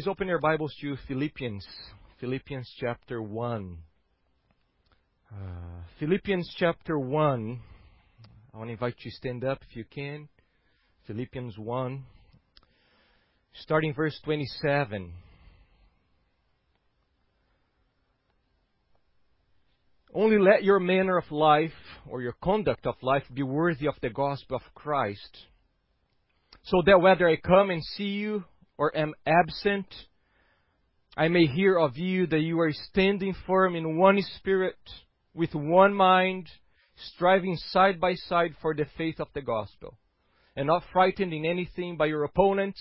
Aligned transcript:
Please 0.00 0.08
open 0.08 0.28
your 0.28 0.38
Bibles 0.38 0.74
to 0.80 0.96
Philippians, 1.08 1.66
Philippians 2.20 2.72
chapter 2.80 3.20
1. 3.20 3.76
Uh, 5.30 5.36
Philippians 5.98 6.50
chapter 6.56 6.98
1. 6.98 7.60
I 8.54 8.56
want 8.56 8.68
to 8.68 8.72
invite 8.72 8.94
you 9.00 9.10
to 9.10 9.16
stand 9.18 9.44
up 9.44 9.58
if 9.68 9.76
you 9.76 9.84
can. 9.84 10.30
Philippians 11.06 11.58
1, 11.58 12.02
starting 13.52 13.92
verse 13.92 14.18
27. 14.24 15.12
Only 20.14 20.38
let 20.38 20.64
your 20.64 20.80
manner 20.80 21.18
of 21.18 21.30
life 21.30 21.72
or 22.08 22.22
your 22.22 22.36
conduct 22.42 22.86
of 22.86 22.94
life 23.02 23.24
be 23.34 23.42
worthy 23.42 23.86
of 23.86 23.96
the 24.00 24.08
gospel 24.08 24.56
of 24.56 24.74
Christ, 24.74 25.40
so 26.62 26.80
that 26.86 27.02
whether 27.02 27.28
I 27.28 27.36
come 27.36 27.68
and 27.68 27.84
see 27.84 28.04
you 28.04 28.44
or 28.80 28.96
am 28.96 29.12
absent, 29.26 29.86
I 31.14 31.28
may 31.28 31.44
hear 31.44 31.78
of 31.78 31.98
you 31.98 32.26
that 32.28 32.40
you 32.40 32.58
are 32.60 32.72
standing 32.72 33.34
firm 33.46 33.76
in 33.76 33.98
one 33.98 34.18
spirit, 34.38 34.78
with 35.34 35.54
one 35.54 35.92
mind, 35.92 36.48
striving 37.12 37.56
side 37.72 38.00
by 38.00 38.14
side 38.14 38.54
for 38.62 38.74
the 38.74 38.86
faith 38.96 39.20
of 39.20 39.28
the 39.34 39.42
gospel, 39.42 39.98
and 40.56 40.66
not 40.66 40.82
frightened 40.94 41.34
in 41.34 41.44
anything 41.44 41.98
by 41.98 42.06
your 42.06 42.24
opponents. 42.24 42.80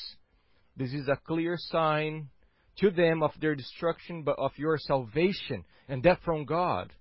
This 0.77 0.93
is 0.93 1.09
a 1.09 1.20
clear 1.27 1.57
sign 1.59 2.29
to 2.77 2.91
them 2.91 3.21
of 3.21 3.31
their 3.41 3.55
destruction, 3.55 4.23
but 4.23 4.40
of 4.40 4.52
your 4.55 4.77
salvation, 4.77 5.66
and 5.90 6.02
that 6.04 6.23
from 6.23 6.45
God. 6.45 6.93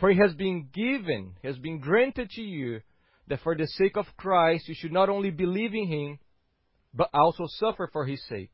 For 0.00 0.10
it 0.10 0.18
has 0.18 0.34
been 0.34 0.68
given, 0.74 1.34
has 1.44 1.58
been 1.58 1.78
granted 1.78 2.30
to 2.30 2.42
you, 2.42 2.80
that 3.28 3.38
for 3.44 3.54
the 3.54 3.68
sake 3.68 3.96
of 3.96 4.06
Christ 4.16 4.66
you 4.66 4.74
should 4.76 4.92
not 4.92 5.08
only 5.08 5.30
believe 5.30 5.74
in 5.74 5.86
him, 5.86 6.18
but 6.96 7.10
also 7.12 7.44
suffer 7.46 7.88
for 7.92 8.06
his 8.06 8.24
sake, 8.26 8.52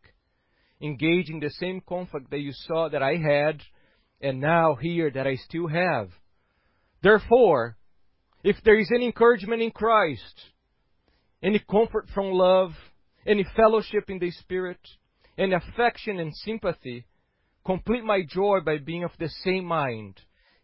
engage 0.80 1.30
in 1.30 1.38
the 1.38 1.50
same 1.50 1.80
conflict 1.88 2.30
that 2.30 2.40
you 2.40 2.52
saw 2.52 2.88
that 2.88 3.02
I 3.02 3.16
had, 3.16 3.62
and 4.20 4.40
now 4.40 4.74
hear 4.74 5.10
that 5.10 5.26
I 5.26 5.36
still 5.36 5.68
have. 5.68 6.10
Therefore, 7.02 7.76
if 8.42 8.56
there 8.64 8.78
is 8.78 8.90
any 8.92 9.06
encouragement 9.06 9.62
in 9.62 9.70
Christ, 9.70 10.40
any 11.42 11.60
comfort 11.60 12.08
from 12.12 12.32
love, 12.32 12.72
any 13.26 13.44
fellowship 13.56 14.08
in 14.08 14.18
the 14.18 14.30
Spirit, 14.32 14.80
any 15.38 15.54
affection 15.54 16.18
and 16.18 16.34
sympathy, 16.34 17.06
complete 17.64 18.04
my 18.04 18.22
joy 18.28 18.58
by 18.64 18.78
being 18.78 19.04
of 19.04 19.12
the 19.18 19.28
same 19.44 19.64
mind, 19.64 20.20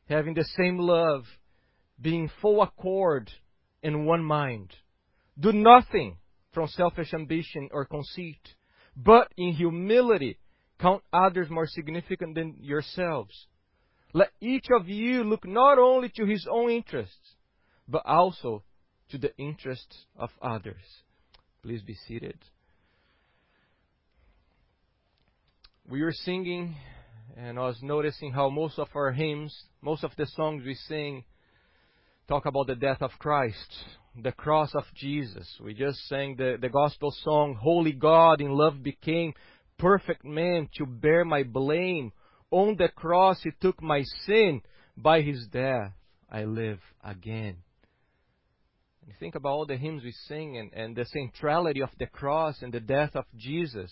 having 0.08 0.34
the 0.34 0.45
same 0.56 0.78
love, 0.78 1.24
being 2.00 2.30
full 2.41 2.62
accord 2.62 3.30
in 3.83 4.05
one 4.05 4.24
mind. 4.24 4.72
Do 5.39 5.52
nothing 5.52 6.17
from 6.52 6.68
selfish 6.68 7.12
ambition 7.14 7.68
or 7.72 7.84
conceit, 7.84 8.41
but 8.96 9.32
in 9.36 9.52
humility 9.52 10.38
count 10.78 11.02
others 11.12 11.50
more 11.50 11.66
significant 11.66 12.34
than 12.34 12.56
yourselves. 12.60 13.46
Let 14.12 14.30
each 14.40 14.66
of 14.70 14.88
you 14.88 15.24
look 15.24 15.46
not 15.46 15.78
only 15.78 16.08
to 16.16 16.24
his 16.24 16.46
own 16.50 16.70
interests, 16.70 17.34
but 17.86 18.02
also 18.06 18.64
to 19.10 19.18
the 19.18 19.36
interests 19.36 20.06
of 20.16 20.30
others. 20.40 20.82
Please 21.62 21.82
be 21.82 21.94
seated. 22.06 22.38
We 25.88 26.02
were 26.02 26.12
singing, 26.12 26.77
and 27.36 27.58
I 27.58 27.62
was 27.62 27.78
noticing 27.83 28.33
how 28.33 28.50
most 28.50 28.78
of 28.78 28.88
our 28.94 29.10
hymns, 29.12 29.55
most 29.80 30.05
of 30.05 30.12
the 30.16 30.27
songs 30.27 30.62
we 30.64 30.74
sing, 30.74 31.24
talk 32.28 32.44
about 32.44 32.66
the 32.66 32.74
death 32.74 33.00
of 33.00 33.10
Christ, 33.18 33.74
the 34.22 34.33
cross 34.33 34.74
of 34.74 34.84
Jesus. 34.94 35.48
We 35.62 35.74
just 35.74 36.06
sang 36.08 36.36
the, 36.36 36.56
the 36.61 36.69
gospel 36.69 37.14
song, 37.22 37.56
Holy 37.61 37.92
God 37.92 38.41
in 38.41 38.50
love 38.50 38.83
became 38.83 39.34
perfect 39.78 40.24
man 40.24 40.69
to 40.77 40.86
bear 40.86 41.24
my 41.24 41.42
blame. 41.42 42.12
On 42.50 42.77
the 42.77 42.89
cross 42.89 43.41
he 43.42 43.50
took 43.61 43.83
my 43.83 44.02
sin. 44.27 44.62
By 44.96 45.20
his 45.20 45.46
death 45.52 45.92
I 46.30 46.44
live 46.44 46.80
again. 47.05 47.56
And 49.06 49.17
think 49.18 49.36
about 49.36 49.51
all 49.51 49.67
the 49.67 49.77
hymns 49.77 50.02
we 50.02 50.12
sing 50.27 50.58
and, 50.58 50.73
and 50.73 50.96
the 50.96 51.06
centrality 51.06 51.80
of 51.80 51.90
the 51.98 52.06
cross 52.06 52.61
and 52.61 52.73
the 52.73 52.80
death 52.80 53.14
of 53.14 53.24
Jesus. 53.36 53.90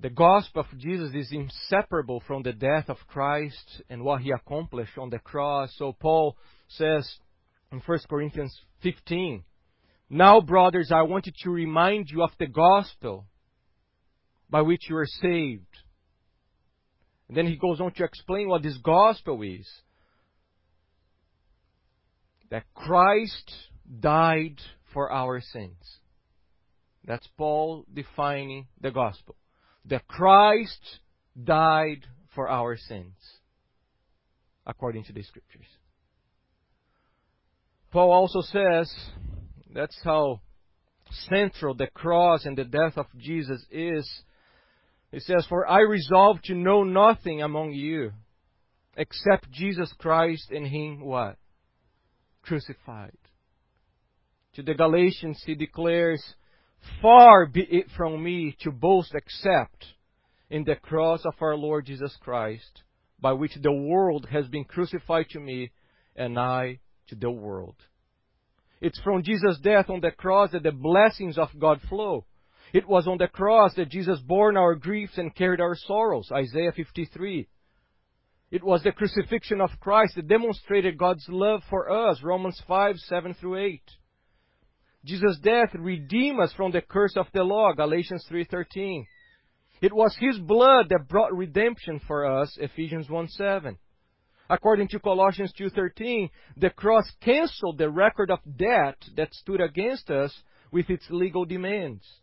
The 0.00 0.10
gospel 0.10 0.62
of 0.62 0.78
Jesus 0.78 1.12
is 1.14 1.32
inseparable 1.32 2.22
from 2.26 2.42
the 2.42 2.52
death 2.52 2.88
of 2.88 2.96
Christ 3.08 3.82
and 3.90 4.02
what 4.02 4.22
he 4.22 4.30
accomplished 4.30 4.96
on 4.96 5.10
the 5.10 5.18
cross. 5.18 5.74
So 5.76 5.92
Paul 5.92 6.36
says 6.68 7.08
in 7.72 7.80
1 7.84 7.98
Corinthians 8.08 8.56
15, 8.82 9.44
Now, 10.10 10.40
brothers, 10.40 10.90
I 10.92 11.02
wanted 11.02 11.34
to 11.42 11.50
remind 11.50 12.10
you 12.10 12.22
of 12.22 12.30
the 12.38 12.46
gospel 12.46 13.26
by 14.50 14.62
which 14.62 14.88
you 14.88 14.96
are 14.96 15.06
saved. 15.06 15.64
And 17.28 17.36
then 17.36 17.46
he 17.46 17.56
goes 17.56 17.80
on 17.80 17.92
to 17.92 18.04
explain 18.04 18.48
what 18.48 18.62
this 18.62 18.78
gospel 18.78 19.42
is. 19.42 19.68
That 22.50 22.64
Christ 22.74 23.52
died 24.00 24.58
for 24.94 25.12
our 25.12 25.40
sins. 25.40 25.98
That's 27.04 27.28
Paul 27.36 27.84
defining 27.92 28.66
the 28.80 28.90
gospel 28.90 29.36
that 29.88 30.06
Christ 30.06 31.00
died 31.42 32.06
for 32.34 32.48
our 32.48 32.76
sins, 32.76 33.16
according 34.66 35.04
to 35.04 35.12
the 35.12 35.22
scriptures. 35.22 35.66
Paul 37.90 38.10
also 38.10 38.42
says 38.42 38.92
that's 39.72 39.98
how 40.04 40.40
central 41.28 41.74
the 41.74 41.86
cross 41.86 42.44
and 42.44 42.56
the 42.56 42.64
death 42.64 42.96
of 42.96 43.06
Jesus 43.18 43.64
is. 43.70 44.08
He 45.10 45.20
says, 45.20 45.46
For 45.48 45.66
I 45.66 45.80
resolve 45.80 46.42
to 46.44 46.54
know 46.54 46.84
nothing 46.84 47.42
among 47.42 47.72
you 47.72 48.12
except 48.96 49.50
Jesus 49.50 49.92
Christ 49.98 50.50
and 50.50 50.66
Him 50.66 51.00
what? 51.00 51.36
Crucified. 52.42 53.16
To 54.54 54.62
the 54.62 54.74
Galatians, 54.74 55.42
he 55.46 55.54
declares, 55.54 56.22
Far 57.00 57.46
be 57.46 57.62
it 57.62 57.86
from 57.96 58.22
me 58.22 58.56
to 58.60 58.70
boast 58.70 59.14
except 59.14 59.86
in 60.50 60.64
the 60.64 60.76
cross 60.76 61.24
of 61.24 61.34
our 61.40 61.56
Lord 61.56 61.86
Jesus 61.86 62.16
Christ, 62.20 62.82
by 63.20 63.32
which 63.32 63.52
the 63.62 63.72
world 63.72 64.26
has 64.30 64.46
been 64.48 64.64
crucified 64.64 65.28
to 65.30 65.40
me 65.40 65.70
and 66.16 66.38
I 66.38 66.80
to 67.08 67.16
the 67.16 67.30
world. 67.30 67.76
It's 68.80 69.00
from 69.00 69.22
Jesus' 69.22 69.58
death 69.62 69.90
on 69.90 70.00
the 70.00 70.10
cross 70.10 70.52
that 70.52 70.62
the 70.62 70.72
blessings 70.72 71.36
of 71.36 71.48
God 71.58 71.80
flow. 71.88 72.24
It 72.72 72.86
was 72.88 73.08
on 73.08 73.18
the 73.18 73.28
cross 73.28 73.74
that 73.74 73.90
Jesus 73.90 74.20
bore 74.20 74.56
our 74.56 74.74
griefs 74.74 75.18
and 75.18 75.34
carried 75.34 75.60
our 75.60 75.74
sorrows. 75.74 76.30
Isaiah 76.32 76.72
53. 76.72 77.48
It 78.50 78.64
was 78.64 78.82
the 78.82 78.92
crucifixion 78.92 79.60
of 79.60 79.80
Christ 79.80 80.14
that 80.16 80.28
demonstrated 80.28 80.96
God's 80.96 81.26
love 81.28 81.62
for 81.68 81.90
us. 81.90 82.22
Romans 82.22 82.60
5, 82.66 82.96
7 82.96 83.34
through 83.34 83.58
8. 83.58 83.82
Jesus' 85.04 85.38
death 85.42 85.70
redeemed 85.74 86.40
us 86.40 86.52
from 86.54 86.72
the 86.72 86.80
curse 86.82 87.16
of 87.16 87.26
the 87.32 87.42
law, 87.42 87.72
Galatians 87.72 88.26
3:13. 88.28 89.06
It 89.80 89.92
was 89.92 90.16
his 90.16 90.38
blood 90.38 90.88
that 90.88 91.08
brought 91.08 91.32
redemption 91.32 92.00
for 92.00 92.26
us, 92.26 92.56
Ephesians 92.58 93.08
1:7. 93.08 93.78
According 94.50 94.88
to 94.88 95.00
Colossians 95.00 95.52
2:13, 95.52 96.30
the 96.56 96.70
cross 96.70 97.10
canceled 97.20 97.78
the 97.78 97.90
record 97.90 98.30
of 98.30 98.40
debt 98.56 98.96
that 99.14 99.34
stood 99.34 99.60
against 99.60 100.10
us 100.10 100.42
with 100.72 100.88
its 100.88 101.10
legal 101.10 101.44
demands. 101.44 102.20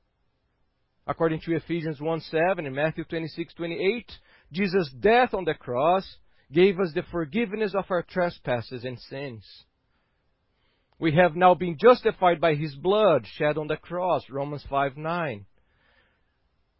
According 1.08 1.42
to 1.42 1.56
Ephesians 1.56 2.00
1:7 2.00 2.66
and 2.66 2.76
Matthew 2.76 3.04
26:28, 3.04 4.20
Jesus' 4.52 4.92
death 4.92 5.36
on 5.36 5.46
the 5.46 5.54
cross 5.54 6.18
gave 6.52 6.80
us 6.80 6.94
the 6.94 7.04
forgiveness 7.04 7.76
of 7.76 7.86
our 7.92 8.02
trespasses 8.02 8.86
and 8.86 9.00
sins. 9.00 9.66
We 10.98 11.12
have 11.14 11.36
now 11.36 11.54
been 11.54 11.78
justified 11.78 12.42
by 12.42 12.56
his 12.56 12.76
blood 12.76 13.28
shed 13.28 13.58
on 13.58 13.68
the 13.68 13.78
cross, 13.78 14.28
Romans 14.30 14.66
5:9. 14.66 15.46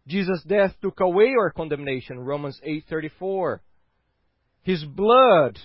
Jesus' 0.08 0.44
death 0.44 0.80
took 0.82 1.00
away 1.02 1.36
our 1.38 1.52
condemnation, 1.52 2.20
Romans 2.20 2.60
8:34. 2.64 3.62
His 4.66 4.84
blood 4.84 5.60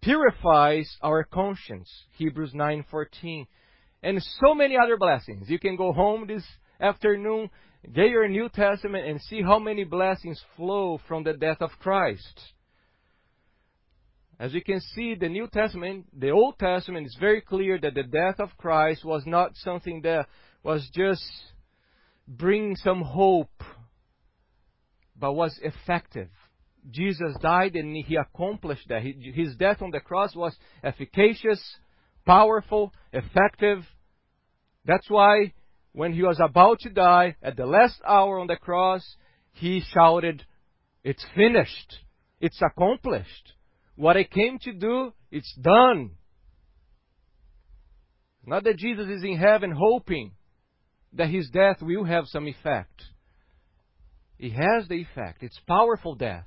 purifies 0.00 0.88
our 1.02 1.24
conscience, 1.24 1.90
Hebrews 2.16 2.52
9:14. 2.54 3.48
And 4.00 4.22
so 4.22 4.54
many 4.54 4.76
other 4.76 4.96
blessings. 4.96 5.50
You 5.50 5.58
can 5.58 5.74
go 5.74 5.92
home 5.92 6.28
this 6.28 6.46
afternoon, 6.80 7.50
get 7.92 8.08
your 8.08 8.28
New 8.28 8.48
Testament 8.48 9.08
and 9.08 9.20
see 9.20 9.42
how 9.42 9.58
many 9.58 9.82
blessings 9.82 10.40
flow 10.56 10.98
from 11.08 11.24
the 11.24 11.32
death 11.32 11.60
of 11.60 11.70
Christ. 11.80 12.54
As 14.38 14.54
we 14.54 14.60
can 14.60 14.80
see, 14.80 15.16
the 15.16 15.28
New 15.28 15.48
Testament, 15.48 16.06
the 16.16 16.30
Old 16.30 16.60
Testament 16.60 17.08
is 17.08 17.16
very 17.18 17.40
clear 17.40 17.76
that 17.80 17.94
the 17.94 18.04
death 18.04 18.38
of 18.38 18.56
Christ 18.56 19.04
was 19.04 19.26
not 19.26 19.56
something 19.56 20.02
that 20.02 20.28
was 20.62 20.88
just 20.94 21.24
bringing 22.28 22.76
some 22.76 23.02
hope, 23.02 23.64
but 25.16 25.32
was 25.32 25.58
effective. 25.60 26.30
Jesus 26.90 27.34
died 27.40 27.76
and 27.76 27.96
he 27.96 28.16
accomplished 28.16 28.88
that. 28.88 29.02
His 29.02 29.56
death 29.56 29.82
on 29.82 29.90
the 29.90 30.00
cross 30.00 30.34
was 30.34 30.56
efficacious, 30.82 31.60
powerful, 32.24 32.92
effective. 33.12 33.84
That's 34.84 35.08
why 35.08 35.52
when 35.92 36.12
he 36.12 36.22
was 36.22 36.40
about 36.40 36.78
to 36.80 36.90
die, 36.90 37.36
at 37.42 37.56
the 37.56 37.66
last 37.66 38.00
hour 38.06 38.38
on 38.38 38.46
the 38.46 38.56
cross, 38.56 39.02
he 39.52 39.82
shouted, 39.92 40.44
It's 41.02 41.24
finished. 41.34 41.98
It's 42.40 42.60
accomplished. 42.62 43.52
What 43.96 44.16
I 44.16 44.24
came 44.24 44.58
to 44.60 44.72
do, 44.72 45.12
it's 45.30 45.54
done. 45.60 46.12
Not 48.46 48.64
that 48.64 48.78
Jesus 48.78 49.08
is 49.08 49.22
in 49.22 49.36
heaven 49.36 49.74
hoping 49.76 50.32
that 51.12 51.28
his 51.28 51.50
death 51.50 51.82
will 51.82 52.04
have 52.04 52.26
some 52.26 52.46
effect. 52.46 53.02
It 54.38 54.52
has 54.52 54.88
the 54.88 54.94
effect. 54.94 55.42
It's 55.42 55.60
powerful 55.68 56.14
death. 56.14 56.46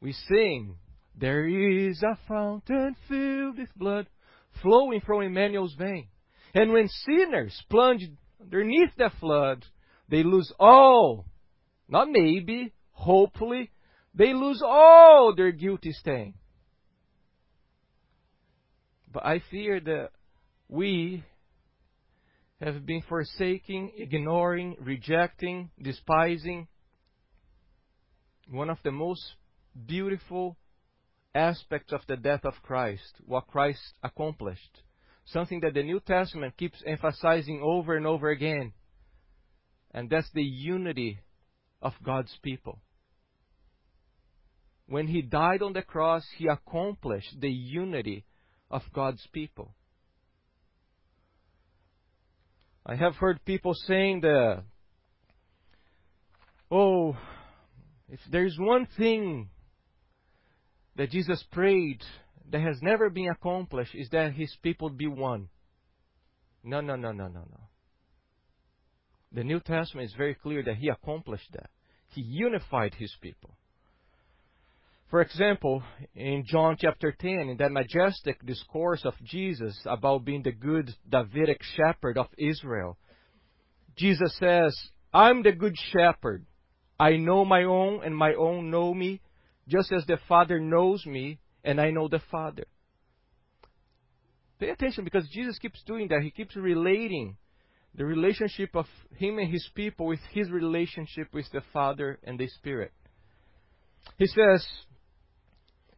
We 0.00 0.12
sing, 0.12 0.76
There 1.14 1.46
is 1.46 2.02
a 2.02 2.18
fountain 2.26 2.96
filled 3.08 3.58
with 3.58 3.68
blood 3.76 4.06
flowing 4.62 5.00
from 5.00 5.22
Emmanuel's 5.22 5.74
vein. 5.74 6.08
And 6.54 6.72
when 6.72 6.88
sinners 6.88 7.62
plunge 7.68 8.08
underneath 8.40 8.90
the 8.96 9.10
flood, 9.20 9.64
they 10.08 10.22
lose 10.22 10.52
all, 10.58 11.26
not 11.88 12.08
maybe, 12.10 12.72
hopefully, 12.92 13.70
they 14.14 14.32
lose 14.32 14.62
all 14.64 15.34
their 15.36 15.52
guilty 15.52 15.92
stain. 15.92 16.34
But 19.12 19.24
I 19.24 19.40
fear 19.50 19.80
that 19.80 20.10
we 20.68 21.24
have 22.60 22.84
been 22.86 23.02
forsaking, 23.08 23.92
ignoring, 23.96 24.76
rejecting, 24.80 25.70
despising 25.80 26.68
one 28.48 28.70
of 28.70 28.78
the 28.82 28.90
most 28.90 29.22
beautiful 29.86 30.56
aspects 31.34 31.92
of 31.92 32.00
the 32.08 32.16
death 32.16 32.44
of 32.44 32.54
Christ, 32.62 33.14
what 33.24 33.46
Christ 33.46 33.80
accomplished. 34.02 34.82
Something 35.26 35.60
that 35.60 35.74
the 35.74 35.82
New 35.82 36.00
Testament 36.00 36.56
keeps 36.56 36.82
emphasizing 36.84 37.60
over 37.62 37.96
and 37.96 38.06
over 38.06 38.30
again. 38.30 38.72
And 39.92 40.10
that's 40.10 40.30
the 40.32 40.42
unity 40.42 41.20
of 41.82 41.92
God's 42.04 42.36
people. 42.42 42.80
When 44.86 45.06
He 45.06 45.22
died 45.22 45.62
on 45.62 45.72
the 45.72 45.82
cross, 45.82 46.24
He 46.36 46.48
accomplished 46.48 47.40
the 47.40 47.50
unity 47.50 48.24
of 48.70 48.82
God's 48.92 49.24
people. 49.32 49.74
I 52.84 52.96
have 52.96 53.14
heard 53.16 53.44
people 53.44 53.74
saying 53.74 54.22
that, 54.22 54.64
oh, 56.70 57.16
if 58.08 58.20
there's 58.30 58.56
one 58.58 58.88
thing 58.96 59.50
that 61.00 61.10
Jesus 61.10 61.42
prayed 61.50 62.02
that 62.52 62.60
has 62.60 62.76
never 62.82 63.08
been 63.08 63.30
accomplished 63.30 63.94
is 63.94 64.10
that 64.10 64.34
his 64.34 64.54
people 64.62 64.90
be 64.90 65.06
one. 65.06 65.48
No, 66.62 66.82
no, 66.82 66.94
no, 66.94 67.10
no, 67.10 67.26
no, 67.26 67.40
no. 67.40 67.60
The 69.32 69.42
New 69.42 69.60
Testament 69.60 70.10
is 70.10 70.14
very 70.14 70.34
clear 70.34 70.62
that 70.62 70.76
he 70.76 70.90
accomplished 70.90 71.50
that. 71.54 71.70
He 72.08 72.20
unified 72.20 72.92
his 72.92 73.16
people. 73.22 73.56
For 75.08 75.22
example, 75.22 75.82
in 76.14 76.44
John 76.46 76.76
chapter 76.78 77.16
10, 77.18 77.48
in 77.48 77.56
that 77.56 77.72
majestic 77.72 78.44
discourse 78.44 79.00
of 79.06 79.14
Jesus 79.24 79.80
about 79.86 80.26
being 80.26 80.42
the 80.42 80.52
good 80.52 80.94
Davidic 81.08 81.62
shepherd 81.78 82.18
of 82.18 82.26
Israel, 82.36 82.98
Jesus 83.96 84.36
says, 84.38 84.78
I'm 85.14 85.42
the 85.44 85.52
good 85.52 85.76
shepherd. 85.78 86.44
I 86.98 87.16
know 87.16 87.46
my 87.46 87.64
own, 87.64 88.04
and 88.04 88.14
my 88.14 88.34
own 88.34 88.70
know 88.70 88.92
me, 88.92 89.22
just 89.70 89.92
as 89.92 90.04
the 90.06 90.18
Father 90.28 90.58
knows 90.58 91.06
me, 91.06 91.38
and 91.64 91.80
I 91.80 91.90
know 91.90 92.08
the 92.08 92.20
Father. 92.30 92.64
Pay 94.58 94.70
attention 94.70 95.04
because 95.04 95.28
Jesus 95.32 95.58
keeps 95.58 95.82
doing 95.84 96.08
that. 96.08 96.22
He 96.22 96.30
keeps 96.30 96.56
relating 96.56 97.36
the 97.94 98.04
relationship 98.04 98.74
of 98.74 98.86
Him 99.16 99.38
and 99.38 99.50
His 99.50 99.68
people 99.74 100.06
with 100.06 100.20
His 100.32 100.50
relationship 100.50 101.28
with 101.32 101.46
the 101.52 101.62
Father 101.72 102.18
and 102.24 102.38
the 102.38 102.48
Spirit. 102.48 102.92
He 104.18 104.26
says, 104.26 104.66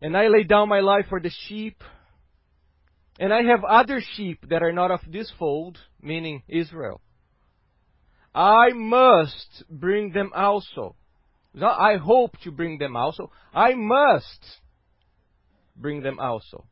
and 0.03 0.17
I 0.17 0.27
lay 0.27 0.43
down 0.43 0.69
my 0.69 0.81
life 0.81 1.07
for 1.09 1.21
the 1.21 1.31
sheep. 1.47 1.83
And 3.21 3.33
I 3.33 3.43
have 3.43 3.63
other 3.63 4.01
sheep 4.17 4.45
that 4.51 4.63
are 4.63 4.73
not 4.73 4.91
of 4.91 5.01
this 5.09 5.31
fold, 5.39 5.79
meaning 6.01 6.43
Israel. 6.49 7.01
I 8.35 8.71
must 8.75 9.63
bring 9.71 10.13
them 10.13 10.33
also. 10.35 10.97
I 11.61 11.97
hope 11.97 12.39
to 12.45 12.51
bring 12.51 12.79
them 12.79 12.97
also. 12.97 13.31
I 13.55 13.75
must 13.75 14.45
bring 15.77 16.03
them 16.03 16.19
also. 16.19 16.67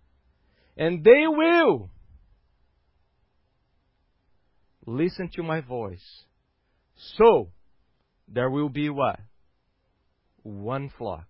And 0.77 1.05
they 1.05 1.27
will 1.27 1.91
listen 4.87 5.31
to 5.35 5.43
my 5.43 5.61
voice. 5.61 6.25
So, 7.17 7.51
there 8.29 8.51
will 8.51 8.69
be 8.69 8.89
what? 8.89 9.21
One 10.43 10.91
flock 10.97 11.27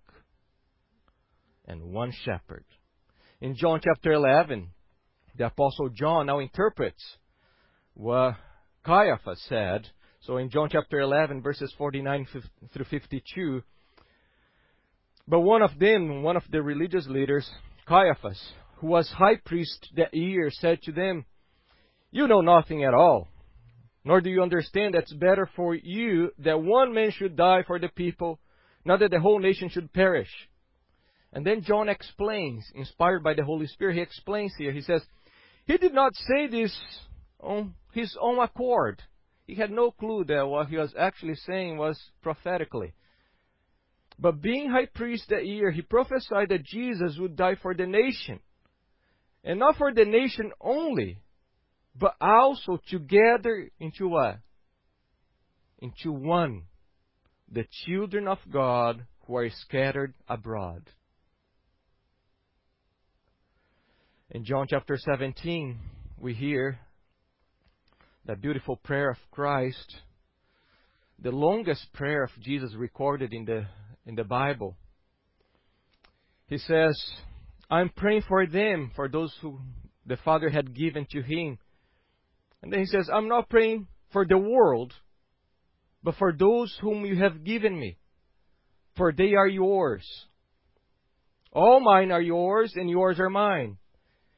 and 1.67 1.93
one 1.93 2.12
shepherd. 2.25 2.64
In 3.41 3.56
John 3.56 3.81
chapter 3.82 4.12
11, 4.12 4.69
the 5.37 5.47
Apostle 5.47 5.88
John 5.88 6.26
now 6.26 6.38
interprets 6.38 7.02
what 7.94 8.37
Caiaphas 8.85 9.43
said. 9.49 9.88
So 10.22 10.37
in 10.37 10.50
John 10.50 10.69
chapter 10.70 11.00
11, 11.00 11.40
verses 11.40 11.72
49 11.78 12.26
through 12.75 12.84
52, 12.84 13.62
but 15.26 15.40
one 15.40 15.62
of 15.62 15.78
them, 15.78 16.22
one 16.22 16.37
of 16.37 16.43
the 16.50 16.61
religious 16.61 17.06
leaders, 17.08 17.50
Caiaphas, 17.87 18.52
who 18.76 18.88
was 18.88 19.08
high 19.08 19.37
priest 19.37 19.88
that 19.96 20.12
year, 20.12 20.50
said 20.50 20.82
to 20.82 20.93
them, 20.93 21.25
You 22.11 22.28
know 22.28 22.43
nothing 22.43 22.84
at 22.84 22.93
all, 22.93 23.28
nor 24.05 24.20
do 24.20 24.28
you 24.28 24.43
understand 24.43 24.93
that 24.93 25.05
it's 25.05 25.14
better 25.14 25.49
for 25.56 25.75
you 25.75 26.32
that 26.40 26.61
one 26.61 26.93
man 26.93 27.12
should 27.12 27.34
die 27.34 27.62
for 27.66 27.78
the 27.78 27.88
people, 27.88 28.38
not 28.84 29.00
that 29.00 29.12
the 29.12 29.20
whole 29.20 29.38
nation 29.38 29.70
should 29.70 29.90
perish. 29.90 30.31
And 31.32 31.46
then 31.46 31.62
John 31.62 31.88
explains, 31.88 32.70
inspired 32.75 33.23
by 33.23 33.32
the 33.32 33.44
Holy 33.44 33.69
Spirit, 33.69 33.96
he 33.96 34.02
explains 34.02 34.52
here. 34.58 34.73
He 34.73 34.82
says, 34.82 35.02
He 35.64 35.78
did 35.78 35.94
not 35.94 36.14
say 36.14 36.46
this 36.46 36.78
on 37.38 37.75
his 37.93 38.14
own 38.20 38.38
accord. 38.38 39.02
He 39.50 39.56
had 39.56 39.73
no 39.73 39.91
clue 39.91 40.23
that 40.29 40.47
what 40.47 40.69
he 40.69 40.76
was 40.76 40.94
actually 40.97 41.35
saying 41.35 41.76
was 41.76 42.00
prophetically. 42.23 42.93
But 44.17 44.41
being 44.41 44.70
high 44.70 44.87
priest 44.87 45.25
that 45.31 45.44
year, 45.44 45.73
he 45.73 45.82
prophesied 45.82 46.50
that 46.50 46.62
Jesus 46.62 47.17
would 47.19 47.35
die 47.35 47.56
for 47.61 47.75
the 47.75 47.85
nation. 47.85 48.38
And 49.43 49.58
not 49.58 49.76
for 49.76 49.93
the 49.93 50.05
nation 50.05 50.52
only, 50.61 51.19
but 51.99 52.14
also 52.20 52.79
together 52.91 53.69
into 53.81 54.06
what? 54.06 54.38
Into 55.81 56.12
one. 56.12 56.67
The 57.50 57.67
children 57.85 58.28
of 58.28 58.38
God 58.52 59.04
who 59.26 59.35
are 59.35 59.50
scattered 59.50 60.14
abroad. 60.28 60.88
In 64.30 64.45
John 64.45 64.66
chapter 64.71 64.97
17, 64.97 65.76
we 66.21 66.35
hear 66.35 66.78
that 68.27 68.41
beautiful 68.41 68.77
prayer 68.77 69.11
of 69.11 69.17
Christ, 69.31 69.97
the 71.19 71.31
longest 71.31 71.93
prayer 71.93 72.25
of 72.25 72.31
Jesus 72.41 72.75
recorded 72.75 73.33
in 73.33 73.45
the, 73.45 73.67
in 74.07 74.15
the 74.15 74.25
Bible. 74.25 74.77
He 76.47 76.59
says, 76.59 77.00
I'm 77.71 77.91
praying 77.91 78.23
for 78.29 78.47
them, 78.47 78.91
for 78.95 79.09
those 79.09 79.35
who 79.41 79.61
the 80.07 80.17
Father 80.19 80.49
had 80.49 80.75
given 80.75 81.07
to 81.12 81.23
him. 81.23 81.59
And 82.62 82.73
then 82.73 82.81
he 82.81 82.87
says, 82.87 83.09
I'm 83.12 83.29
not 83.29 83.49
praying 83.49 83.87
for 84.12 84.27
the 84.27 84.39
world, 84.39 84.93
but 86.03 86.17
for 86.17 86.33
those 86.33 86.77
whom 86.81 87.05
you 87.05 87.17
have 87.17 87.45
given 87.45 87.79
me, 87.79 87.97
for 88.97 89.12
they 89.12 89.35
are 89.35 89.47
yours. 89.47 90.07
All 91.53 91.81
mine 91.81 92.11
are 92.12 92.23
yours, 92.23 92.73
and 92.77 92.89
yours 92.89 93.19
are 93.19 93.31
mine 93.31 93.79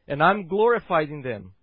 and 0.08 0.22
I'm 0.22 0.48
glorified 0.48 1.08
in 1.08 1.22
them. 1.22 1.54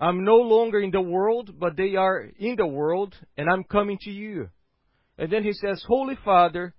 I'm 0.00 0.24
no 0.24 0.36
longer 0.36 0.80
in 0.80 0.90
the 0.90 1.00
world, 1.02 1.60
but 1.60 1.76
they 1.76 1.94
are 1.94 2.26
in 2.38 2.56
the 2.56 2.66
world, 2.66 3.14
and 3.36 3.50
I'm 3.50 3.64
coming 3.64 3.98
to 4.02 4.10
you. 4.10 4.48
And 5.18 5.30
then 5.30 5.44
he 5.44 5.52
says, 5.52 5.84
Holy 5.86 6.16
Father, 6.24 6.72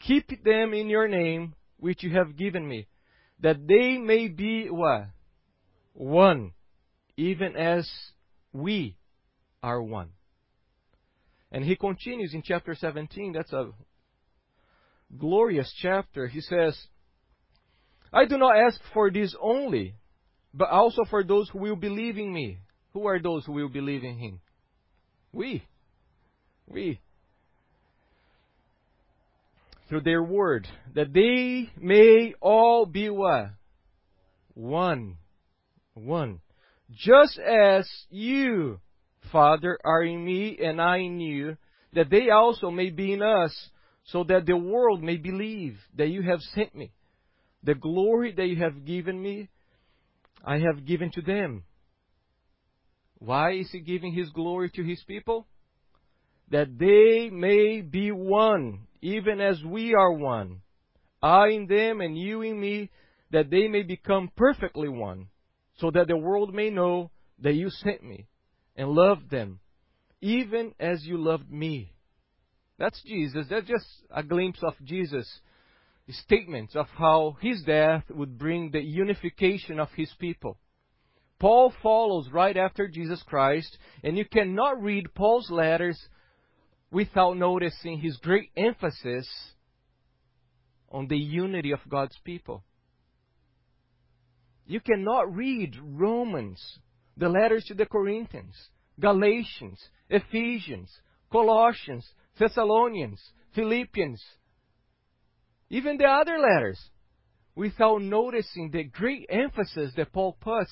keep 0.00 0.42
them 0.42 0.74
in 0.74 0.88
your 0.88 1.06
name, 1.06 1.54
which 1.78 2.02
you 2.02 2.10
have 2.10 2.36
given 2.36 2.66
me, 2.66 2.88
that 3.40 3.68
they 3.68 3.98
may 3.98 4.26
be 4.26 4.66
what? 4.66 5.06
One, 5.92 6.52
even 7.16 7.54
as 7.54 7.88
we 8.52 8.96
are 9.62 9.80
one. 9.80 10.10
And 11.52 11.64
he 11.64 11.76
continues 11.76 12.34
in 12.34 12.42
chapter 12.42 12.74
17, 12.74 13.32
that's 13.32 13.52
a 13.52 13.70
glorious 15.16 15.72
chapter. 15.80 16.26
He 16.26 16.40
says, 16.40 16.76
I 18.12 18.24
do 18.24 18.36
not 18.36 18.56
ask 18.56 18.80
for 18.92 19.10
this 19.10 19.36
only, 19.40 19.94
but 20.56 20.70
also 20.70 21.04
for 21.08 21.22
those 21.22 21.48
who 21.50 21.58
will 21.58 21.76
believe 21.76 22.16
in 22.18 22.32
me. 22.32 22.58
Who 22.94 23.06
are 23.06 23.20
those 23.20 23.44
who 23.44 23.52
will 23.52 23.68
believe 23.68 24.04
in 24.04 24.16
him? 24.16 24.40
We. 25.32 25.62
We. 26.66 27.00
Through 29.88 30.00
their 30.00 30.22
word, 30.22 30.66
that 30.94 31.12
they 31.12 31.70
may 31.78 32.34
all 32.40 32.86
be 32.86 33.10
what? 33.10 33.50
One. 34.54 35.18
One. 35.94 36.40
Just 36.90 37.38
as 37.38 37.88
you 38.10 38.80
Father, 39.32 39.78
are 39.84 40.02
in 40.02 40.24
me 40.24 40.58
and 40.62 40.80
I 40.80 40.98
in 40.98 41.20
you, 41.20 41.56
that 41.92 42.10
they 42.10 42.30
also 42.30 42.70
may 42.70 42.90
be 42.90 43.12
in 43.12 43.22
us, 43.22 43.52
so 44.04 44.24
that 44.24 44.46
the 44.46 44.56
world 44.56 45.02
may 45.02 45.16
believe 45.16 45.78
that 45.96 46.08
you 46.08 46.22
have 46.22 46.40
sent 46.40 46.74
me. 46.74 46.92
The 47.64 47.74
glory 47.74 48.32
that 48.32 48.46
you 48.46 48.56
have 48.56 48.84
given 48.84 49.20
me, 49.20 49.48
I 50.46 50.58
have 50.60 50.86
given 50.86 51.10
to 51.12 51.20
them. 51.20 51.64
Why 53.18 53.54
is 53.54 53.68
he 53.72 53.80
giving 53.80 54.12
his 54.12 54.30
glory 54.30 54.70
to 54.76 54.84
his 54.84 55.02
people? 55.02 55.48
That 56.50 56.78
they 56.78 57.28
may 57.30 57.80
be 57.80 58.12
one, 58.12 58.86
even 59.02 59.40
as 59.40 59.60
we 59.64 59.94
are 59.94 60.12
one. 60.12 60.60
I 61.20 61.48
in 61.48 61.66
them 61.66 62.00
and 62.00 62.16
you 62.16 62.42
in 62.42 62.60
me, 62.60 62.90
that 63.32 63.50
they 63.50 63.66
may 63.66 63.82
become 63.82 64.30
perfectly 64.36 64.88
one, 64.88 65.26
so 65.78 65.90
that 65.90 66.06
the 66.06 66.16
world 66.16 66.54
may 66.54 66.70
know 66.70 67.10
that 67.40 67.54
you 67.54 67.68
sent 67.68 68.04
me 68.04 68.28
and 68.76 68.90
loved 68.90 69.28
them, 69.30 69.58
even 70.20 70.72
as 70.78 71.04
you 71.04 71.18
loved 71.18 71.50
me. 71.50 71.92
That's 72.78 73.02
Jesus. 73.02 73.46
That's 73.50 73.66
just 73.66 73.86
a 74.10 74.22
glimpse 74.22 74.60
of 74.62 74.74
Jesus' 74.84 75.40
statements 76.08 76.76
of 76.76 76.86
how 76.96 77.36
his 77.40 77.62
death 77.62 78.04
would 78.10 78.38
bring 78.38 78.70
the 78.70 78.80
unification 78.80 79.80
of 79.80 79.88
his 79.96 80.12
people. 80.18 80.58
Paul 81.38 81.72
follows 81.82 82.30
right 82.32 82.56
after 82.56 82.88
Jesus 82.88 83.22
Christ, 83.22 83.76
and 84.02 84.16
you 84.16 84.24
cannot 84.24 84.82
read 84.82 85.14
Paul's 85.14 85.50
letters 85.50 86.00
without 86.90 87.36
noticing 87.36 87.98
his 87.98 88.16
great 88.18 88.50
emphasis 88.56 89.28
on 90.90 91.08
the 91.08 91.18
unity 91.18 91.72
of 91.72 91.80
God's 91.88 92.16
people. 92.24 92.64
You 94.66 94.80
cannot 94.80 95.34
read 95.34 95.76
Romans, 95.80 96.78
the 97.16 97.28
letters 97.28 97.64
to 97.66 97.74
the 97.74 97.86
Corinthians, 97.86 98.54
Galatians, 98.98 99.80
Ephesians, 100.08 100.90
Colossians, 101.30 102.06
Thessalonians, 102.38 103.20
Philippians, 103.54 104.22
even 105.70 105.96
the 105.96 106.04
other 106.04 106.38
letters, 106.38 106.80
without 107.54 108.02
noticing 108.02 108.70
the 108.70 108.84
great 108.84 109.26
emphasis 109.28 109.92
that 109.96 110.12
Paul 110.12 110.36
puts 110.40 110.70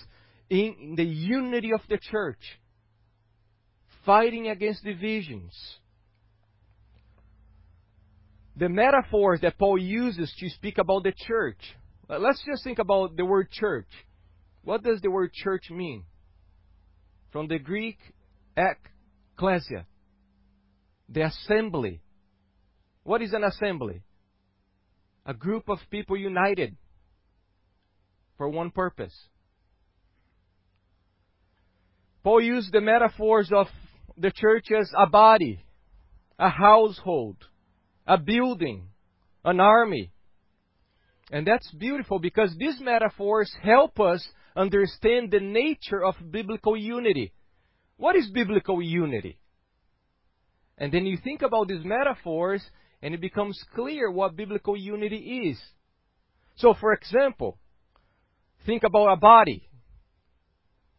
in 0.51 0.95
the 0.97 1.05
unity 1.05 1.73
of 1.73 1.81
the 1.89 1.99
church, 1.99 2.39
fighting 4.05 4.49
against 4.49 4.85
divisions. 4.85 5.53
The 8.57 8.69
metaphors 8.69 9.41
that 9.41 9.59
Paul 9.59 9.79
uses 9.79 10.33
to 10.39 10.49
speak 10.51 10.79
about 10.79 11.03
the 11.03 11.13
church. 11.27 11.59
Let's 12.09 12.43
just 12.47 12.63
think 12.63 12.79
about 12.79 13.17
the 13.17 13.25
word 13.25 13.51
church. 13.51 13.89
What 14.63 14.85
does 14.85 15.01
the 15.01 15.11
word 15.11 15.33
church 15.33 15.71
mean? 15.71 16.05
From 17.33 17.49
the 17.49 17.59
Greek, 17.59 17.99
ekklesia, 18.57 19.87
the 21.09 21.23
assembly. 21.23 22.01
What 23.03 23.23
is 23.23 23.33
an 23.33 23.43
assembly? 23.43 24.03
A 25.27 25.35
group 25.35 25.69
of 25.69 25.79
people 25.91 26.17
united 26.17 26.77
for 28.37 28.49
one 28.49 28.71
purpose. 28.71 29.15
Paul 32.23 32.41
used 32.41 32.73
the 32.73 32.81
metaphors 32.81 33.51
of 33.55 33.67
the 34.17 34.31
church 34.31 34.67
as 34.79 34.91
a 34.97 35.07
body, 35.07 35.61
a 36.39 36.49
household, 36.49 37.37
a 38.07 38.19
building, 38.19 38.89
an 39.45 39.61
army. 39.61 40.11
And 41.31 41.47
that's 41.47 41.71
beautiful 41.73 42.19
because 42.19 42.55
these 42.59 42.81
metaphors 42.81 43.51
help 43.63 44.01
us 44.01 44.27
understand 44.57 45.31
the 45.31 45.41
nature 45.41 46.05
of 46.05 46.15
biblical 46.31 46.77
unity. 46.77 47.33
What 47.97 48.17
is 48.17 48.31
biblical 48.31 48.83
unity? 48.83 49.39
And 50.79 50.93
then 50.93 51.07
you 51.07 51.17
think 51.23 51.43
about 51.43 51.69
these 51.69 51.85
metaphors 51.85 52.63
and 53.05 53.15
it 53.15 53.21
becomes 53.21 53.63
clear 53.75 54.11
what 54.11 54.35
biblical 54.35 54.75
unity 54.75 55.51
is. 55.51 55.61
So, 56.57 56.73
for 56.81 56.95
example, 56.95 57.59
think 58.65 58.83
about 58.83 59.13
a 59.13 59.17
body. 59.17 59.69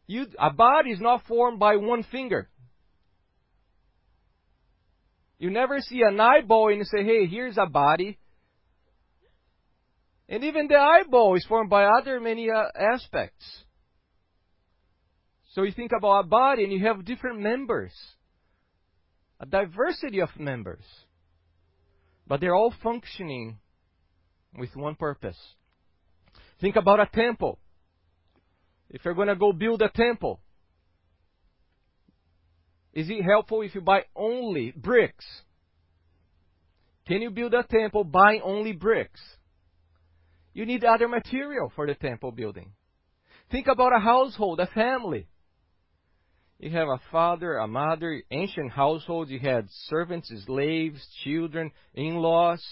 You, 0.06 0.28
a 0.38 0.52
body 0.52 0.92
is 0.92 1.02
not 1.02 1.24
formed 1.28 1.58
by 1.58 1.78
one 1.78 2.04
finger. 2.04 2.48
You 5.40 5.50
never 5.50 5.80
see 5.80 6.04
an 6.04 6.20
eyeball 6.20 6.72
and 6.72 6.86
say, 6.86 7.04
hey, 7.04 7.26
here's 7.26 7.58
a 7.58 7.66
body. 7.66 8.20
And 10.30 10.44
even 10.44 10.68
the 10.68 10.76
eyeball 10.76 11.36
is 11.36 11.46
formed 11.48 11.72
by 11.72 11.86
other 11.86 12.20
many 12.20 12.52
uh, 12.52 12.66
aspects. 12.80 13.64
So 15.54 15.64
you 15.64 15.72
think 15.72 15.90
about 15.98 16.26
a 16.26 16.28
body 16.28 16.66
and 16.66 16.72
you 16.72 16.86
have 16.86 17.04
different 17.04 17.40
members, 17.40 17.94
a 19.40 19.48
diversity 19.48 20.20
of 20.22 20.30
members. 20.38 20.84
But 22.28 22.42
they're 22.42 22.56
all 22.56 22.74
functioning 22.82 23.60
with 24.58 24.76
one 24.76 24.96
purpose. 24.96 25.38
Think 26.60 26.76
about 26.76 27.00
a 27.00 27.10
temple. 27.14 27.60
If 28.90 29.04
you're 29.04 29.14
going 29.14 29.28
to 29.28 29.36
go 29.36 29.52
build 29.52 29.82
a 29.82 29.90
temple, 29.90 30.40
is 32.94 33.10
it 33.10 33.24
helpful 33.24 33.62
if 33.62 33.76
you 33.76 33.82
buy 33.82 34.04
only 34.16 34.72
bricks? 34.72 35.26
Can 37.08 37.22
you 37.22 37.30
build 37.30 37.54
a 37.54 37.64
temple 37.64 38.04
buying 38.04 38.42
only 38.44 38.72
bricks? 38.72 39.20
You 40.54 40.66
need 40.66 40.84
other 40.86 41.08
material 41.08 41.72
for 41.76 41.86
the 41.86 41.96
temple 41.96 42.32
building. 42.32 42.72
Think 43.52 43.68
about 43.68 43.96
a 43.96 44.00
household, 44.00 44.60
a 44.60 44.68
family. 44.68 45.28
You 46.60 46.70
have 46.72 46.88
a 46.88 47.02
father, 47.12 47.58
a 47.58 47.68
mother, 47.68 48.24
ancient 48.32 48.72
households. 48.72 49.30
You 49.30 49.40
had 49.40 49.68
servants, 49.88 50.32
slaves, 50.46 51.06
children, 51.24 51.72
in 51.94 52.16
laws. 52.16 52.64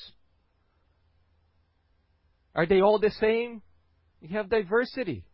Are 2.56 2.66
they 2.66 2.82
all 2.82 3.00
the 3.00 3.12
same? 3.20 3.62
You 4.22 4.30
have 4.38 4.50
diversity. 4.50 5.26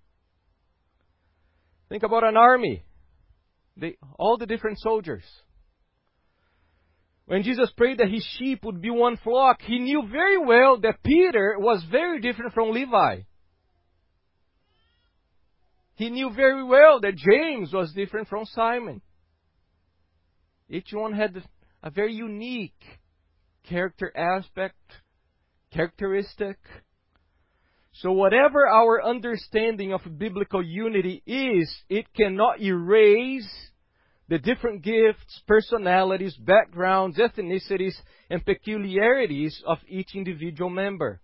Think 1.90 2.04
about 2.04 2.24
an 2.24 2.38
army. 2.38 2.84
They, 3.78 3.98
all 4.18 4.38
the 4.38 4.46
different 4.46 4.80
soldiers. 4.80 5.24
When 7.26 7.44
Jesus 7.44 7.72
prayed 7.78 8.00
that 8.00 8.10
his 8.10 8.26
sheep 8.38 8.64
would 8.64 8.82
be 8.82 8.90
one 8.90 9.18
flock, 9.18 9.62
he 9.62 9.78
knew 9.78 10.08
very 10.12 10.44
well 10.44 10.80
that 10.80 11.04
Peter 11.04 11.56
was 11.60 11.84
very 11.92 12.20
different 12.20 12.54
from 12.54 12.72
Levi. 12.72 13.22
He 16.00 16.10
knew 16.10 16.30
very 16.34 16.64
well 16.64 17.02
that 17.02 17.18
James 17.18 17.74
was 17.74 17.92
different 17.92 18.30
from 18.30 18.46
Simon. 18.46 19.02
Each 20.70 20.94
one 20.94 21.12
had 21.12 21.44
a 21.84 21.90
very 21.90 22.14
unique 22.14 22.82
character 23.68 24.10
aspect, 24.16 24.78
characteristic. 25.74 26.56
So, 27.92 28.14
whatever 28.14 28.66
our 28.66 29.04
understanding 29.04 29.92
of 29.92 30.00
biblical 30.18 30.64
unity 30.64 31.22
is, 31.26 31.70
it 31.90 32.06
cannot 32.16 32.62
erase 32.62 33.54
the 34.30 34.40
different 34.40 34.84
gifts, 34.84 35.42
personalities, 35.48 36.38
backgrounds, 36.38 37.18
ethnicities, 37.18 37.96
and 38.30 38.46
peculiarities 38.46 39.62
of 39.68 39.80
each 39.86 40.16
individual 40.16 40.70
member. 40.70 41.20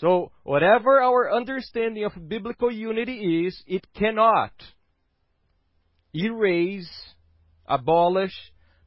So, 0.00 0.32
whatever 0.42 1.02
our 1.02 1.32
understanding 1.32 2.04
of 2.04 2.28
biblical 2.28 2.72
unity 2.72 3.46
is, 3.46 3.62
it 3.66 3.86
cannot 3.94 4.52
erase, 6.14 6.90
abolish 7.66 8.32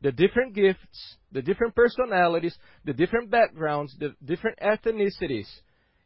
the 0.02 0.12
different 0.12 0.54
gifts, 0.54 1.16
the 1.32 1.42
different 1.42 1.76
personalities, 1.76 2.56
the 2.84 2.94
different 2.94 3.30
backgrounds, 3.30 3.96
the 4.00 4.16
different 4.24 4.60
ethnicities, 4.60 5.48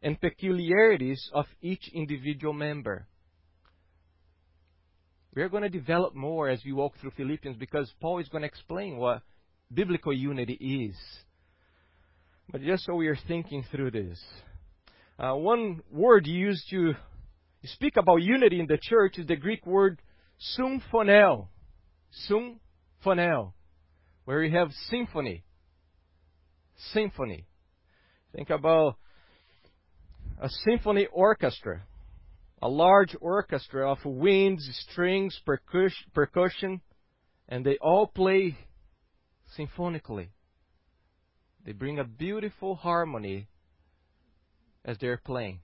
and 0.02 0.20
peculiarities 0.20 1.30
of 1.32 1.46
each 1.60 1.90
individual 1.92 2.54
member. 2.54 3.06
We 5.34 5.42
are 5.42 5.48
going 5.48 5.62
to 5.62 5.68
develop 5.68 6.14
more 6.14 6.48
as 6.48 6.62
we 6.64 6.72
walk 6.72 6.94
through 7.00 7.12
Philippians 7.12 7.56
because 7.56 7.92
Paul 8.00 8.18
is 8.18 8.28
going 8.28 8.42
to 8.42 8.48
explain 8.48 8.96
what 8.96 9.22
biblical 9.72 10.12
unity 10.12 10.54
is. 10.90 10.96
But 12.50 12.62
just 12.62 12.84
so 12.84 12.94
we 12.94 13.06
are 13.06 13.18
thinking 13.28 13.64
through 13.70 13.92
this, 13.92 14.18
uh, 15.20 15.34
one 15.34 15.82
word 15.92 16.26
used 16.26 16.64
to 16.70 16.94
speak 17.64 17.98
about 17.98 18.22
unity 18.22 18.58
in 18.58 18.66
the 18.66 18.78
church 18.80 19.18
is 19.18 19.26
the 19.26 19.36
Greek 19.36 19.66
word 19.66 20.00
symphonel. 20.58 21.48
Symphonel, 22.28 23.52
where 24.24 24.40
we 24.40 24.50
have 24.50 24.72
symphony. 24.88 25.44
Symphony. 26.94 27.44
Think 28.34 28.48
about 28.48 28.96
a 30.40 30.48
symphony 30.64 31.06
orchestra, 31.12 31.82
a 32.62 32.68
large 32.68 33.14
orchestra 33.20 33.90
of 33.90 33.98
winds, 34.06 34.66
strings, 34.88 35.38
percussion, 36.14 36.80
and 37.46 37.66
they 37.66 37.76
all 37.82 38.06
play 38.06 38.56
symphonically. 39.54 40.30
They 41.66 41.72
bring 41.72 41.98
a 41.98 42.04
beautiful 42.04 42.74
harmony 42.74 43.48
as 44.84 44.96
they're 44.98 45.20
playing. 45.24 45.60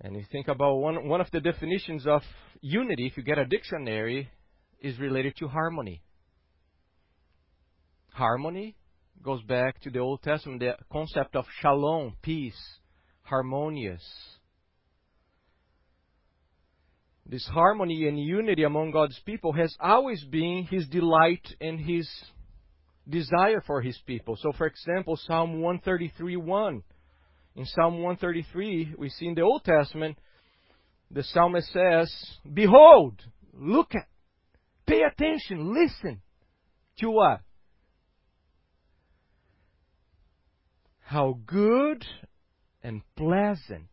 And 0.00 0.14
you 0.14 0.24
think 0.30 0.48
about 0.48 0.76
one, 0.76 1.08
one 1.08 1.20
of 1.20 1.30
the 1.30 1.40
definitions 1.40 2.06
of 2.06 2.22
unity, 2.60 3.06
if 3.06 3.16
you 3.16 3.22
get 3.22 3.38
a 3.38 3.46
dictionary, 3.46 4.28
is 4.80 4.98
related 4.98 5.34
to 5.38 5.48
harmony. 5.48 6.02
Harmony 8.12 8.76
goes 9.22 9.42
back 9.42 9.80
to 9.82 9.90
the 9.90 9.98
Old 9.98 10.22
Testament, 10.22 10.60
the 10.60 10.76
concept 10.92 11.34
of 11.34 11.44
shalom, 11.60 12.14
peace, 12.22 12.60
harmonious. 13.22 14.02
This 17.28 17.46
harmony 17.46 18.06
and 18.06 18.18
unity 18.20 18.62
among 18.62 18.92
God's 18.92 19.18
people 19.24 19.52
has 19.54 19.74
always 19.80 20.22
been 20.24 20.66
His 20.70 20.86
delight 20.86 21.46
and 21.60 21.80
His 21.80 22.08
desire 23.08 23.62
for 23.66 23.80
His 23.80 23.98
people. 24.06 24.36
So, 24.36 24.52
for 24.52 24.66
example, 24.66 25.16
Psalm 25.16 25.60
133 25.60 26.36
1. 26.36 26.82
In 27.56 27.64
Psalm 27.64 28.02
133, 28.02 28.94
we 28.98 29.08
see 29.08 29.26
in 29.26 29.34
the 29.34 29.40
Old 29.42 29.64
Testament, 29.64 30.18
the 31.10 31.22
psalmist 31.22 31.72
says, 31.72 32.12
Behold, 32.52 33.22
look 33.54 33.94
at, 33.94 34.06
pay 34.86 35.02
attention, 35.02 35.72
listen 35.72 36.20
to 36.98 37.10
what? 37.10 37.40
How 41.00 41.38
good 41.46 42.04
and 42.82 43.02
pleasant. 43.16 43.88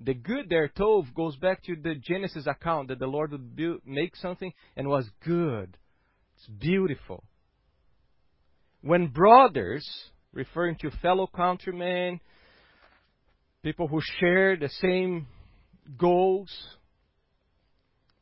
The 0.00 0.14
good 0.14 0.48
there, 0.48 0.68
Tov, 0.68 1.12
goes 1.14 1.36
back 1.36 1.62
to 1.64 1.76
the 1.76 1.94
Genesis 1.94 2.46
account 2.46 2.88
that 2.88 2.98
the 2.98 3.06
Lord 3.06 3.32
would 3.32 3.56
build, 3.56 3.80
make 3.86 4.14
something 4.16 4.52
and 4.76 4.88
was 4.88 5.08
good. 5.24 5.76
It's 6.36 6.46
beautiful. 6.46 7.24
When 8.84 9.06
brothers, 9.06 9.88
referring 10.34 10.76
to 10.82 10.90
fellow 11.00 11.26
countrymen, 11.26 12.20
people 13.62 13.88
who 13.88 14.02
share 14.20 14.58
the 14.58 14.68
same 14.68 15.26
goals, 15.96 16.50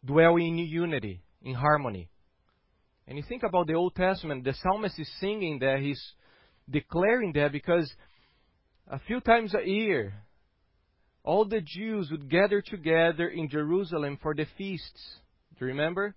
dwell 0.04 0.36
in 0.36 0.58
unity, 0.58 1.20
in 1.42 1.54
harmony. 1.54 2.08
And 3.08 3.18
you 3.18 3.24
think 3.28 3.42
about 3.42 3.66
the 3.66 3.74
Old 3.74 3.96
Testament, 3.96 4.44
the 4.44 4.54
psalmist 4.54 5.00
is 5.00 5.10
singing 5.18 5.58
that, 5.58 5.80
he's 5.80 6.00
declaring 6.70 7.32
that 7.32 7.50
because 7.50 7.92
a 8.86 9.00
few 9.00 9.20
times 9.20 9.52
a 9.56 9.68
year, 9.68 10.14
all 11.24 11.44
the 11.44 11.60
Jews 11.60 12.08
would 12.12 12.30
gather 12.30 12.62
together 12.62 13.26
in 13.26 13.48
Jerusalem 13.48 14.16
for 14.22 14.32
the 14.32 14.46
feasts. 14.56 15.16
Do 15.58 15.64
you 15.64 15.72
remember? 15.72 16.14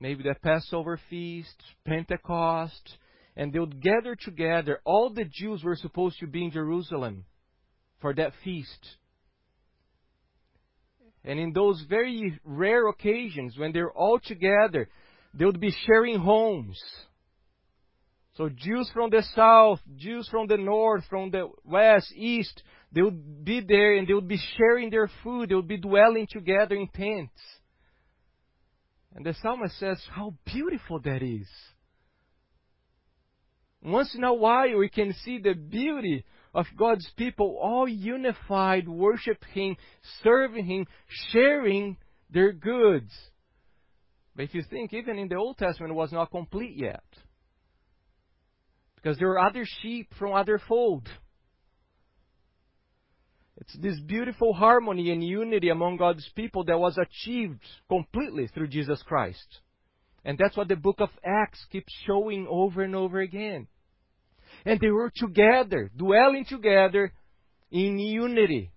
Maybe 0.00 0.24
the 0.24 0.34
Passover 0.42 0.98
feast, 1.08 1.62
Pentecost, 1.84 2.96
and 3.36 3.52
they 3.52 3.58
would 3.58 3.80
gather 3.82 4.16
together. 4.16 4.80
All 4.84 5.10
the 5.10 5.24
Jews 5.24 5.62
were 5.62 5.76
supposed 5.76 6.18
to 6.20 6.26
be 6.26 6.44
in 6.44 6.50
Jerusalem 6.50 7.24
for 8.00 8.14
that 8.14 8.32
feast. 8.44 8.96
And 11.24 11.38
in 11.38 11.52
those 11.52 11.84
very 11.88 12.38
rare 12.44 12.88
occasions 12.88 13.56
when 13.58 13.72
they're 13.72 13.90
all 13.90 14.18
together, 14.18 14.88
they 15.34 15.44
would 15.44 15.60
be 15.60 15.74
sharing 15.86 16.18
homes. 16.18 16.80
So 18.36 18.48
Jews 18.48 18.90
from 18.94 19.10
the 19.10 19.22
south, 19.34 19.80
Jews 19.96 20.26
from 20.30 20.46
the 20.46 20.56
north, 20.56 21.04
from 21.10 21.30
the 21.30 21.50
west, 21.64 22.12
east, 22.16 22.62
they 22.92 23.02
would 23.02 23.44
be 23.44 23.60
there 23.60 23.96
and 23.96 24.08
they 24.08 24.14
would 24.14 24.28
be 24.28 24.40
sharing 24.56 24.90
their 24.90 25.10
food. 25.22 25.50
They 25.50 25.54
would 25.54 25.68
be 25.68 25.76
dwelling 25.76 26.26
together 26.30 26.74
in 26.74 26.88
tents. 26.88 27.38
And 29.14 29.26
the 29.26 29.34
psalmist 29.42 29.78
says 29.78 30.00
how 30.10 30.34
beautiful 30.46 31.00
that 31.00 31.22
is. 31.22 31.48
Once 33.82 34.14
in 34.14 34.24
a 34.24 34.34
while 34.34 34.76
we 34.76 34.88
can 34.88 35.12
see 35.24 35.38
the 35.38 35.54
beauty 35.54 36.24
of 36.52 36.66
God's 36.76 37.08
people 37.16 37.58
all 37.62 37.88
unified, 37.88 38.88
worshiping 38.88 39.48
Him, 39.52 39.76
serving 40.22 40.66
Him, 40.66 40.86
sharing 41.32 41.96
their 42.30 42.52
goods. 42.52 43.12
But 44.34 44.44
if 44.44 44.54
you 44.54 44.62
think, 44.68 44.92
even 44.92 45.18
in 45.18 45.28
the 45.28 45.36
Old 45.36 45.58
Testament, 45.58 45.92
it 45.92 45.96
was 45.96 46.12
not 46.12 46.30
complete 46.30 46.76
yet. 46.76 47.04
Because 48.96 49.16
there 49.18 49.28
were 49.28 49.40
other 49.40 49.64
sheep 49.80 50.12
from 50.18 50.34
other 50.34 50.60
fold. 50.68 51.08
It's 53.56 53.76
this 53.78 53.98
beautiful 54.00 54.52
harmony 54.52 55.10
and 55.10 55.22
unity 55.22 55.68
among 55.68 55.96
God's 55.96 56.28
people 56.34 56.64
that 56.64 56.78
was 56.78 56.98
achieved 56.98 57.62
completely 57.88 58.46
through 58.48 58.68
Jesus 58.68 59.02
Christ. 59.02 59.60
And 60.24 60.38
that's 60.38 60.56
what 60.56 60.68
the 60.68 60.76
book 60.76 61.00
of 61.00 61.08
Acts 61.24 61.64
keeps 61.70 61.92
showing 62.06 62.46
over 62.48 62.82
and 62.82 62.94
over 62.94 63.20
again. 63.20 63.68
And 64.64 64.78
they 64.80 64.90
were 64.90 65.10
together, 65.14 65.90
dwelling 65.96 66.44
together 66.44 67.12
in 67.70 67.98
unity. 67.98 68.70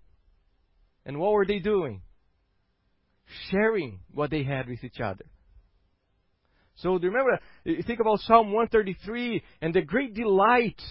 And 1.05 1.19
what 1.19 1.33
were 1.33 1.45
they 1.45 1.59
doing? 1.59 2.01
Sharing 3.49 3.99
what 4.11 4.29
they 4.29 4.43
had 4.43 4.67
with 4.67 4.83
each 4.83 5.01
other. 5.01 5.25
So 6.75 6.97
remember, 6.97 7.39
think 7.65 7.99
about 7.99 8.19
Psalm 8.21 8.51
133 8.51 9.43
and 9.61 9.73
the 9.73 9.81
great 9.81 10.13
delight 10.13 10.81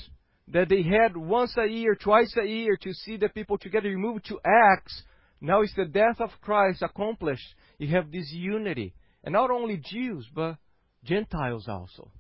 that 0.48 0.68
they 0.68 0.82
had 0.82 1.16
once 1.16 1.54
a 1.56 1.66
year, 1.66 1.94
twice 1.94 2.34
a 2.40 2.46
year 2.46 2.76
to 2.82 2.92
see 2.92 3.16
the 3.16 3.28
people 3.28 3.58
together. 3.58 3.88
You 3.88 3.98
move 3.98 4.22
to 4.24 4.38
Acts. 4.44 5.02
Now 5.40 5.62
it's 5.62 5.74
the 5.74 5.86
death 5.86 6.20
of 6.20 6.30
Christ 6.40 6.82
accomplished. 6.82 7.54
You 7.78 7.88
have 7.96 8.12
this 8.12 8.30
unity. 8.32 8.94
And 9.24 9.32
not 9.32 9.50
only 9.50 9.76
Jews, 9.76 10.26
but 10.34 10.56
Gentiles 11.04 11.66
also. 11.68 12.10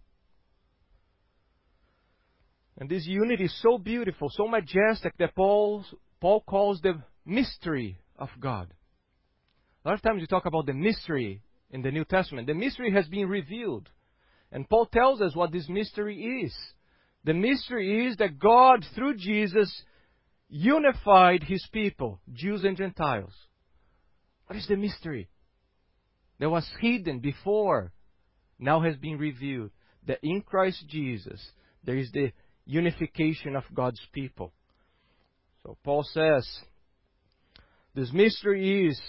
And 2.78 2.88
this 2.88 3.06
unity 3.06 3.44
is 3.44 3.62
so 3.62 3.78
beautiful, 3.78 4.28
so 4.30 4.46
majestic 4.46 5.16
that 5.18 5.34
Paul, 5.34 5.84
Paul 6.20 6.42
calls 6.42 6.80
the 6.80 7.02
mystery 7.24 7.98
of 8.18 8.28
God. 8.40 8.72
A 9.84 9.88
lot 9.88 9.94
of 9.94 10.02
times 10.02 10.20
we 10.20 10.26
talk 10.26 10.46
about 10.46 10.66
the 10.66 10.72
mystery 10.72 11.42
in 11.70 11.82
the 11.82 11.90
New 11.90 12.04
Testament. 12.04 12.46
The 12.46 12.54
mystery 12.54 12.92
has 12.92 13.08
been 13.08 13.28
revealed. 13.28 13.88
And 14.50 14.68
Paul 14.68 14.86
tells 14.86 15.20
us 15.20 15.34
what 15.34 15.52
this 15.52 15.68
mystery 15.68 16.44
is. 16.44 16.54
The 17.24 17.34
mystery 17.34 18.06
is 18.06 18.16
that 18.16 18.38
God, 18.38 18.84
through 18.94 19.16
Jesus, 19.16 19.70
unified 20.48 21.42
his 21.42 21.66
people, 21.72 22.20
Jews 22.32 22.64
and 22.64 22.76
Gentiles. 22.76 23.32
What 24.46 24.58
is 24.58 24.66
the 24.66 24.76
mystery? 24.76 25.28
That 26.42 26.50
was 26.50 26.68
hidden 26.80 27.20
before, 27.20 27.92
now 28.58 28.80
has 28.80 28.96
been 28.96 29.16
revealed. 29.16 29.70
That 30.08 30.18
in 30.24 30.40
Christ 30.40 30.84
Jesus, 30.88 31.40
there 31.84 31.96
is 31.96 32.10
the 32.10 32.32
unification 32.66 33.54
of 33.54 33.62
God's 33.72 34.00
people. 34.12 34.52
So 35.62 35.78
Paul 35.84 36.02
says, 36.02 36.44
this 37.94 38.12
mystery 38.12 38.88
is, 38.88 39.00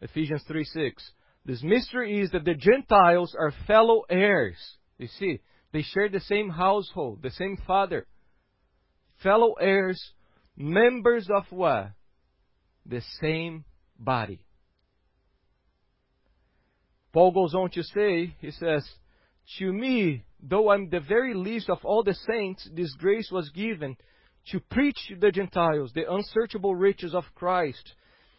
Ephesians 0.00 0.42
3 0.48 0.64
6, 0.64 1.10
this 1.44 1.62
mystery 1.62 2.22
is 2.22 2.30
that 2.30 2.46
the 2.46 2.54
Gentiles 2.54 3.36
are 3.38 3.52
fellow 3.66 4.04
heirs. 4.08 4.56
You 4.96 5.08
see, 5.18 5.40
they 5.74 5.82
share 5.82 6.08
the 6.08 6.20
same 6.20 6.48
household, 6.48 7.20
the 7.20 7.30
same 7.30 7.58
father. 7.66 8.06
Fellow 9.22 9.52
heirs, 9.60 10.02
members 10.56 11.28
of 11.28 11.44
what? 11.50 11.90
The 12.86 13.02
same 13.20 13.66
body. 13.98 14.40
Paul 17.14 17.30
goes 17.30 17.54
on 17.54 17.70
to 17.70 17.82
say, 17.84 18.34
he 18.40 18.50
says, 18.50 18.84
To 19.58 19.72
me, 19.72 20.24
though 20.42 20.70
I'm 20.70 20.90
the 20.90 20.98
very 20.98 21.32
least 21.32 21.70
of 21.70 21.78
all 21.84 22.02
the 22.02 22.16
saints, 22.26 22.68
this 22.74 22.92
grace 22.98 23.30
was 23.30 23.48
given 23.50 23.96
to 24.48 24.58
preach 24.58 24.98
to 25.08 25.16
the 25.16 25.30
Gentiles 25.30 25.92
the 25.94 26.12
unsearchable 26.12 26.74
riches 26.74 27.14
of 27.14 27.22
Christ 27.36 27.94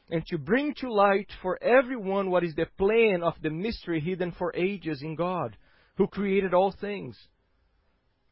and 0.10 0.26
to 0.28 0.38
bring 0.38 0.76
to 0.76 0.92
light 0.92 1.30
for 1.42 1.58
everyone 1.64 2.30
what 2.30 2.44
is 2.44 2.54
the 2.54 2.68
plan 2.78 3.24
of 3.24 3.34
the 3.42 3.50
mystery 3.50 4.02
hidden 4.02 4.34
for 4.34 4.54
ages 4.54 5.02
in 5.02 5.16
God, 5.16 5.56
who 5.96 6.06
created 6.06 6.54
all 6.54 6.76
things. 6.80 7.18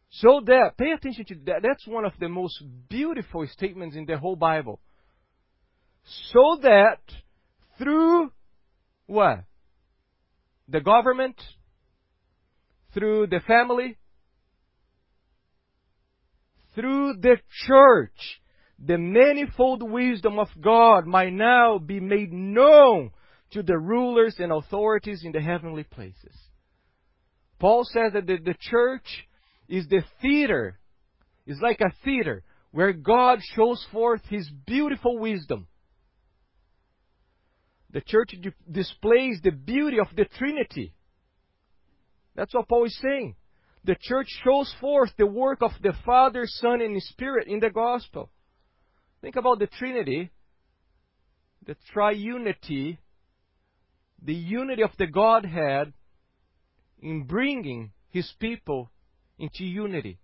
So 0.10 0.42
that, 0.46 0.78
pay 0.78 0.92
attention 0.92 1.26
to 1.26 1.36
that, 1.46 1.62
that's 1.64 1.88
one 1.88 2.04
of 2.04 2.14
the 2.20 2.28
most 2.28 2.62
beautiful 2.90 3.48
statements 3.48 3.96
in 3.96 4.06
the 4.06 4.18
whole 4.18 4.36
Bible. 4.36 4.82
So 6.04 6.60
that 6.62 7.00
through 7.80 8.30
what? 9.08 9.46
The 10.74 10.82
government, 10.82 11.40
through 12.96 13.28
the 13.28 13.42
family, 13.48 13.96
through 16.74 17.18
the 17.22 17.38
church, 17.68 18.42
the 18.84 18.98
manifold 18.98 19.84
wisdom 19.84 20.40
of 20.40 20.48
God 20.60 21.06
might 21.06 21.32
now 21.32 21.78
be 21.78 22.00
made 22.00 22.34
known 22.34 23.12
to 23.52 23.62
the 23.62 23.78
rulers 23.78 24.38
and 24.40 24.52
authorities 24.52 25.22
in 25.24 25.32
the 25.32 25.42
heavenly 25.42 25.84
places. 25.84 26.36
Paul 27.60 27.84
says 27.86 28.14
that 28.14 28.26
the, 28.26 28.38
the 28.44 28.56
church 28.60 29.28
is 29.70 29.88
the 29.90 30.02
theater, 30.24 30.80
is 31.46 31.60
like 31.62 31.82
a 31.82 31.94
theater 32.04 32.44
where 32.72 32.94
God 32.94 33.42
shows 33.56 33.86
forth 33.92 34.22
His 34.28 34.50
beautiful 34.66 35.20
wisdom. 35.20 35.68
The 37.94 38.02
church 38.02 38.34
displays 38.70 39.40
the 39.44 39.52
beauty 39.52 40.00
of 40.00 40.08
the 40.16 40.26
Trinity. 40.26 40.94
That's 42.36 42.54
what 42.54 42.68
Paul 42.68 42.86
is 42.86 43.00
saying. 43.00 43.36
The 43.86 43.96
church 44.02 44.28
shows 44.44 44.74
forth 44.82 45.12
the 45.18 45.28
work 45.28 45.62
of 45.62 45.72
the 45.82 45.94
Father, 46.06 46.44
Son, 46.46 46.82
and 46.82 47.02
Spirit 47.04 47.48
in 47.48 47.60
the 47.60 47.70
gospel. 47.70 48.32
Think 49.22 49.36
about 49.36 49.60
the 49.60 49.68
Trinity. 49.68 50.32
the 51.66 51.76
triunity, 51.96 52.98
the 54.22 54.34
unity 54.34 54.84
of 54.84 54.92
the 54.98 55.08
Godhead 55.08 55.94
in 57.02 57.24
bringing 57.24 57.92
his 58.10 58.32
people 58.40 58.92
into 59.38 59.64
unity. 59.64 60.20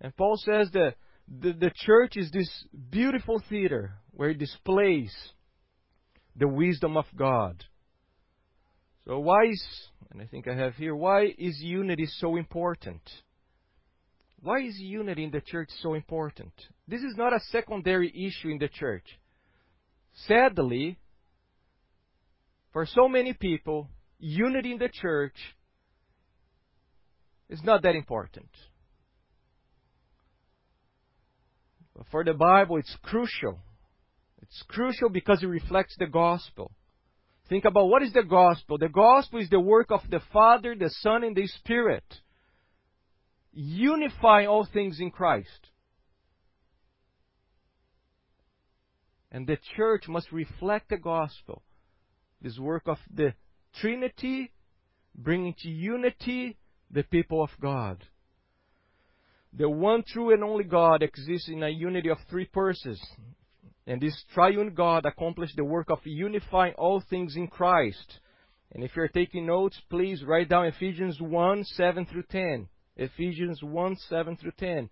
And 0.00 0.16
Paul 0.16 0.36
says 0.36 0.70
that 0.72 0.94
the, 1.28 1.52
the 1.52 1.70
church 1.74 2.16
is 2.16 2.30
this 2.30 2.48
beautiful 2.90 3.42
theater 3.48 3.94
where 4.12 4.30
it 4.30 4.38
displays 4.38 5.12
the 6.36 6.48
wisdom 6.48 6.96
of 6.96 7.06
God. 7.16 7.64
So 9.06 9.18
why 9.18 9.44
is, 9.50 9.62
and 10.10 10.20
I 10.20 10.26
think 10.26 10.46
I 10.46 10.54
have 10.54 10.74
here, 10.74 10.94
why 10.94 11.34
is 11.38 11.60
unity 11.60 12.06
so 12.06 12.36
important? 12.36 13.02
Why 14.42 14.60
is 14.60 14.78
unity 14.78 15.24
in 15.24 15.30
the 15.30 15.40
church 15.40 15.68
so 15.82 15.94
important? 15.94 16.52
This 16.88 17.02
is 17.02 17.14
not 17.16 17.32
a 17.32 17.40
secondary 17.50 18.08
issue 18.08 18.48
in 18.48 18.58
the 18.58 18.68
church. 18.68 19.04
Sadly, 20.26 20.98
for 22.72 22.86
so 22.86 23.08
many 23.08 23.32
people, 23.32 23.88
unity 24.18 24.72
in 24.72 24.78
the 24.78 24.88
church 24.88 25.36
is 27.48 27.60
not 27.64 27.82
that 27.82 27.94
important. 27.94 28.48
But 31.96 32.06
for 32.10 32.24
the 32.24 32.34
Bible, 32.34 32.76
it's 32.76 32.96
crucial. 33.02 33.58
It's 34.50 34.62
crucial 34.68 35.08
because 35.08 35.42
it 35.42 35.46
reflects 35.46 35.94
the 35.98 36.06
gospel. 36.06 36.72
Think 37.48 37.64
about 37.64 37.86
what 37.86 38.02
is 38.02 38.12
the 38.12 38.22
gospel? 38.22 38.78
The 38.78 38.88
gospel 38.88 39.40
is 39.40 39.48
the 39.48 39.60
work 39.60 39.90
of 39.90 40.00
the 40.10 40.20
Father, 40.32 40.74
the 40.74 40.90
Son, 41.00 41.24
and 41.24 41.36
the 41.36 41.46
Spirit, 41.46 42.04
unifying 43.52 44.48
all 44.48 44.66
things 44.72 44.98
in 45.00 45.10
Christ. 45.10 45.68
And 49.32 49.46
the 49.46 49.58
church 49.76 50.08
must 50.08 50.32
reflect 50.32 50.90
the 50.90 50.96
gospel. 50.96 51.62
This 52.42 52.58
work 52.58 52.84
of 52.86 52.98
the 53.12 53.34
Trinity, 53.76 54.50
bringing 55.14 55.54
to 55.58 55.68
unity 55.68 56.56
the 56.90 57.04
people 57.04 57.42
of 57.42 57.50
God. 57.60 58.04
The 59.52 59.68
one 59.68 60.02
true 60.06 60.32
and 60.32 60.42
only 60.42 60.64
God 60.64 61.02
exists 61.02 61.48
in 61.48 61.62
a 61.62 61.68
unity 61.68 62.08
of 62.08 62.18
three 62.28 62.46
persons. 62.46 63.00
And 63.86 64.00
this 64.00 64.24
triune 64.34 64.74
God 64.74 65.04
accomplished 65.04 65.56
the 65.56 65.64
work 65.64 65.90
of 65.90 65.98
unifying 66.04 66.74
all 66.74 67.00
things 67.00 67.36
in 67.36 67.48
Christ. 67.48 68.20
And 68.72 68.84
if 68.84 68.94
you're 68.94 69.08
taking 69.08 69.46
notes, 69.46 69.80
please 69.88 70.22
write 70.24 70.48
down 70.48 70.66
Ephesians 70.66 71.20
1 71.20 71.64
7 71.64 72.06
through 72.06 72.24
10. 72.30 72.68
Ephesians 72.96 73.60
1 73.62 73.96
7 73.96 74.36
through 74.36 74.52
10. 74.58 74.90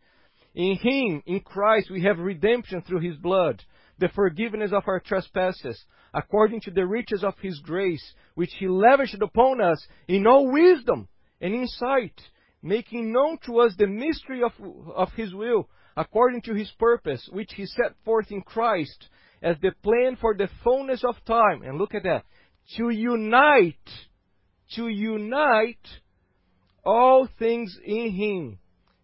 In 0.54 0.76
Him, 0.76 1.22
in 1.26 1.40
Christ, 1.40 1.90
we 1.90 2.02
have 2.02 2.18
redemption 2.18 2.82
through 2.82 3.00
His 3.00 3.16
blood, 3.16 3.62
the 3.98 4.08
forgiveness 4.08 4.72
of 4.72 4.82
our 4.86 5.00
trespasses, 5.00 5.84
according 6.14 6.62
to 6.62 6.70
the 6.70 6.86
riches 6.86 7.22
of 7.22 7.34
His 7.40 7.60
grace, 7.60 8.14
which 8.34 8.50
He 8.58 8.66
lavished 8.66 9.20
upon 9.22 9.60
us 9.60 9.86
in 10.08 10.26
all 10.26 10.50
wisdom 10.50 11.08
and 11.40 11.54
insight 11.54 12.20
making 12.62 13.12
known 13.12 13.38
to 13.46 13.60
us 13.60 13.74
the 13.78 13.86
mystery 13.86 14.42
of, 14.42 14.52
of 14.94 15.12
His 15.12 15.34
will, 15.34 15.68
according 15.98 16.42
to 16.42 16.54
His 16.54 16.70
purpose, 16.78 17.28
which 17.32 17.52
He 17.54 17.66
set 17.66 17.92
forth 18.04 18.30
in 18.30 18.40
Christ 18.42 19.08
as 19.42 19.56
the 19.60 19.72
plan 19.82 20.16
for 20.20 20.34
the 20.34 20.48
fullness 20.62 21.02
of 21.04 21.16
time. 21.26 21.62
And 21.62 21.76
look 21.76 21.94
at 21.94 22.04
that. 22.04 22.24
To 22.76 22.90
unite, 22.90 23.90
to 24.76 24.88
unite 24.88 25.86
all 26.84 27.28
things 27.38 27.76
in 27.84 28.12
Him, 28.12 28.58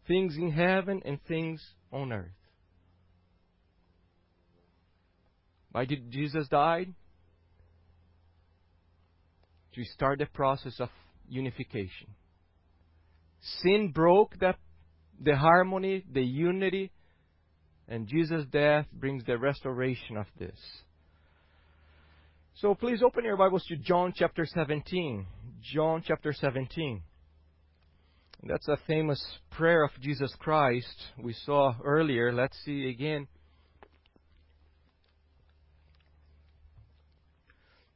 things 0.07 0.37
in 0.37 0.53
heaven 0.53 1.03
and 1.05 1.19
things 1.25 1.61
on 1.93 2.13
earth. 2.13 2.31
Why 5.73 5.87
did 5.87 6.13
Jesus 6.13 6.47
die? 6.49 6.87
To 9.75 9.85
start 9.85 10.21
the 10.21 10.27
process 10.27 10.79
of 10.79 10.91
unification. 11.29 12.15
Sin 13.63 13.91
broke 13.93 14.39
the, 14.39 14.55
the 15.23 15.37
harmony, 15.37 16.05
the 16.13 16.23
unity, 16.23 16.91
and 17.89 18.09
Jesus' 18.09 18.47
death 18.47 18.87
brings 18.93 19.25
the 19.25 19.39
restoration 19.39 20.17
of 20.17 20.27
this. 20.39 20.59
So 22.57 22.75
please 22.75 23.03
open 23.03 23.25
your 23.25 23.37
Bibles 23.37 23.65
to 23.67 23.77
John 23.77 24.13
chapter 24.15 24.47
17. 24.47 25.27
John 25.61 26.03
chapter 26.07 26.33
17. 26.33 27.03
That's 28.47 28.69
a 28.69 28.77
famous 28.87 29.21
prayer 29.51 29.85
of 29.85 29.91
Jesus 30.01 30.35
Christ 30.39 30.95
we 31.23 31.33
saw 31.33 31.75
earlier. 31.83 32.33
Let's 32.33 32.57
see 32.65 32.89
again. 32.89 33.27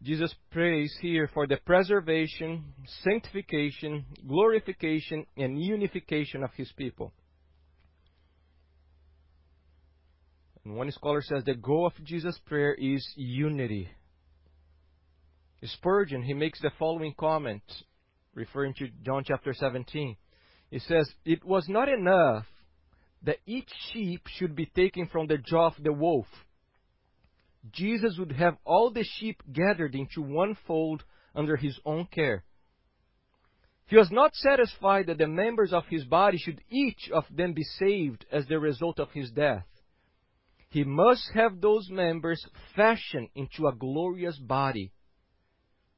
Jesus 0.02 0.32
prays 0.52 0.96
here 1.00 1.28
for 1.34 1.46
the 1.46 1.56
preservation, 1.56 2.64
sanctification, 3.02 4.04
glorification, 4.26 5.26
and 5.36 5.60
unification 5.60 6.44
of 6.44 6.50
his 6.56 6.70
people. 6.76 7.12
And 10.64 10.76
one 10.76 10.90
scholar 10.92 11.20
says 11.20 11.42
the 11.44 11.54
goal 11.54 11.86
of 11.86 12.04
Jesus' 12.04 12.38
prayer 12.46 12.74
is 12.74 13.04
unity. 13.16 13.88
Spurgeon, 15.64 16.22
he 16.22 16.34
makes 16.34 16.60
the 16.60 16.70
following 16.78 17.14
comment, 17.18 17.62
referring 18.34 18.74
to 18.74 18.88
John 19.04 19.24
chapter 19.26 19.52
17. 19.52 20.16
He 20.70 20.78
says, 20.78 21.10
It 21.24 21.44
was 21.44 21.66
not 21.68 21.88
enough 21.88 22.46
that 23.24 23.38
each 23.46 23.68
sheep 23.92 24.22
should 24.28 24.54
be 24.54 24.66
taken 24.66 25.08
from 25.08 25.26
the 25.26 25.38
jaw 25.38 25.66
of 25.66 25.82
the 25.82 25.92
wolf 25.92 26.26
Jesus 27.72 28.16
would 28.18 28.32
have 28.32 28.56
all 28.64 28.90
the 28.90 29.04
sheep 29.04 29.42
gathered 29.52 29.94
into 29.94 30.22
one 30.22 30.56
fold 30.66 31.04
under 31.34 31.56
his 31.56 31.78
own 31.84 32.06
care. 32.06 32.44
He 33.86 33.96
was 33.96 34.10
not 34.10 34.34
satisfied 34.34 35.06
that 35.06 35.18
the 35.18 35.26
members 35.26 35.72
of 35.72 35.84
his 35.88 36.04
body 36.04 36.36
should 36.38 36.60
each 36.70 37.10
of 37.12 37.24
them 37.34 37.54
be 37.54 37.62
saved 37.62 38.26
as 38.30 38.46
the 38.46 38.58
result 38.58 39.00
of 39.00 39.10
his 39.12 39.30
death. 39.30 39.64
He 40.70 40.84
must 40.84 41.30
have 41.32 41.60
those 41.60 41.88
members 41.88 42.44
fashioned 42.76 43.30
into 43.34 43.66
a 43.66 43.74
glorious 43.74 44.36
body. 44.38 44.92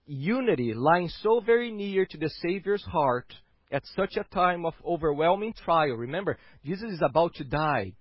Unity 0.07 0.73
lying 0.75 1.09
so 1.09 1.41
very 1.41 1.73
near 1.73 2.07
to 2.07 2.17
the 2.17 2.31
Savior's 2.41 2.85
heart 2.85 3.35
at 3.73 3.83
such 3.97 4.17
a 4.17 4.35
time 4.35 4.65
of 4.65 4.75
overwhelming 4.85 5.53
trial. 5.53 5.97
Remember, 5.97 6.39
Jesus 6.65 6.93
is 6.93 7.03
about 7.03 7.35
to 7.35 7.45
die, 7.45 7.95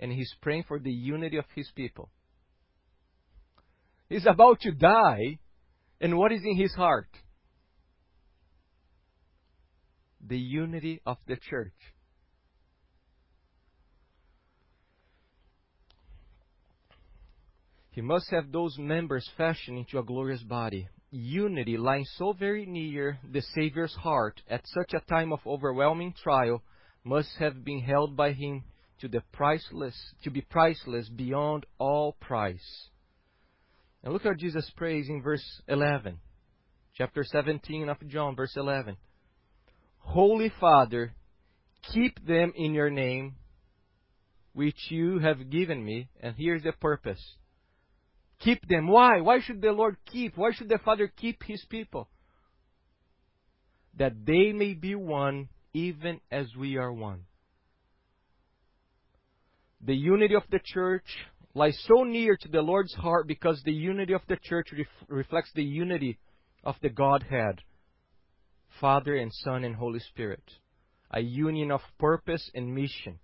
and 0.00 0.12
he's 0.12 0.34
praying 0.40 0.64
for 0.64 0.80
the 0.80 0.92
unity 0.92 1.36
of 1.36 1.44
his 1.54 1.70
people. 1.76 2.10
He's 4.12 4.26
about 4.26 4.60
to 4.60 4.72
die, 4.72 5.38
and 5.98 6.18
what 6.18 6.32
is 6.32 6.42
in 6.44 6.54
his 6.54 6.74
heart? 6.74 7.08
The 10.28 10.38
unity 10.38 11.00
of 11.06 11.16
the 11.26 11.36
church. 11.36 11.72
He 17.92 18.02
must 18.02 18.26
have 18.32 18.52
those 18.52 18.76
members 18.76 19.26
fashioned 19.38 19.78
into 19.78 19.98
a 19.98 20.04
glorious 20.04 20.42
body. 20.42 20.88
Unity 21.10 21.78
lying 21.78 22.04
so 22.18 22.34
very 22.34 22.66
near 22.66 23.18
the 23.26 23.40
Savior's 23.54 23.94
heart 23.94 24.42
at 24.46 24.60
such 24.66 24.92
a 24.92 25.00
time 25.08 25.32
of 25.32 25.40
overwhelming 25.46 26.12
trial 26.22 26.62
must 27.02 27.30
have 27.38 27.64
been 27.64 27.80
held 27.80 28.14
by 28.14 28.32
him 28.32 28.64
to 29.00 29.08
the 29.08 29.22
priceless 29.32 29.96
to 30.22 30.30
be 30.30 30.42
priceless 30.42 31.08
beyond 31.08 31.64
all 31.78 32.12
price. 32.20 32.90
And 34.02 34.12
look 34.12 34.24
how 34.24 34.34
Jesus 34.34 34.68
prays 34.76 35.08
in 35.08 35.22
verse 35.22 35.44
11. 35.68 36.18
Chapter 36.94 37.24
17 37.24 37.88
of 37.88 37.96
John, 38.08 38.34
verse 38.36 38.54
11. 38.56 38.96
Holy 39.98 40.52
Father, 40.60 41.14
keep 41.92 42.24
them 42.26 42.52
in 42.56 42.74
your 42.74 42.90
name, 42.90 43.36
which 44.52 44.90
you 44.90 45.20
have 45.20 45.50
given 45.50 45.84
me. 45.84 46.08
And 46.20 46.34
here's 46.36 46.64
the 46.64 46.72
purpose. 46.72 47.22
Keep 48.40 48.68
them. 48.68 48.88
Why? 48.88 49.20
Why 49.20 49.40
should 49.40 49.62
the 49.62 49.70
Lord 49.70 49.96
keep? 50.04 50.36
Why 50.36 50.50
should 50.52 50.68
the 50.68 50.80
Father 50.84 51.10
keep 51.16 51.42
his 51.44 51.64
people? 51.70 52.08
That 53.98 54.26
they 54.26 54.52
may 54.52 54.74
be 54.74 54.96
one, 54.96 55.48
even 55.72 56.20
as 56.30 56.46
we 56.58 56.76
are 56.76 56.92
one. 56.92 57.22
The 59.80 59.94
unity 59.94 60.34
of 60.34 60.44
the 60.50 60.60
church 60.64 61.06
lies 61.54 61.78
so 61.86 62.04
near 62.04 62.36
to 62.36 62.48
the 62.48 62.62
Lord's 62.62 62.94
heart 62.94 63.26
because 63.26 63.60
the 63.64 63.72
unity 63.72 64.14
of 64.14 64.22
the 64.28 64.36
church 64.42 64.68
ref- 64.72 65.08
reflects 65.08 65.50
the 65.54 65.64
unity 65.64 66.18
of 66.64 66.76
the 66.82 66.88
Godhead, 66.88 67.60
Father 68.80 69.16
and 69.16 69.30
Son 69.32 69.64
and 69.64 69.76
Holy 69.76 70.00
Spirit, 70.00 70.42
a 71.10 71.20
union 71.20 71.70
of 71.70 71.80
purpose 71.98 72.50
and 72.54 72.74
mission. 72.74 73.18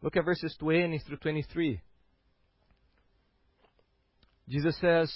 Look 0.00 0.16
at 0.16 0.24
verses 0.24 0.54
20 0.58 0.98
through 1.06 1.18
23. 1.18 1.80
Jesus 4.48 4.76
says, 4.80 5.12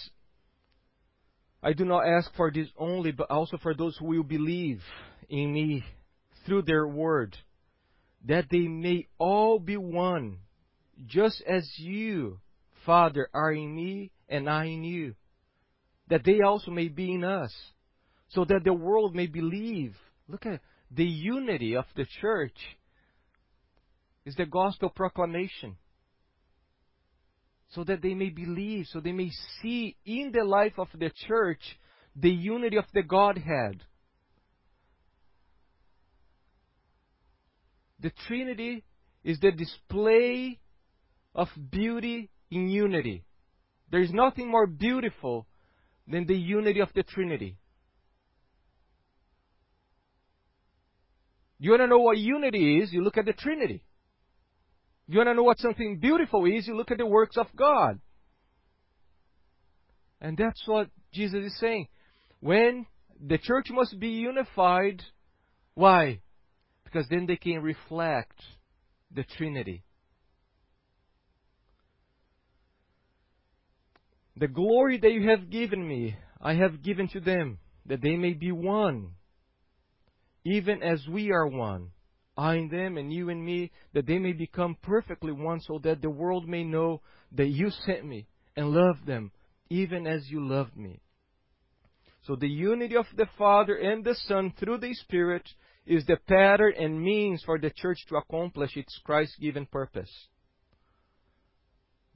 I 1.62 1.73
do 1.73 1.85
not 1.85 2.07
ask 2.07 2.33
for 2.37 2.51
this 2.51 2.69
only, 2.79 3.11
but 3.11 3.31
also 3.31 3.59
for 3.59 3.75
those 3.75 3.97
who 3.97 4.07
will 4.07 4.23
believe 4.23 4.81
in 5.29 5.53
me 5.53 5.85
through 6.45 6.62
their 6.62 6.87
word, 6.87 7.37
that 8.25 8.47
they 8.51 8.69
may 8.69 9.09
all 9.19 9.59
be 9.59 9.77
one 9.77 10.38
just 11.05 11.43
as 11.47 11.69
you, 11.79 12.39
Father, 12.85 13.29
are 13.35 13.53
in 13.53 13.75
me 13.75 14.13
and 14.29 14.49
I 14.49 14.65
in 14.65 14.85
you, 14.85 15.15
that 16.09 16.25
they 16.25 16.41
also 16.41 16.71
may 16.71 16.89
be 16.89 17.13
in 17.13 17.25
us, 17.25 17.53
so 18.29 18.45
that 18.45 18.65
the 18.65 18.73
world 18.73 19.15
may 19.15 19.27
believe. 19.27 19.95
Look 20.29 20.47
at 20.47 20.61
the 20.91 21.05
unity 21.05 21.77
of 21.77 21.85
the 21.97 22.07
church 22.21 22.57
is 24.25 24.35
the 24.35 24.47
gospel 24.47 24.89
proclamation. 24.89 25.77
So 27.71 27.85
that 27.85 28.01
they 28.03 28.15
may 28.15 28.31
believe, 28.31 28.87
so 28.87 29.01
they 29.01 29.13
may 29.13 29.31
see 29.61 29.97
in 30.05 30.33
the 30.33 30.45
life 30.45 30.79
of 30.79 30.89
the 30.97 31.11
church 31.27 31.61
the 32.15 32.31
unity 32.31 32.77
of 32.77 32.85
the 32.95 33.03
Godhead. 33.03 33.83
The 38.01 38.13
Trinity 38.27 38.85
is 39.25 39.41
the 39.41 39.51
display 39.51 40.61
of 41.37 41.49
beauty 41.70 42.31
in 42.51 42.68
unity. 42.68 43.22
There 43.90 44.01
is 44.01 44.11
nothing 44.11 44.51
more 44.51 44.66
beautiful 44.66 45.46
than 46.09 46.27
the 46.27 46.35
unity 46.35 46.81
of 46.81 46.88
the 46.94 47.03
Trinity. 47.03 47.59
You 51.59 51.70
want 51.70 51.83
to 51.83 51.87
know 51.87 51.99
what 51.99 52.18
unity 52.18 52.79
is? 52.79 52.92
You 52.92 53.03
look 53.03 53.18
at 53.18 53.27
the 53.27 53.33
Trinity. 53.33 53.83
You 55.07 55.18
want 55.18 55.29
to 55.29 55.35
know 55.35 55.42
what 55.42 55.59
something 55.59 55.99
beautiful 55.99 56.46
is? 56.46 56.66
You 56.66 56.77
look 56.77 56.90
at 56.90 56.99
the 56.99 57.07
works 57.07 57.37
of 57.37 57.46
God. 57.55 58.01
And 60.20 60.37
that's 60.37 60.62
what 60.66 60.88
Jesus 61.12 61.44
is 61.44 61.59
saying. 61.61 61.88
When 62.40 62.87
the 63.25 63.38
church 63.38 63.66
must 63.70 63.99
be 64.01 64.09
unified, 64.09 65.03
why? 65.75 66.20
Because 66.85 67.07
then 67.09 67.27
they 67.27 67.37
can 67.37 67.62
reflect 67.62 68.40
the 69.14 69.25
Trinity. 69.25 69.85
The 74.37 74.49
glory 74.49 74.99
that 74.99 75.12
you 75.12 75.29
have 75.31 75.51
given 75.51 75.87
me, 75.87 76.16
I 76.40 76.55
have 76.55 76.83
given 76.83 77.09
to 77.09 77.20
them, 77.20 77.59
that 77.87 78.03
they 78.03 78.16
may 78.16 78.35
be 78.35 78.53
one, 78.53 79.12
even 80.44 80.83
as 80.83 81.07
we 81.09 81.31
are 81.31 81.46
one. 81.46 81.90
I 82.37 82.57
in 82.57 82.68
them 82.68 82.99
and 82.99 83.11
you 83.11 83.31
in 83.31 83.42
me, 83.42 83.72
that 83.94 84.07
they 84.07 84.18
may 84.18 84.33
become 84.33 84.77
perfectly 84.83 85.33
one, 85.33 85.61
so 85.61 85.79
that 85.85 86.03
the 86.03 86.11
world 86.11 86.46
may 86.46 86.64
know 86.64 87.01
that 87.33 87.49
you 87.49 87.70
sent 87.70 88.05
me 88.05 88.27
and 88.57 88.72
loved 88.72 89.07
them, 89.07 89.33
even 89.70 90.07
as 90.07 90.29
you 90.29 90.46
loved 90.46 90.77
me. 90.77 91.01
So 92.27 92.37
the 92.37 92.49
unity 92.49 92.96
of 92.96 93.07
the 93.16 93.29
Father 93.38 93.77
and 93.77 94.05
the 94.05 94.14
Son 94.27 94.53
through 94.59 94.79
the 94.79 94.92
Spirit 94.94 95.49
is 95.87 96.05
the 96.05 96.18
pattern 96.29 96.75
and 96.79 97.01
means 97.01 97.42
for 97.44 97.59
the 97.59 97.70
church 97.70 97.99
to 98.09 98.16
accomplish 98.16 98.77
its 98.77 99.01
Christ 99.05 99.33
given 99.40 99.64
purpose. 99.64 100.11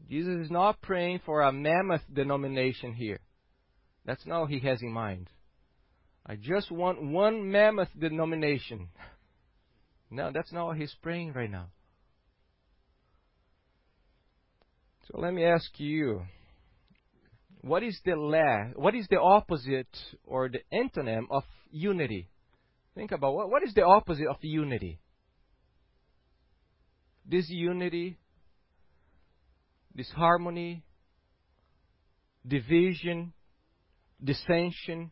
Jesus 0.09 0.45
is 0.45 0.51
not 0.51 0.81
praying 0.81 1.21
for 1.25 1.43
a 1.43 1.53
mammoth 1.53 2.03
denomination 2.13 2.93
here. 2.95 3.21
That's 4.05 4.27
not 4.27 4.43
what 4.43 4.51
he 4.51 4.61
has 4.61 4.83
in 4.83 4.93
mind. 4.93 5.29
I 6.27 6.37
just 6.37 6.71
want 6.71 7.03
one 7.03 7.51
mammoth 7.51 7.91
denomination. 7.99 8.89
No, 10.13 10.33
that's 10.35 10.53
not 10.53 10.67
what 10.67 10.77
he's 10.77 10.93
praying 11.03 11.35
right 11.35 11.49
now. 11.49 11.69
So 15.07 15.21
let 15.21 15.33
me 15.33 15.45
ask 15.45 15.71
you, 15.79 16.23
what 17.61 17.85
is 17.85 17.97
the 18.05 18.17
la- 18.17 18.73
what 18.75 18.97
is 18.97 19.07
the 19.09 19.21
opposite 19.21 19.97
or 20.25 20.49
the 20.49 20.63
antonym 20.73 21.27
of 21.31 21.45
unity? 21.71 22.29
Think 22.95 23.13
about 23.13 23.35
what, 23.35 23.51
what 23.51 23.63
is 23.63 23.73
the 23.75 23.85
opposite 23.85 24.27
of 24.27 24.37
unity? 24.41 24.99
Disunity, 27.29 28.17
disharmony, 29.95 30.83
division, 32.47 33.33
dissension, 34.23 35.11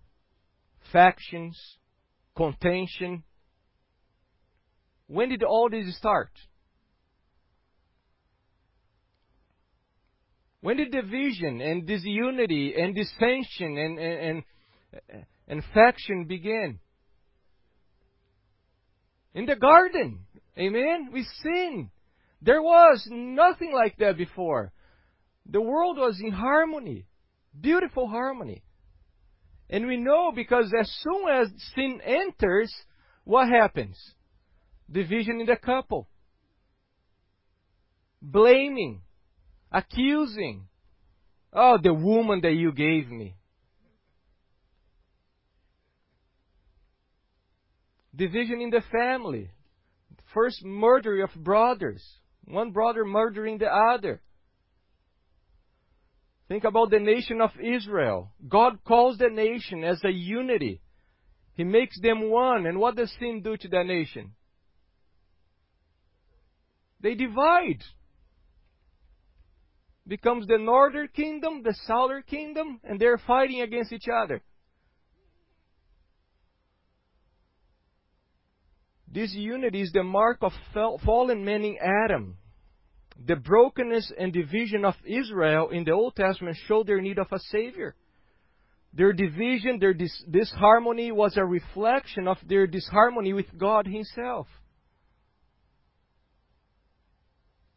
factions, 0.93 1.59
contention. 2.37 3.25
When 5.07 5.31
did 5.31 5.43
all 5.43 5.69
this 5.71 5.97
start? 5.97 6.31
When 10.61 10.77
did 10.77 10.91
division 10.91 11.61
and 11.61 11.87
disunity 11.87 12.75
and 12.77 12.95
dissension 12.95 13.79
and, 13.79 13.99
and, 13.99 14.43
and, 15.09 15.25
and 15.47 15.63
faction 15.73 16.25
begin? 16.25 16.81
In 19.35 19.47
the 19.47 19.57
garden. 19.57 20.27
Amen? 20.59 21.11
We 21.13 21.25
sin. 21.43 21.91
There 22.41 22.63
was 22.63 23.07
nothing 23.11 23.73
like 23.73 23.97
that 23.99 24.17
before. 24.17 24.73
The 25.47 25.61
world 25.61 25.97
was 25.97 26.21
in 26.21 26.33
harmony. 26.33 27.07
Beautiful 27.59 28.07
harmony. 28.07 28.63
And 29.71 29.87
we 29.87 29.97
know 29.97 30.33
because 30.35 30.73
as 30.79 30.91
soon 31.03 31.29
as 31.29 31.49
sin 31.75 32.01
enters, 32.05 32.73
what 33.25 33.49
happens? 33.49 33.99
Division 34.91 35.41
in 35.41 35.47
the 35.47 35.57
couple. 35.57 36.09
Blaming. 38.23 39.03
Accusing. 39.73 40.69
Oh, 41.53 41.79
the 41.83 41.93
woman 41.93 42.41
that 42.43 42.55
you 42.55 42.73
gave 42.73 43.11
me. 43.11 43.35
Division 48.15 48.61
in 48.61 48.71
the 48.71 48.83
family. 48.93 49.51
First 50.33 50.65
murder 50.65 51.23
of 51.23 51.31
brothers. 51.35 52.03
One 52.49 52.71
brother 52.71 53.05
murdering 53.05 53.59
the 53.59 53.67
other. 53.67 54.23
Think 56.49 56.65
about 56.65 56.91
the 56.91 56.99
nation 56.99 57.43
of 57.43 57.51
Israel. 57.63 58.33
God 58.49 58.79
calls 58.87 59.19
the 59.19 59.29
nation 59.29 59.85
as 59.85 60.03
a 60.03 60.11
unity. 60.11 60.81
He 61.55 61.65
makes 61.65 62.01
them 62.01 62.31
one. 62.31 62.65
And 62.65 62.79
what 62.79 62.97
does 62.97 63.13
sin 63.19 63.43
do 63.43 63.57
to 63.59 63.69
that 63.69 63.85
nation? 63.85 64.33
They 67.01 67.15
divide. 67.15 67.85
Becomes 70.07 70.47
the 70.47 70.57
northern 70.57 71.09
kingdom, 71.09 71.63
the 71.63 71.77
southern 71.87 72.23
kingdom, 72.23 72.81
and 72.83 72.99
they're 72.99 73.19
fighting 73.19 73.61
against 73.61 73.93
each 73.93 74.09
other. 74.09 74.41
This 79.11 79.33
unity 79.33 79.81
is 79.81 79.93
the 79.93 80.03
mark 80.03 80.39
of 80.43 80.53
fallen 81.05 81.45
man 81.45 81.65
in 81.65 81.77
Adam. 81.81 82.37
The 83.27 83.37
brokenness 83.37 84.13
and 84.19 84.33
division 84.33 84.85
of 84.85 84.95
Israel 85.05 85.71
in 85.71 85.85
the 85.85 85.93
Old 85.93 86.15
Testament 86.15 86.57
show 86.67 86.85
their 86.85 87.01
need 87.01 87.19
of 87.19 87.33
a 87.33 87.39
Savior. 87.39 87.97
Their 88.93 89.13
division, 89.13 89.79
their 89.81 89.95
dis- 89.95 90.25
disharmony 90.31 91.11
was 91.11 91.37
a 91.37 91.45
reflection 91.45 92.29
of 92.29 92.39
their 92.47 92.67
disharmony 92.67 93.33
with 93.33 93.47
God 93.57 93.87
Himself. 93.87 94.47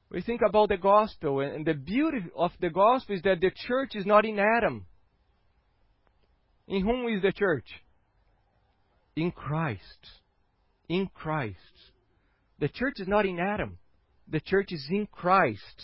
We 0.09 0.21
think 0.21 0.41
about 0.47 0.69
the 0.69 0.77
gospel, 0.77 1.39
and 1.39 1.65
the 1.65 1.73
beauty 1.73 2.25
of 2.35 2.51
the 2.59 2.69
gospel 2.69 3.15
is 3.15 3.21
that 3.21 3.39
the 3.39 3.51
church 3.67 3.95
is 3.95 4.05
not 4.05 4.25
in 4.25 4.39
Adam. 4.39 4.85
In 6.67 6.81
whom 6.85 7.07
is 7.07 7.21
the 7.21 7.31
church? 7.31 7.67
In 9.15 9.31
Christ. 9.31 10.20
In 10.91 11.08
Christ. 11.08 11.56
The 12.60 12.67
church 12.67 12.95
is 12.97 13.08
not 13.08 13.25
in 13.25 13.39
Adam. 13.39 13.77
The 14.27 14.41
church 14.41 14.73
is 14.73 14.86
in 14.89 15.08
Christ. 15.10 15.82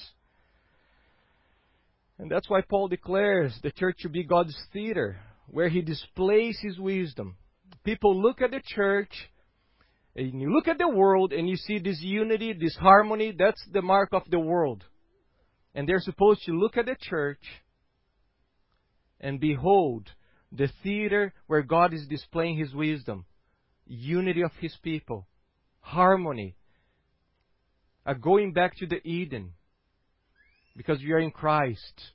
And 2.19 2.29
that's 2.29 2.49
why 2.49 2.59
Paul 2.59 2.89
declares 2.89 3.57
the 3.63 3.71
church 3.71 3.99
to 4.01 4.09
be 4.09 4.25
God's 4.25 4.53
theater, 4.73 5.21
where 5.47 5.69
he 5.69 5.81
displays 5.81 6.59
his 6.61 6.77
wisdom. 6.77 7.37
People 7.85 8.21
look 8.21 8.41
at 8.41 8.51
the 8.51 8.61
church, 8.75 9.29
and 10.13 10.41
you 10.41 10.53
look 10.53 10.67
at 10.67 10.77
the 10.77 10.89
world, 10.89 11.31
and 11.31 11.47
you 11.47 11.55
see 11.55 11.79
this 11.79 12.01
unity, 12.01 12.51
this 12.51 12.75
harmony. 12.75 13.31
That's 13.31 13.65
the 13.71 13.81
mark 13.81 14.09
of 14.11 14.23
the 14.29 14.39
world. 14.39 14.83
And 15.73 15.87
they're 15.87 16.01
supposed 16.01 16.41
to 16.47 16.51
look 16.51 16.75
at 16.75 16.85
the 16.85 16.97
church 16.99 17.43
and 19.21 19.39
behold 19.39 20.09
the 20.51 20.69
theater 20.83 21.33
where 21.45 21.61
God 21.61 21.93
is 21.93 22.05
displaying 22.07 22.57
his 22.57 22.73
wisdom, 22.73 23.23
unity 23.87 24.41
of 24.43 24.51
his 24.59 24.75
people, 24.83 25.27
harmony, 25.79 26.55
a 28.05 28.15
going 28.15 28.53
back 28.53 28.75
to 28.77 28.87
the 28.87 29.05
Eden 29.07 29.53
because 30.75 30.99
we 30.99 31.11
are 31.11 31.19
in 31.19 31.31
Christ. 31.31 32.11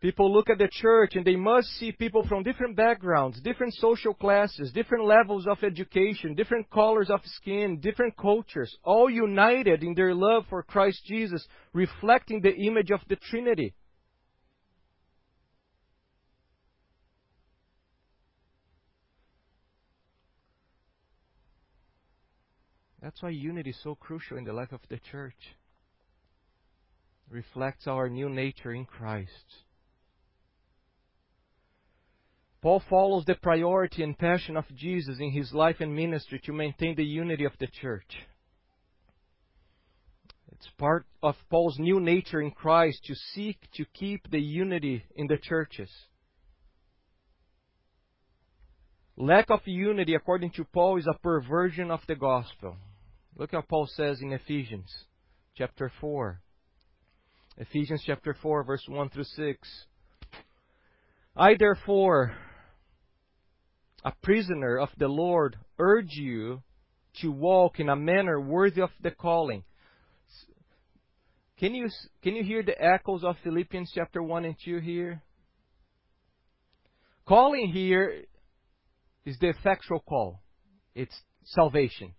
People 0.00 0.30
look 0.30 0.50
at 0.50 0.58
the 0.58 0.68
church 0.70 1.16
and 1.16 1.24
they 1.24 1.34
must 1.34 1.66
see 1.78 1.90
people 1.90 2.26
from 2.28 2.42
different 2.42 2.76
backgrounds, 2.76 3.40
different 3.40 3.72
social 3.74 4.12
classes, 4.12 4.70
different 4.72 5.06
levels 5.06 5.46
of 5.46 5.64
education, 5.64 6.34
different 6.34 6.68
colors 6.68 7.08
of 7.10 7.20
skin, 7.24 7.80
different 7.80 8.14
cultures, 8.16 8.76
all 8.84 9.08
united 9.08 9.82
in 9.82 9.94
their 9.94 10.14
love 10.14 10.44
for 10.50 10.62
Christ 10.62 11.00
Jesus, 11.06 11.46
reflecting 11.72 12.42
the 12.42 12.54
image 12.54 12.90
of 12.90 13.00
the 13.08 13.16
Trinity. 13.16 13.72
That's 23.04 23.20
why 23.20 23.28
unity 23.28 23.68
is 23.68 23.82
so 23.82 23.94
crucial 23.94 24.38
in 24.38 24.44
the 24.44 24.54
life 24.54 24.72
of 24.72 24.80
the 24.88 24.98
church. 25.12 25.36
It 27.30 27.34
reflects 27.34 27.86
our 27.86 28.08
new 28.08 28.30
nature 28.30 28.72
in 28.72 28.86
Christ. 28.86 29.28
Paul 32.62 32.82
follows 32.88 33.26
the 33.26 33.34
priority 33.34 34.02
and 34.02 34.16
passion 34.16 34.56
of 34.56 34.64
Jesus 34.74 35.18
in 35.20 35.32
his 35.32 35.52
life 35.52 35.76
and 35.80 35.94
ministry 35.94 36.40
to 36.46 36.54
maintain 36.54 36.96
the 36.96 37.04
unity 37.04 37.44
of 37.44 37.52
the 37.60 37.66
church. 37.66 38.10
It's 40.52 40.68
part 40.78 41.04
of 41.22 41.34
Paul's 41.50 41.78
new 41.78 42.00
nature 42.00 42.40
in 42.40 42.52
Christ 42.52 43.04
to 43.04 43.14
seek 43.34 43.58
to 43.74 43.84
keep 43.92 44.30
the 44.30 44.40
unity 44.40 45.04
in 45.14 45.26
the 45.26 45.36
churches. 45.36 45.90
Lack 49.18 49.50
of 49.50 49.60
unity, 49.66 50.14
according 50.14 50.52
to 50.52 50.64
Paul, 50.64 50.96
is 50.96 51.06
a 51.06 51.18
perversion 51.18 51.90
of 51.90 52.00
the 52.08 52.14
gospel. 52.14 52.78
Look 53.36 53.50
how 53.50 53.62
Paul 53.62 53.88
says 53.96 54.20
in 54.20 54.32
Ephesians 54.32 54.92
chapter 55.56 55.90
4. 56.00 56.40
Ephesians 57.56 58.02
chapter 58.06 58.36
4, 58.40 58.62
verse 58.62 58.84
1 58.86 59.10
through 59.10 59.24
6. 59.24 59.86
I 61.36 61.56
therefore, 61.58 62.36
a 64.04 64.12
prisoner 64.22 64.78
of 64.78 64.90
the 64.98 65.08
Lord, 65.08 65.56
urge 65.80 66.12
you 66.12 66.62
to 67.22 67.32
walk 67.32 67.80
in 67.80 67.88
a 67.88 67.96
manner 67.96 68.40
worthy 68.40 68.82
of 68.82 68.90
the 69.02 69.10
calling. 69.10 69.64
Can 71.58 71.74
you, 71.74 71.88
can 72.22 72.36
you 72.36 72.44
hear 72.44 72.62
the 72.62 72.80
echoes 72.80 73.24
of 73.24 73.36
Philippians 73.42 73.90
chapter 73.92 74.22
1 74.22 74.44
and 74.44 74.56
2 74.64 74.78
here? 74.78 75.22
Calling 77.26 77.72
here 77.72 78.26
is 79.24 79.36
the 79.40 79.48
effectual 79.48 80.00
call. 80.00 80.40
It's 80.94 81.16
salvation. 81.44 82.14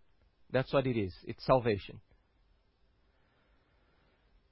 That's 0.55 0.71
what 0.71 0.87
it 0.87 0.97
is. 0.97 1.13
It's 1.25 1.45
salvation. 1.45 1.99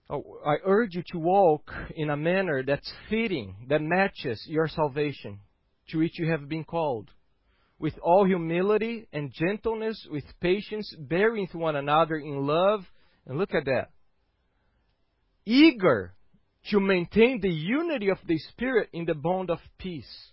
Oh, 0.09 0.41
I 0.45 0.55
urge 0.65 0.95
you 0.95 1.03
to 1.13 1.17
walk 1.17 1.71
in 1.95 2.09
a 2.09 2.17
manner 2.17 2.61
that's 2.61 2.91
fitting, 3.09 3.55
that 3.69 3.81
matches 3.81 4.43
your 4.45 4.67
salvation, 4.67 5.39
to 5.91 5.99
which 5.99 6.19
you 6.19 6.29
have 6.29 6.49
been 6.49 6.65
called, 6.65 7.09
with 7.79 7.93
all 8.03 8.25
humility 8.25 9.07
and 9.13 9.31
gentleness, 9.31 10.05
with 10.11 10.25
patience, 10.41 10.93
bearing 10.99 11.43
with 11.43 11.55
one 11.55 11.77
another 11.77 12.17
in 12.17 12.45
love. 12.45 12.81
And 13.25 13.37
look 13.37 13.53
at 13.55 13.63
that. 13.63 13.91
Eager 15.45 16.15
to 16.69 16.81
maintain 16.81 17.39
the 17.39 17.49
unity 17.49 18.09
of 18.09 18.17
the 18.27 18.39
Spirit 18.51 18.89
in 18.91 19.05
the 19.05 19.15
bond 19.15 19.49
of 19.49 19.59
peace. 19.77 20.31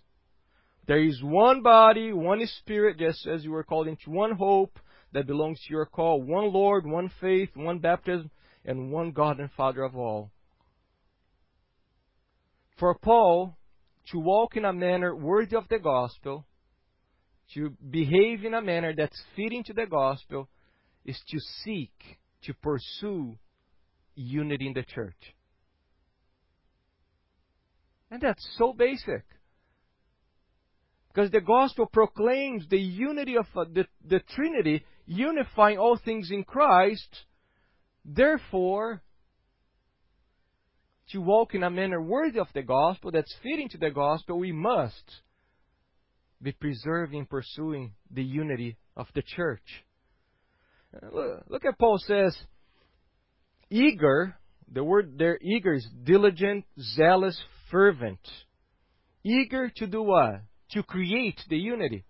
There 0.85 1.01
is 1.01 1.23
one 1.23 1.61
body, 1.61 2.11
one 2.11 2.45
Spirit, 2.59 2.99
just 2.99 3.25
as 3.25 3.45
you 3.45 3.51
were 3.51 3.63
called 3.63 3.87
into 3.87 4.09
one 4.09 4.31
hope 4.31 4.77
that 5.13 5.27
belongs 5.27 5.59
to 5.61 5.73
your 5.73 5.85
call, 5.85 6.21
one 6.21 6.51
Lord, 6.51 6.85
one 6.85 7.11
faith, 7.19 7.49
one 7.55 7.79
baptism, 7.79 8.29
and 8.65 8.91
one 8.91 9.11
God 9.11 9.39
and 9.39 9.51
Father 9.51 9.83
of 9.83 9.95
all. 9.95 10.31
For 12.77 12.95
Paul, 12.95 13.57
to 14.11 14.19
walk 14.19 14.57
in 14.57 14.65
a 14.65 14.73
manner 14.73 15.15
worthy 15.15 15.55
of 15.55 15.67
the 15.69 15.79
gospel, 15.79 16.45
to 17.53 17.71
behave 17.89 18.45
in 18.45 18.53
a 18.53 18.61
manner 18.61 18.93
that's 18.95 19.21
fitting 19.35 19.63
to 19.65 19.73
the 19.73 19.85
gospel, 19.85 20.47
is 21.05 21.19
to 21.29 21.39
seek, 21.63 21.91
to 22.43 22.53
pursue 22.53 23.37
unity 24.15 24.67
in 24.67 24.73
the 24.73 24.83
church. 24.83 25.35
And 28.09 28.21
that's 28.21 28.45
so 28.57 28.73
basic. 28.73 29.23
Because 31.13 31.31
the 31.31 31.41
gospel 31.41 31.87
proclaims 31.91 32.65
the 32.69 32.79
unity 32.79 33.35
of 33.35 33.45
uh, 33.55 33.65
the, 33.73 33.85
the 34.07 34.21
Trinity, 34.33 34.83
unifying 35.05 35.77
all 35.77 35.97
things 35.97 36.29
in 36.31 36.43
Christ. 36.43 37.07
Therefore, 38.05 39.01
to 41.09 41.19
walk 41.19 41.53
in 41.53 41.63
a 41.63 41.69
manner 41.69 42.01
worthy 42.01 42.39
of 42.39 42.47
the 42.53 42.63
gospel, 42.63 43.11
that's 43.11 43.35
fitting 43.43 43.69
to 43.69 43.77
the 43.77 43.91
gospel, 43.91 44.39
we 44.39 44.51
must 44.51 45.03
be 46.41 46.51
preserving, 46.51 47.25
pursuing 47.25 47.93
the 48.09 48.23
unity 48.23 48.77
of 48.95 49.07
the 49.13 49.21
church. 49.21 49.83
Uh, 50.95 51.37
look 51.47 51.65
at 51.65 51.77
Paul 51.77 51.99
says, 51.99 52.35
eager, 53.69 54.35
the 54.71 54.83
word 54.83 55.17
there, 55.17 55.37
eager 55.41 55.73
is 55.73 55.87
diligent, 56.03 56.65
zealous, 56.95 57.39
fervent. 57.69 58.19
Eager 59.23 59.71
to 59.75 59.87
do 59.87 60.01
what? 60.01 60.41
to 60.71 60.83
create 60.83 61.39
the 61.49 61.57
unity? 61.57 62.05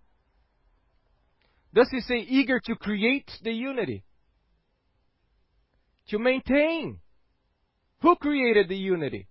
Does 1.74 1.90
he 1.90 2.02
say 2.02 2.18
eager 2.18 2.60
to 2.60 2.76
create 2.76 3.30
the 3.44 3.52
unity? 3.52 4.04
To 6.10 6.20
maintain. 6.20 7.00
Who 8.02 8.16
created 8.16 8.68
the 8.68 8.76
unity? 8.76 9.28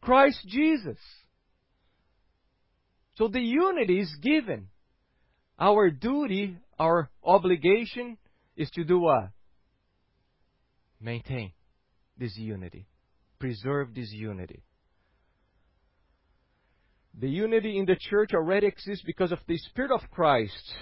Christ 0.00 0.38
Jesus. 0.46 0.98
So 3.16 3.28
the 3.28 3.40
unity 3.40 4.00
is 4.00 4.14
given. 4.22 4.68
Our 5.58 5.90
duty, 5.90 6.56
our 6.78 7.10
obligation 7.22 8.16
is 8.56 8.70
to 8.70 8.84
do 8.84 9.00
what? 9.00 9.30
Maintain 11.00 11.52
this 12.16 12.36
unity. 12.36 12.86
Preserve 13.38 13.94
this 13.94 14.10
unity. 14.12 14.62
The 17.18 17.28
unity 17.28 17.78
in 17.78 17.86
the 17.86 17.96
church 17.98 18.30
already 18.32 18.66
exists 18.68 19.04
because 19.04 19.32
of 19.32 19.40
the 19.46 19.58
Spirit 19.58 19.90
of 19.90 20.00
Christ. 20.10 20.72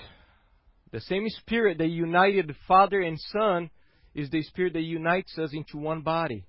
The 0.91 1.01
same 1.01 1.29
Spirit 1.29 1.79
that 1.79 1.89
united 1.89 2.55
Father 2.67 3.01
and 3.01 3.19
Son 3.21 3.71
is 4.15 4.31
the 4.31 4.43
Spirit 4.43 4.73
that 4.73 4.83
unites 4.83 5.37
us 5.39 5.51
into 5.53 5.77
one 5.79 6.01
body. 6.01 6.47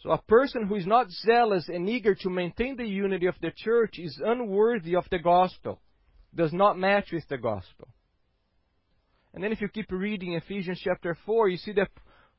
So 0.00 0.10
a 0.10 0.22
person 0.22 0.66
who 0.66 0.76
is 0.76 0.86
not 0.86 1.10
zealous 1.10 1.68
and 1.68 1.88
eager 1.88 2.14
to 2.14 2.30
maintain 2.30 2.76
the 2.76 2.86
unity 2.86 3.26
of 3.26 3.34
the 3.40 3.52
church 3.56 3.98
is 3.98 4.20
unworthy 4.22 4.94
of 4.94 5.06
the 5.10 5.18
gospel, 5.18 5.80
does 6.34 6.52
not 6.52 6.78
match 6.78 7.10
with 7.12 7.26
the 7.28 7.38
gospel. 7.38 7.88
And 9.32 9.42
then 9.42 9.52
if 9.52 9.60
you 9.60 9.68
keep 9.68 9.90
reading 9.90 10.34
Ephesians 10.34 10.80
chapter 10.82 11.16
4, 11.26 11.48
you 11.48 11.56
see 11.56 11.72
that 11.72 11.88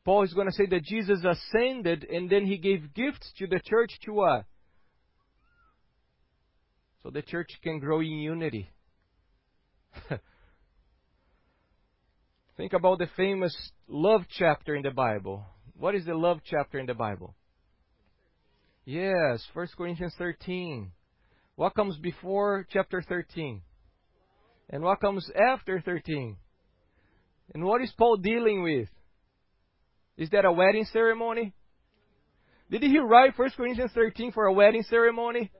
Paul 0.05 0.23
is 0.23 0.33
going 0.33 0.47
to 0.47 0.53
say 0.53 0.67
that 0.67 0.83
Jesus 0.83 1.25
ascended 1.25 2.05
and 2.05 2.29
then 2.29 2.45
he 2.45 2.57
gave 2.57 2.93
gifts 2.93 3.31
to 3.39 3.47
the 3.47 3.59
church 3.65 3.91
to 4.03 4.13
what? 4.13 4.45
so 7.07 7.11
the 7.11 7.21
church 7.21 7.49
can 7.63 7.79
grow 7.79 8.01
in 8.01 8.07
unity. 8.07 8.69
Think 12.57 12.73
about 12.73 12.99
the 12.99 13.07
famous 13.15 13.55
love 13.87 14.21
chapter 14.29 14.75
in 14.75 14.83
the 14.83 14.91
Bible. 14.91 15.45
What 15.77 15.95
is 15.95 16.05
the 16.05 16.15
love 16.15 16.39
chapter 16.43 16.79
in 16.79 16.85
the 16.85 16.93
Bible? 16.93 17.35
Yes, 18.85 19.45
1 19.53 19.67
Corinthians 19.77 20.15
13. 20.17 20.91
What 21.55 21.75
comes 21.75 21.97
before 21.97 22.65
chapter 22.71 23.01
13? 23.01 23.61
And 24.69 24.83
what 24.83 24.99
comes 24.99 25.29
after 25.35 25.81
13? 25.81 26.37
And 27.53 27.63
what 27.63 27.81
is 27.81 27.91
Paul 27.97 28.17
dealing 28.17 28.63
with? 28.63 28.89
Is 30.17 30.29
that 30.31 30.45
a 30.45 30.51
wedding 30.51 30.85
ceremony? 30.91 31.53
Did 32.69 32.83
he 32.83 32.97
write 32.99 33.37
1 33.37 33.49
Corinthians 33.55 33.91
13 33.93 34.31
for 34.31 34.45
a 34.45 34.53
wedding 34.53 34.83
ceremony? 34.89 35.51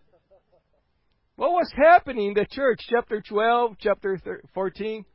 What 1.38 1.52
was 1.52 1.72
happening 1.76 2.30
in 2.30 2.34
the 2.34 2.48
church? 2.50 2.80
Chapter 2.90 3.22
12, 3.22 3.76
chapter 3.80 4.20
14. 4.56 5.06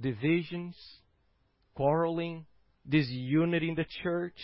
Divisions, 0.00 0.76
quarreling, 1.74 2.46
disunity 2.88 3.68
in 3.68 3.74
the 3.74 3.84
church. 4.04 4.36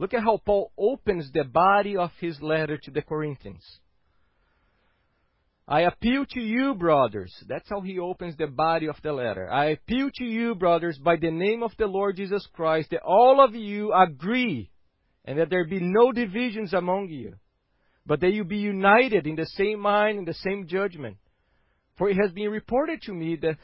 Look 0.00 0.14
at 0.14 0.24
how 0.24 0.40
Paul 0.44 0.72
opens 0.76 1.30
the 1.30 1.44
body 1.44 1.96
of 1.96 2.10
his 2.20 2.42
letter 2.42 2.76
to 2.76 2.90
the 2.90 3.02
Corinthians. 3.02 3.64
I 5.68 5.82
appeal 5.82 6.26
to 6.30 6.40
you, 6.40 6.74
brothers. 6.74 7.32
That's 7.46 7.68
how 7.68 7.82
he 7.82 8.00
opens 8.00 8.36
the 8.36 8.48
body 8.48 8.88
of 8.88 8.96
the 9.00 9.12
letter. 9.12 9.48
I 9.48 9.66
appeal 9.66 10.10
to 10.16 10.24
you, 10.24 10.56
brothers, 10.56 10.98
by 10.98 11.14
the 11.20 11.30
name 11.30 11.62
of 11.62 11.70
the 11.78 11.86
Lord 11.86 12.16
Jesus 12.16 12.48
Christ, 12.52 12.90
that 12.90 13.02
all 13.02 13.40
of 13.40 13.54
you 13.54 13.92
agree 13.92 14.72
and 15.24 15.38
that 15.38 15.50
there 15.50 15.64
be 15.64 15.78
no 15.78 16.10
divisions 16.10 16.74
among 16.74 17.10
you 17.10 17.36
but 18.04 18.20
that 18.20 18.32
you 18.32 18.44
be 18.44 18.58
united 18.58 19.26
in 19.26 19.36
the 19.36 19.46
same 19.46 19.80
mind 19.80 20.18
and 20.18 20.26
the 20.26 20.34
same 20.34 20.66
judgment. 20.66 21.16
For 21.96 22.08
it 22.08 22.16
has 22.16 22.32
been 22.32 22.50
reported 22.50 23.02
to 23.02 23.12
me 23.12 23.36
that 23.42 23.58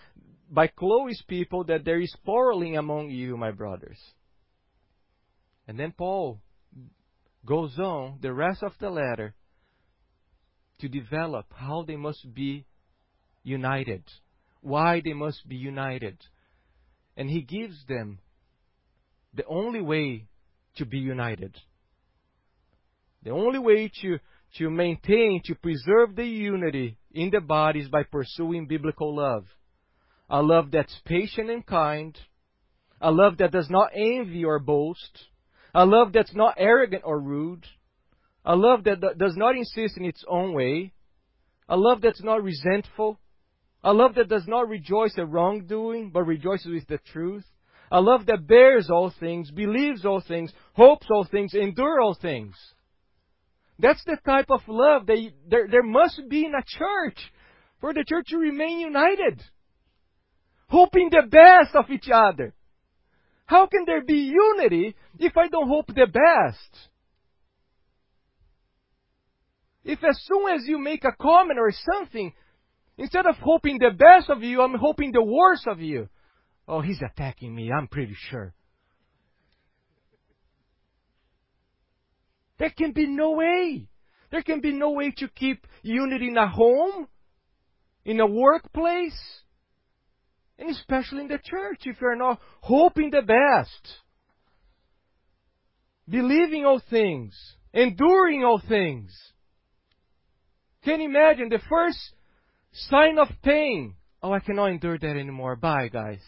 by 0.50 0.68
Chloe's 0.68 1.22
people 1.26 1.64
that 1.64 1.84
there 1.84 2.00
is 2.00 2.14
quarreling 2.24 2.76
among 2.76 3.10
you, 3.10 3.36
my 3.36 3.50
brothers. 3.50 3.98
And 5.66 5.78
then 5.78 5.92
Paul 5.92 6.40
goes 7.44 7.78
on 7.78 8.18
the 8.22 8.32
rest 8.32 8.62
of 8.62 8.72
the 8.80 8.90
letter 8.90 9.34
to 10.80 10.88
develop 10.88 11.46
how 11.54 11.84
they 11.86 11.96
must 11.96 12.32
be 12.32 12.64
united, 13.42 14.04
why 14.60 15.02
they 15.04 15.12
must 15.12 15.46
be 15.48 15.56
united. 15.56 16.18
And 17.16 17.28
he 17.28 17.42
gives 17.42 17.76
them 17.88 18.20
the 19.34 19.44
only 19.46 19.80
way 19.80 20.26
to 20.76 20.86
be 20.86 20.98
united. 20.98 21.56
The 23.22 23.30
only 23.30 23.58
way 23.58 23.90
to, 24.02 24.18
to 24.58 24.70
maintain, 24.70 25.42
to 25.44 25.54
preserve 25.54 26.14
the 26.14 26.26
unity 26.26 26.96
in 27.12 27.30
the 27.30 27.40
body 27.40 27.80
is 27.80 27.88
by 27.88 28.04
pursuing 28.04 28.66
biblical 28.66 29.14
love. 29.14 29.46
a 30.30 30.42
love 30.42 30.70
that's 30.70 30.94
patient 31.04 31.50
and 31.50 31.64
kind, 31.64 32.16
a 33.00 33.10
love 33.10 33.38
that 33.38 33.52
does 33.52 33.70
not 33.70 33.90
envy 33.94 34.44
or 34.44 34.58
boast, 34.58 35.26
a 35.74 35.86
love 35.86 36.12
that's 36.12 36.34
not 36.34 36.54
arrogant 36.58 37.02
or 37.04 37.18
rude, 37.20 37.64
a 38.44 38.54
love 38.54 38.84
that 38.84 39.00
does 39.18 39.34
not 39.36 39.56
insist 39.56 39.96
in 39.96 40.04
its 40.04 40.24
own 40.28 40.52
way, 40.54 40.92
a 41.68 41.76
love 41.76 42.00
that's 42.00 42.22
not 42.22 42.42
resentful, 42.42 43.18
a 43.82 43.92
love 43.92 44.14
that 44.16 44.28
does 44.28 44.46
not 44.46 44.68
rejoice 44.68 45.16
at 45.18 45.30
wrongdoing, 45.30 46.10
but 46.10 46.24
rejoices 46.24 46.72
with 46.72 46.86
the 46.88 46.98
truth, 47.12 47.44
a 47.90 48.00
love 48.00 48.26
that 48.26 48.46
bears 48.46 48.90
all 48.90 49.12
things, 49.18 49.50
believes 49.50 50.04
all 50.04 50.20
things, 50.20 50.52
hopes 50.74 51.06
all 51.10 51.24
things, 51.24 51.54
endures 51.54 51.98
all 52.02 52.14
things. 52.20 52.54
That's 53.78 54.02
the 54.04 54.18
type 54.24 54.50
of 54.50 54.60
love 54.66 55.06
that 55.06 55.30
there, 55.48 55.68
there 55.70 55.82
must 55.82 56.20
be 56.28 56.44
in 56.44 56.52
a 56.54 56.64
church 56.66 57.18
for 57.80 57.94
the 57.94 58.04
church 58.06 58.26
to 58.28 58.38
remain 58.38 58.80
united, 58.80 59.40
hoping 60.68 61.10
the 61.10 61.22
best 61.30 61.76
of 61.76 61.90
each 61.90 62.08
other. 62.12 62.54
How 63.46 63.66
can 63.66 63.84
there 63.86 64.04
be 64.04 64.32
unity 64.34 64.96
if 65.18 65.36
I 65.36 65.48
don't 65.48 65.68
hope 65.68 65.86
the 65.86 66.06
best? 66.06 66.88
If 69.84 70.04
as 70.04 70.20
soon 70.24 70.54
as 70.54 70.66
you 70.66 70.78
make 70.78 71.04
a 71.04 71.12
comment 71.12 71.58
or 71.58 71.72
something, 71.72 72.32
instead 72.98 73.26
of 73.26 73.36
hoping 73.36 73.78
the 73.78 73.90
best 73.96 74.28
of 74.28 74.42
you, 74.42 74.60
I'm 74.60 74.74
hoping 74.74 75.12
the 75.12 75.22
worst 75.22 75.66
of 75.66 75.80
you. 75.80 76.08
Oh, 76.66 76.82
he's 76.82 77.00
attacking 77.00 77.54
me, 77.54 77.70
I'm 77.72 77.88
pretty 77.88 78.16
sure. 78.28 78.52
There 82.58 82.70
can 82.70 82.92
be 82.92 83.06
no 83.06 83.32
way. 83.32 83.88
There 84.30 84.42
can 84.42 84.60
be 84.60 84.72
no 84.72 84.90
way 84.90 85.12
to 85.18 85.28
keep 85.28 85.66
unity 85.82 86.28
in 86.28 86.36
a 86.36 86.48
home, 86.48 87.08
in 88.04 88.20
a 88.20 88.26
workplace, 88.26 89.18
and 90.58 90.70
especially 90.70 91.22
in 91.22 91.28
the 91.28 91.38
church 91.42 91.82
if 91.84 92.00
you're 92.00 92.16
not 92.16 92.40
hoping 92.60 93.10
the 93.10 93.22
best, 93.22 93.98
believing 96.08 96.66
all 96.66 96.82
things, 96.90 97.34
enduring 97.72 98.44
all 98.44 98.60
things. 98.68 99.16
Can 100.84 101.00
you 101.00 101.08
imagine 101.08 101.48
the 101.48 101.60
first 101.68 101.98
sign 102.72 103.18
of 103.18 103.28
pain? 103.42 103.94
Oh, 104.22 104.32
I 104.32 104.40
cannot 104.40 104.70
endure 104.70 104.98
that 104.98 105.16
anymore. 105.16 105.56
Bye, 105.56 105.88
guys. 105.88 106.22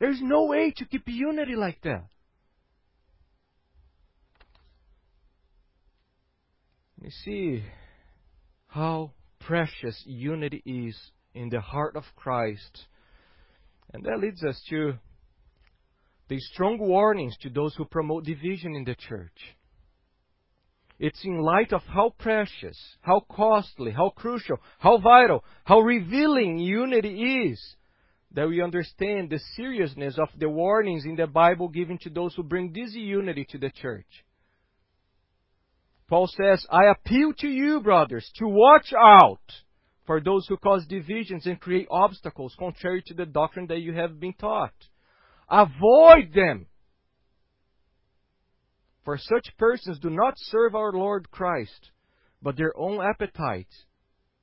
There's 0.00 0.20
no 0.22 0.46
way 0.46 0.72
to 0.76 0.84
keep 0.84 1.02
unity 1.06 1.54
like 1.54 1.80
that. 1.82 2.06
You 7.04 7.10
see 7.22 7.62
how 8.66 9.10
precious 9.38 10.02
unity 10.06 10.62
is 10.64 10.98
in 11.34 11.50
the 11.50 11.60
heart 11.60 11.96
of 11.96 12.04
Christ. 12.16 12.86
And 13.92 14.02
that 14.04 14.20
leads 14.20 14.42
us 14.42 14.58
to 14.70 14.94
the 16.28 16.40
strong 16.40 16.78
warnings 16.78 17.36
to 17.42 17.50
those 17.50 17.74
who 17.74 17.84
promote 17.84 18.24
division 18.24 18.74
in 18.74 18.84
the 18.84 18.94
church. 18.94 19.36
It's 20.98 21.22
in 21.26 21.42
light 21.42 21.74
of 21.74 21.82
how 21.82 22.14
precious, 22.18 22.78
how 23.02 23.20
costly, 23.30 23.90
how 23.90 24.08
crucial, 24.08 24.56
how 24.78 24.96
vital, 24.96 25.44
how 25.66 25.80
revealing 25.80 26.56
unity 26.56 27.50
is 27.50 27.76
that 28.32 28.48
we 28.48 28.62
understand 28.62 29.28
the 29.28 29.40
seriousness 29.56 30.16
of 30.18 30.28
the 30.38 30.48
warnings 30.48 31.04
in 31.04 31.16
the 31.16 31.26
Bible 31.26 31.68
given 31.68 31.98
to 31.98 32.08
those 32.08 32.34
who 32.34 32.42
bring 32.42 32.72
disunity 32.72 33.46
to 33.50 33.58
the 33.58 33.68
church. 33.68 34.23
Paul 36.08 36.28
says, 36.28 36.66
I 36.70 36.84
appeal 36.90 37.32
to 37.38 37.48
you, 37.48 37.80
brothers, 37.80 38.30
to 38.36 38.46
watch 38.46 38.92
out 38.92 39.40
for 40.06 40.20
those 40.20 40.46
who 40.46 40.56
cause 40.58 40.84
divisions 40.86 41.46
and 41.46 41.58
create 41.58 41.88
obstacles 41.90 42.54
contrary 42.58 43.02
to 43.06 43.14
the 43.14 43.24
doctrine 43.24 43.66
that 43.68 43.80
you 43.80 43.94
have 43.94 44.20
been 44.20 44.34
taught. 44.34 44.74
Avoid 45.48 46.34
them. 46.34 46.66
For 49.04 49.18
such 49.18 49.56
persons 49.58 49.98
do 49.98 50.10
not 50.10 50.34
serve 50.36 50.74
our 50.74 50.92
Lord 50.92 51.30
Christ, 51.30 51.90
but 52.42 52.56
their 52.56 52.76
own 52.76 53.02
appetite. 53.02 53.68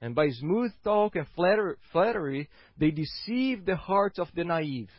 And 0.01 0.15
by 0.15 0.29
smooth 0.29 0.71
talk 0.83 1.15
and 1.15 1.27
flattery, 1.35 2.49
they 2.77 2.91
deceive 2.91 3.65
the 3.65 3.75
hearts 3.75 4.17
of 4.17 4.29
the 4.35 4.43
naive. 4.43 4.89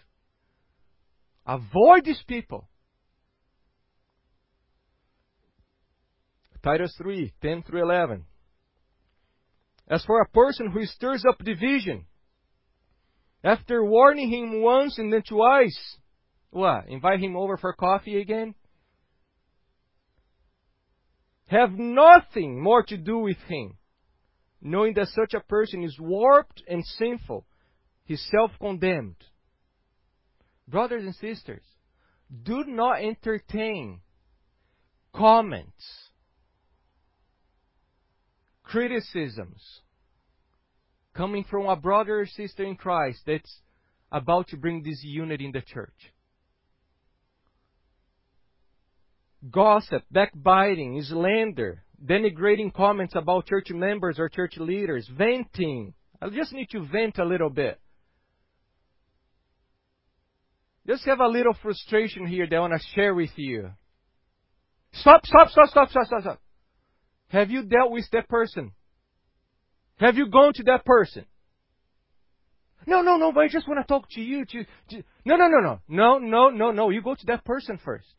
Avoid 1.44 2.04
these 2.04 2.22
people. 2.28 2.68
Titus 6.62 6.94
3 6.98 7.32
10 7.42 7.62
through 7.62 7.82
11. 7.82 8.24
As 9.88 10.04
for 10.04 10.20
a 10.20 10.28
person 10.28 10.70
who 10.70 10.84
stirs 10.86 11.24
up 11.28 11.38
division, 11.38 12.06
after 13.44 13.84
warning 13.84 14.30
him 14.30 14.62
once 14.62 14.98
and 14.98 15.12
then 15.12 15.22
twice, 15.22 15.96
what? 16.50 16.88
Invite 16.88 17.20
him 17.20 17.36
over 17.36 17.56
for 17.56 17.72
coffee 17.72 18.20
again? 18.20 18.54
Have 21.48 21.72
nothing 21.72 22.62
more 22.62 22.82
to 22.84 22.96
do 22.96 23.18
with 23.18 23.36
him, 23.48 23.76
knowing 24.60 24.94
that 24.94 25.08
such 25.08 25.34
a 25.34 25.40
person 25.40 25.82
is 25.82 25.98
warped 25.98 26.62
and 26.68 26.84
sinful, 26.84 27.44
he's 28.04 28.24
self 28.30 28.52
condemned. 28.60 29.16
Brothers 30.68 31.02
and 31.04 31.14
sisters, 31.16 31.64
do 32.44 32.64
not 32.64 33.02
entertain 33.02 34.00
comments 35.12 36.10
criticisms 38.72 39.62
coming 41.14 41.44
from 41.44 41.66
a 41.66 41.76
brother 41.76 42.20
or 42.20 42.26
sister 42.26 42.64
in 42.64 42.74
Christ 42.74 43.20
that's 43.26 43.60
about 44.10 44.48
to 44.48 44.56
bring 44.56 44.82
disunity 44.82 45.44
in 45.44 45.52
the 45.52 45.60
church. 45.60 45.92
Gossip, 49.50 50.04
backbiting, 50.10 51.02
slander, 51.02 51.82
denigrating 52.02 52.72
comments 52.72 53.14
about 53.14 53.46
church 53.46 53.68
members 53.70 54.18
or 54.18 54.30
church 54.30 54.54
leaders, 54.56 55.06
venting. 55.18 55.92
I 56.22 56.30
just 56.30 56.52
need 56.54 56.70
to 56.70 56.86
vent 56.86 57.18
a 57.18 57.24
little 57.26 57.50
bit. 57.50 57.78
Just 60.86 61.04
have 61.04 61.20
a 61.20 61.28
little 61.28 61.54
frustration 61.62 62.26
here 62.26 62.46
that 62.48 62.56
I 62.56 62.60
want 62.60 62.72
to 62.72 62.88
share 62.94 63.14
with 63.14 63.36
you. 63.36 63.70
Stop, 64.94 65.26
stop, 65.26 65.50
stop, 65.50 65.68
stop, 65.68 65.90
stop, 65.90 66.06
stop, 66.06 66.22
stop. 66.22 66.41
Have 67.32 67.50
you 67.50 67.62
dealt 67.62 67.90
with 67.90 68.04
that 68.12 68.28
person? 68.28 68.72
Have 69.96 70.16
you 70.16 70.28
gone 70.28 70.52
to 70.54 70.62
that 70.64 70.84
person? 70.84 71.24
No, 72.86 73.00
no, 73.00 73.16
no, 73.16 73.32
but 73.32 73.40
I 73.40 73.48
just 73.48 73.66
want 73.66 73.80
to 73.80 73.86
talk 73.86 74.06
to 74.10 74.20
you. 74.20 74.44
To, 74.44 74.64
to, 74.90 75.04
no, 75.24 75.36
no, 75.36 75.48
no, 75.48 75.60
no. 75.60 75.80
No, 75.88 76.18
no, 76.18 76.50
no, 76.50 76.72
no. 76.72 76.90
You 76.90 77.00
go 77.00 77.14
to 77.14 77.26
that 77.26 77.42
person 77.44 77.78
first. 77.82 78.12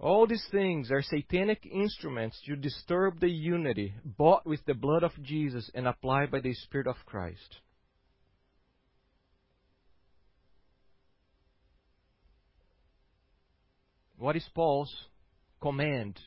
All 0.00 0.26
these 0.26 0.46
things 0.50 0.90
are 0.90 1.02
satanic 1.02 1.66
instruments 1.66 2.40
to 2.46 2.56
disturb 2.56 3.20
the 3.20 3.28
unity 3.28 3.92
bought 4.02 4.46
with 4.46 4.64
the 4.64 4.74
blood 4.74 5.02
of 5.02 5.12
Jesus 5.22 5.70
and 5.74 5.86
applied 5.86 6.30
by 6.30 6.40
the 6.40 6.54
Spirit 6.54 6.86
of 6.86 6.96
Christ. 7.04 7.58
What 14.18 14.34
is 14.34 14.44
Paul's 14.54 14.92
command? 15.62 16.18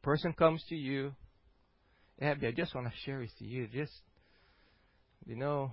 A 0.00 0.04
person 0.04 0.32
comes 0.32 0.62
to 0.68 0.74
you, 0.74 1.12
Abby, 2.20 2.48
I 2.48 2.50
just 2.50 2.74
want 2.74 2.88
to 2.88 2.92
share 3.04 3.20
with 3.20 3.30
you, 3.38 3.68
just, 3.68 3.92
you 5.24 5.36
know, 5.36 5.72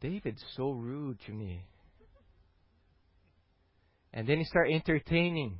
David's 0.00 0.42
so 0.56 0.70
rude 0.70 1.18
to 1.26 1.32
me. 1.32 1.64
And 4.12 4.28
then 4.28 4.38
he 4.38 4.44
start 4.44 4.70
entertaining. 4.70 5.58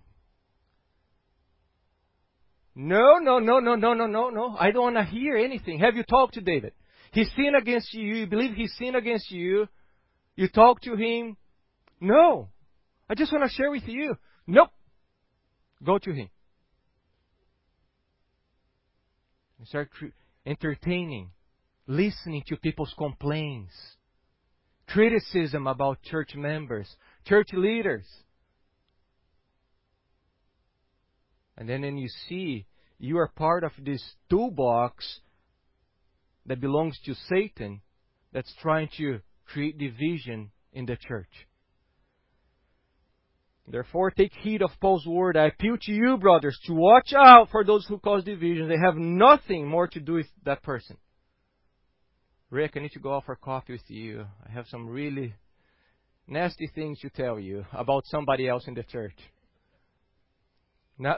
No, 2.76 3.18
no, 3.18 3.40
no, 3.40 3.58
no, 3.58 3.74
no, 3.74 3.94
no, 3.94 4.06
no, 4.06 4.30
no. 4.30 4.56
I 4.58 4.70
don't 4.70 4.94
want 4.94 4.96
to 4.96 5.12
hear 5.12 5.36
anything. 5.36 5.80
Have 5.80 5.96
you 5.96 6.04
talked 6.04 6.34
to 6.34 6.40
David? 6.40 6.72
He 7.12 7.24
sinned 7.36 7.56
against 7.56 7.92
you. 7.92 8.14
You 8.14 8.26
believe 8.26 8.54
he 8.54 8.68
sinned 8.68 8.96
against 8.96 9.30
you. 9.30 9.68
You 10.36 10.48
talk 10.48 10.80
to 10.82 10.94
him. 10.96 11.36
No. 12.00 12.50
I 13.08 13.14
just 13.14 13.32
want 13.32 13.44
to 13.44 13.54
share 13.54 13.70
with 13.70 13.86
you. 13.86 14.16
Nope. 14.46 14.70
Go 15.82 15.98
to 15.98 16.12
him. 16.12 16.28
And 19.58 19.68
start 19.68 19.90
entertaining, 20.46 21.30
listening 21.86 22.42
to 22.48 22.56
people's 22.56 22.94
complaints, 22.96 23.74
criticism 24.88 25.66
about 25.66 26.02
church 26.02 26.34
members, 26.34 26.88
church 27.26 27.48
leaders. 27.52 28.06
And 31.56 31.68
then 31.68 31.96
you 31.96 32.08
see 32.28 32.66
you 32.98 33.18
are 33.18 33.28
part 33.28 33.64
of 33.64 33.72
this 33.78 34.02
toolbox 34.30 35.20
that 36.46 36.60
belongs 36.60 36.98
to 37.04 37.14
Satan 37.28 37.80
that's 38.32 38.52
trying 38.60 38.88
to 38.98 39.20
create 39.46 39.78
division 39.78 40.50
in 40.72 40.86
the 40.86 40.96
church. 40.96 41.28
Therefore, 43.66 44.10
take 44.10 44.32
heed 44.34 44.62
of 44.62 44.70
Paul's 44.80 45.06
word. 45.06 45.36
I 45.36 45.46
appeal 45.46 45.76
to 45.80 45.92
you, 45.92 46.18
brothers, 46.18 46.58
to 46.66 46.74
watch 46.74 47.14
out 47.16 47.48
for 47.50 47.64
those 47.64 47.86
who 47.86 47.98
cause 47.98 48.22
divisions. 48.24 48.68
They 48.68 48.76
have 48.76 48.96
nothing 48.96 49.66
more 49.66 49.88
to 49.88 50.00
do 50.00 50.14
with 50.14 50.26
that 50.44 50.62
person. 50.62 50.98
Rick, 52.50 52.72
I 52.76 52.80
need 52.80 52.92
to 52.92 53.00
go 53.00 53.14
out 53.14 53.24
for 53.24 53.36
coffee 53.36 53.72
with 53.72 53.88
you. 53.88 54.26
I 54.46 54.52
have 54.52 54.66
some 54.68 54.86
really 54.86 55.34
nasty 56.26 56.70
things 56.74 57.00
to 57.00 57.10
tell 57.10 57.38
you 57.38 57.64
about 57.72 58.04
somebody 58.06 58.48
else 58.48 58.68
in 58.68 58.74
the 58.74 58.82
church. 58.82 59.16
No, 60.98 61.16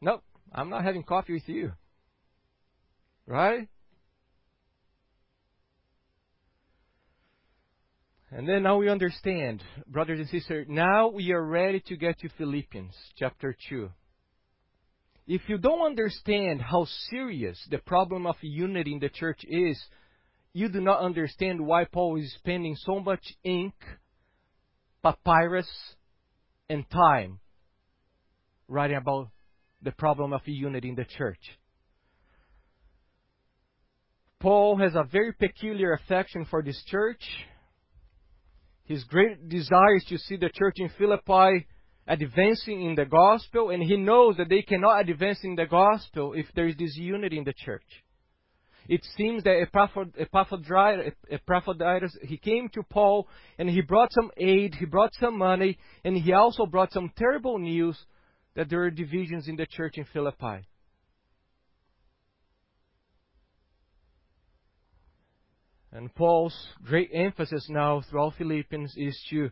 no, 0.00 0.22
I'm 0.52 0.70
not 0.70 0.84
having 0.84 1.02
coffee 1.02 1.34
with 1.34 1.48
you. 1.48 1.72
Right? 3.26 3.58
And 3.60 3.66
then 8.08 8.17
now 8.30 8.76
we 8.76 8.88
understand, 8.88 9.62
brothers 9.86 10.20
and 10.20 10.28
sisters, 10.28 10.66
now 10.68 11.08
we 11.08 11.32
are 11.32 11.44
ready 11.44 11.80
to 11.86 11.96
get 11.96 12.18
to 12.20 12.28
Philippians 12.36 12.94
chapter 13.16 13.56
2. 13.70 13.90
If 15.26 15.42
you 15.48 15.58
don't 15.58 15.84
understand 15.84 16.62
how 16.62 16.86
serious 17.10 17.58
the 17.70 17.78
problem 17.78 18.26
of 18.26 18.36
unity 18.40 18.94
in 18.94 18.98
the 18.98 19.08
church 19.08 19.40
is, 19.44 19.78
you 20.52 20.68
do 20.68 20.80
not 20.80 21.00
understand 21.00 21.60
why 21.60 21.84
Paul 21.84 22.16
is 22.16 22.32
spending 22.34 22.76
so 22.76 23.00
much 23.00 23.22
ink, 23.44 23.74
papyrus, 25.02 25.68
and 26.68 26.88
time 26.90 27.40
writing 28.68 28.96
about 28.96 29.28
the 29.82 29.92
problem 29.92 30.32
of 30.32 30.40
unity 30.46 30.88
in 30.88 30.94
the 30.94 31.04
church. 31.04 31.58
Paul 34.40 34.76
has 34.78 34.94
a 34.94 35.04
very 35.04 35.32
peculiar 35.32 35.92
affection 35.92 36.44
for 36.44 36.62
this 36.62 36.82
church 36.86 37.22
his 38.88 39.04
great 39.04 39.48
desire 39.50 39.96
is 39.96 40.04
to 40.08 40.16
see 40.16 40.36
the 40.36 40.48
church 40.48 40.76
in 40.78 40.88
Philippi 40.96 41.66
advancing 42.06 42.82
in 42.82 42.94
the 42.94 43.04
gospel, 43.04 43.68
and 43.68 43.82
he 43.82 43.98
knows 43.98 44.38
that 44.38 44.48
they 44.48 44.62
cannot 44.62 45.06
advance 45.06 45.40
in 45.44 45.54
the 45.56 45.66
gospel 45.66 46.32
if 46.32 46.46
there 46.54 46.66
is 46.66 46.74
disunity 46.74 47.36
in 47.36 47.44
the 47.44 47.52
church. 47.52 47.84
It 48.88 49.04
seems 49.18 49.44
that 49.44 49.66
Epaphroditus, 51.30 52.16
he 52.22 52.38
came 52.38 52.70
to 52.70 52.82
Paul 52.82 53.28
and 53.58 53.68
he 53.68 53.82
brought 53.82 54.10
some 54.14 54.30
aid, 54.38 54.74
he 54.76 54.86
brought 54.86 55.12
some 55.20 55.36
money, 55.36 55.76
and 56.02 56.16
he 56.16 56.32
also 56.32 56.64
brought 56.64 56.90
some 56.94 57.12
terrible 57.14 57.58
news 57.58 57.98
that 58.56 58.70
there 58.70 58.84
are 58.84 58.90
divisions 58.90 59.46
in 59.48 59.56
the 59.56 59.66
church 59.66 59.98
in 59.98 60.06
Philippi. 60.06 60.66
And 65.92 66.14
Paul's 66.14 66.54
great 66.84 67.10
emphasis 67.14 67.66
now 67.70 68.02
throughout 68.02 68.34
Philippians 68.36 68.94
is 68.96 69.18
to 69.30 69.50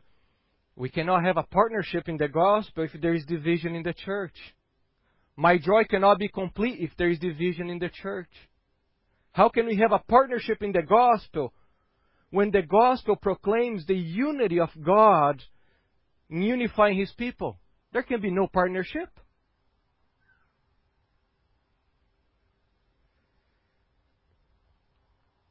we 0.74 0.90
cannot 0.90 1.24
have 1.24 1.38
a 1.38 1.42
partnership 1.42 2.06
in 2.08 2.18
the 2.18 2.28
gospel 2.28 2.84
if 2.84 3.00
there 3.00 3.14
is 3.14 3.24
division 3.24 3.74
in 3.74 3.82
the 3.82 3.94
church. 3.94 4.36
My 5.34 5.56
joy 5.56 5.84
cannot 5.84 6.18
be 6.18 6.28
complete 6.28 6.80
if 6.80 6.90
there 6.98 7.08
is 7.08 7.18
division 7.18 7.70
in 7.70 7.78
the 7.78 7.88
church. 7.88 8.28
How 9.32 9.48
can 9.48 9.66
we 9.66 9.76
have 9.76 9.92
a 9.92 9.98
partnership 9.98 10.62
in 10.62 10.72
the 10.72 10.82
gospel 10.82 11.54
when 12.30 12.50
the 12.50 12.62
gospel 12.62 13.16
proclaims 13.16 13.86
the 13.86 13.94
unity 13.94 14.60
of 14.60 14.68
God 14.84 15.42
in 16.28 16.42
unifying 16.42 16.98
his 16.98 17.12
people? 17.12 17.58
There 17.92 18.02
can 18.02 18.20
be 18.20 18.30
no 18.30 18.46
partnership. 18.46 19.08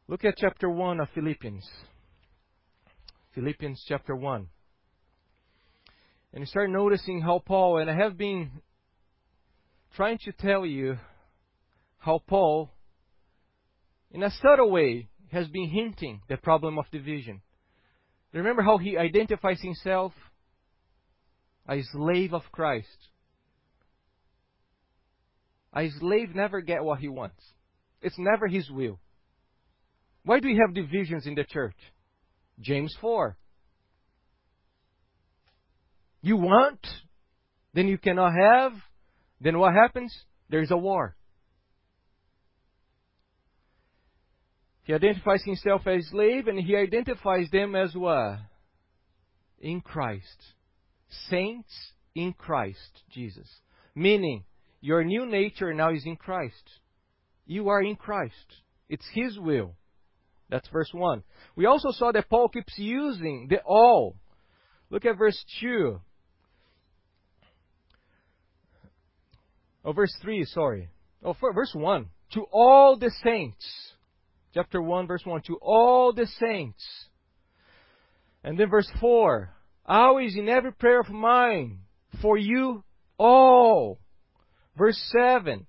Look 0.07 0.23
at 0.23 0.35
chapter 0.37 0.69
1 0.69 0.99
of 0.99 1.07
Philippians. 1.15 1.67
Philippians 3.33 3.83
chapter 3.87 4.15
1. 4.15 4.47
And 6.31 6.41
you 6.41 6.45
start 6.45 6.69
noticing 6.69 7.21
how 7.21 7.41
Paul, 7.43 7.79
and 7.79 7.89
I 7.89 7.95
have 7.95 8.15
been 8.15 8.51
trying 9.95 10.19
to 10.25 10.31
tell 10.31 10.63
you 10.63 10.99
how 11.97 12.21
Paul, 12.27 12.69
in 14.11 14.21
a 14.21 14.29
subtle 14.29 14.69
way, 14.69 15.09
has 15.31 15.47
been 15.47 15.69
hinting 15.69 16.21
the 16.29 16.37
problem 16.37 16.77
of 16.77 16.85
division. 16.91 17.41
Remember 18.31 18.61
how 18.61 18.77
he 18.77 18.99
identifies 18.99 19.59
himself? 19.59 20.13
A 21.67 21.81
slave 21.93 22.31
of 22.31 22.43
Christ. 22.51 23.09
A 25.75 25.89
slave 25.99 26.35
never 26.35 26.61
get 26.61 26.83
what 26.83 26.99
he 26.99 27.07
wants. 27.07 27.41
It's 28.03 28.19
never 28.19 28.47
his 28.47 28.69
will. 28.69 28.99
Why 30.25 30.39
do 30.39 30.47
we 30.47 30.57
have 30.57 30.73
divisions 30.73 31.27
in 31.27 31.35
the 31.35 31.43
church? 31.43 31.75
James 32.59 32.95
4. 32.99 33.37
You 36.21 36.37
want, 36.37 36.85
then 37.73 37.87
you 37.87 37.97
cannot 37.99 38.33
have, 38.33 38.71
then 39.39 39.59
what 39.59 39.73
happens? 39.73 40.13
There's 40.49 40.71
a 40.71 40.77
war. 40.77 41.15
He 44.83 44.93
identifies 44.93 45.43
himself 45.43 45.85
as 45.87 46.07
slave 46.07 46.47
and 46.47 46.59
he 46.59 46.75
identifies 46.75 47.49
them 47.51 47.75
as 47.75 47.93
what? 47.95 48.39
In 49.59 49.81
Christ. 49.81 50.43
Saints 51.29 51.71
in 52.15 52.33
Christ 52.33 53.03
Jesus. 53.11 53.47
Meaning, 53.93 54.43
your 54.81 55.03
new 55.03 55.25
nature 55.25 55.73
now 55.73 55.91
is 55.91 56.03
in 56.05 56.15
Christ. 56.15 56.69
You 57.45 57.69
are 57.69 57.81
in 57.81 57.95
Christ. 57.95 58.33
It's 58.89 59.05
His 59.13 59.39
will. 59.39 59.75
That's 60.49 60.67
verse 60.69 60.89
1. 60.93 61.23
We 61.55 61.65
also 61.65 61.91
saw 61.91 62.11
that 62.11 62.29
Paul 62.29 62.49
keeps 62.49 62.73
using 62.77 63.47
the 63.49 63.61
all. 63.65 64.15
Look 64.89 65.05
at 65.05 65.17
verse 65.17 65.43
2. 65.61 65.99
Oh, 69.83 69.91
verse 69.91 70.15
3, 70.21 70.45
sorry. 70.45 70.89
Oh, 71.23 71.33
for, 71.33 71.53
verse 71.53 71.71
1. 71.73 72.07
To 72.33 72.45
all 72.51 72.97
the 72.97 73.11
saints. 73.23 73.65
Chapter 74.53 74.81
1, 74.81 75.07
verse 75.07 75.21
1. 75.25 75.41
To 75.47 75.57
all 75.61 76.13
the 76.13 76.27
saints. 76.39 76.83
And 78.43 78.57
then 78.57 78.69
verse 78.69 78.89
4. 78.99 79.49
Always 79.85 80.35
in 80.35 80.49
every 80.49 80.71
prayer 80.71 80.99
of 80.99 81.09
mine, 81.09 81.79
for 82.21 82.37
you 82.37 82.83
all. 83.17 83.99
Verse 84.77 84.99
7. 85.11 85.67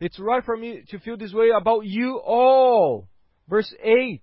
It's 0.00 0.18
right 0.18 0.44
for 0.44 0.56
me 0.56 0.82
to 0.88 0.98
feel 0.98 1.16
this 1.16 1.32
way 1.32 1.50
about 1.54 1.84
you 1.84 2.20
all. 2.24 3.08
Verse 3.48 3.72
8. 3.82 4.20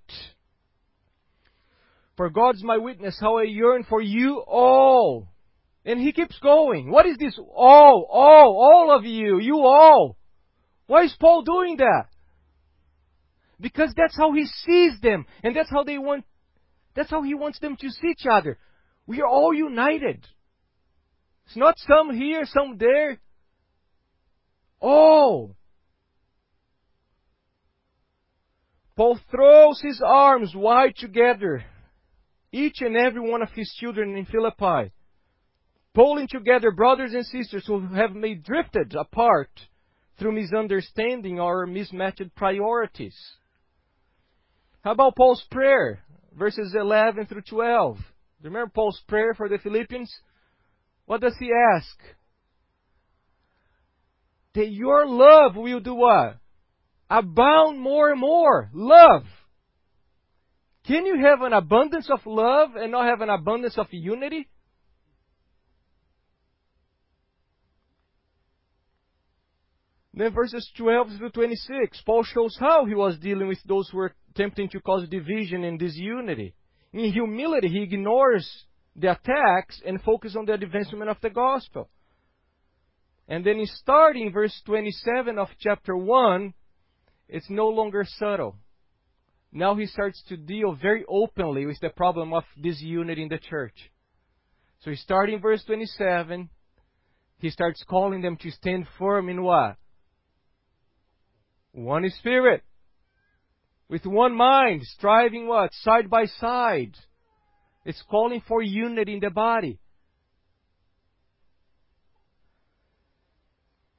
For 2.17 2.30
God's 2.30 2.63
my 2.63 2.78
witness 2.78 3.17
how 3.20 3.38
I 3.38 3.43
yearn 3.43 3.86
for 3.88 4.01
you 4.01 4.43
all. 4.45 5.30
And 5.86 5.99
he 5.99 6.11
keeps 6.11 6.38
going. 6.39 6.91
What 6.91 7.05
is 7.05 7.17
this 7.17 7.39
all, 7.55 8.07
all, 8.11 8.59
all 8.61 8.97
of 8.97 9.05
you, 9.05 9.39
you 9.39 9.59
all? 9.59 10.17
Why 10.88 11.03
is 11.03 11.15
Paul 11.20 11.43
doing 11.43 11.78
that? 11.78 12.05
Because 13.61 13.93
that's 13.95 14.17
how 14.17 14.34
he 14.34 14.45
sees 14.45 14.99
them, 15.01 15.26
and 15.43 15.55
that's 15.55 15.70
how 15.70 15.84
they 15.84 15.97
want, 15.97 16.26
that's 16.95 17.09
how 17.09 17.22
he 17.22 17.36
wants 17.36 17.59
them 17.59 17.76
to 17.78 17.89
see 17.89 18.07
each 18.09 18.26
other. 18.30 18.57
We 19.05 19.22
are 19.22 19.28
all 19.28 19.53
united. 19.53 20.26
It's 21.45 21.57
not 21.57 21.76
some 21.78 22.15
here, 22.15 22.45
some 22.45 22.78
there. 22.78 23.20
All. 24.80 25.55
Paul 29.00 29.18
throws 29.32 29.80
his 29.80 30.02
arms 30.06 30.54
wide 30.54 30.93
together, 30.97 31.64
each 32.52 32.82
and 32.82 32.97
every 32.97 33.22
one 33.22 33.41
of 33.41 33.50
his 33.52 33.74
children 33.80 34.18
in 34.18 34.26
Philippi, 34.26 34.91
pulling 35.93 36.28
together 36.28 36.72
brothers 36.72 37.14
and 37.14 37.26
sisters 37.26 37.64
who 37.66 37.80
have 37.95 38.14
been 38.14 38.43
drifted 38.45 38.93
apart 38.95 39.52
through 40.18 40.34
misunderstanding 40.34 41.39
or 41.39 41.66
mismatched 41.66 42.36
priorities. 42.36 43.16
How 44.84 44.91
about 44.91 45.16
Paul's 45.16 45.45
prayer? 45.50 46.00
Verses 46.38 46.76
11 46.78 47.28
through 47.28 47.43
12. 47.43 48.00
Remember 48.43 48.70
Paul's 48.76 49.02
prayer 49.08 49.34
for 49.34 49.47
the 49.47 49.60
Philippians? 49.60 50.14
What 51.06 51.22
does 51.22 51.38
he 51.39 51.50
ask? 51.74 51.97
That 54.56 54.70
your 54.70 55.08
love 55.08 55.56
will 55.56 55.80
do 55.80 55.95
what? 55.95 56.39
Abound 57.10 57.80
more 57.80 58.12
and 58.12 58.20
more. 58.20 58.70
Love. 58.74 59.24
Can 60.88 61.05
you 61.05 61.20
have 61.24 61.41
an 61.41 61.53
abundance 61.53 62.10
of 62.10 62.20
love 62.26 62.76
and 62.76 62.91
not 62.91 63.05
have 63.05 63.22
an 63.22 63.30
abundance 63.30 63.78
of 63.78 63.88
unity? 63.91 64.47
Then 70.14 70.34
verses 70.34 70.70
12 70.76 71.18
through 71.18 71.30
26, 71.30 72.01
Paul 72.05 72.24
shows 72.24 72.57
how 72.60 72.86
he 72.86 72.93
was 72.93 73.18
dealing 73.20 73.47
with 73.47 73.60
those 73.66 73.88
who 73.89 73.99
were 73.99 74.14
attempting 74.32 74.68
to 74.70 74.82
cause 74.82 75.07
division 75.07 75.64
and 75.64 75.80
disunity. 75.80 76.53
In 76.91 77.14
humility, 77.14 77.70
he 77.70 77.84
ignores 77.84 78.66
the 78.95 79.12
attacks 79.12 79.82
and 79.86 80.01
focuses 80.01 80.36
on 80.36 80.45
the 80.45 80.53
advancement 80.53 81.10
of 81.10 81.18
the 81.22 81.30
gospel. 81.30 81.89
And 83.30 83.45
then 83.45 83.60
in 83.60 83.68
starting 83.68 84.32
verse 84.34 84.60
27 84.66 85.38
of 85.38 85.47
chapter 85.60 85.95
1, 85.95 86.53
it's 87.30 87.49
no 87.49 87.67
longer 87.67 88.05
subtle. 88.17 88.57
Now 89.51 89.75
he 89.75 89.86
starts 89.86 90.21
to 90.30 90.38
deal 90.38 90.75
very 90.75 91.05
openly 91.07 91.65
with 91.65 91.80
the 91.80 91.89
problem 91.89 92.34
of 92.34 92.43
disunity 92.59 93.23
in 93.23 93.30
the 93.30 93.38
church. 93.38 93.91
So 94.82 94.89
he 94.89 94.95
starting 94.95 95.36
in 95.36 95.41
verse 95.41 95.63
27, 95.65 96.49
he 97.38 97.49
starts 97.49 97.84
calling 97.88 98.21
them 98.21 98.38
to 98.38 98.51
stand 98.51 98.88
firm 98.97 99.30
in 99.30 99.43
what? 99.43 99.77
One 101.71 102.09
spirit. 102.19 102.63
With 103.89 104.05
one 104.05 104.36
mind, 104.36 104.82
striving 104.84 105.47
what? 105.47 105.71
Side 105.73 106.09
by 106.09 106.25
side. 106.25 106.95
It's 107.86 108.03
calling 108.09 108.41
for 108.47 108.61
unity 108.61 109.13
in 109.13 109.19
the 109.19 109.30
body. 109.30 109.80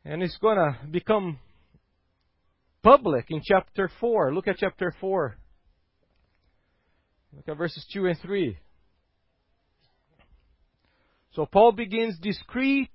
And 0.05 0.23
it's 0.23 0.39
gonna 0.39 0.79
become 0.91 1.39
public 2.83 3.27
in 3.31 3.41
chapter 3.45 3.91
4. 4.01 4.35
Look 4.35 4.49
at 4.49 4.57
chapter 4.59 4.95
4. 5.01 5.37
Look 7.37 7.49
at 7.49 7.57
verses 7.57 7.87
2 7.93 8.07
and 8.07 8.19
3. 8.19 8.59
So 11.33 11.47
Paul 11.47 11.73
begins 11.73 12.19
discreet 12.19 12.91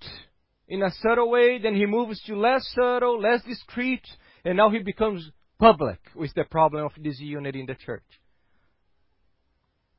in 0.67 0.81
a 0.81 0.91
subtle 1.01 1.29
way, 1.29 1.59
then 1.59 1.75
he 1.75 1.86
moves 1.86 2.21
to 2.23 2.36
less 2.36 2.67
subtle, 2.75 3.21
less 3.21 3.41
discreet, 3.43 4.05
and 4.43 4.57
now 4.57 4.69
he 4.69 4.79
becomes 4.79 5.29
public 5.57 5.99
with 6.15 6.33
the 6.33 6.43
problem 6.43 6.86
of 6.86 6.91
disunity 7.01 7.61
in 7.61 7.65
the 7.65 7.75
church. 7.75 8.03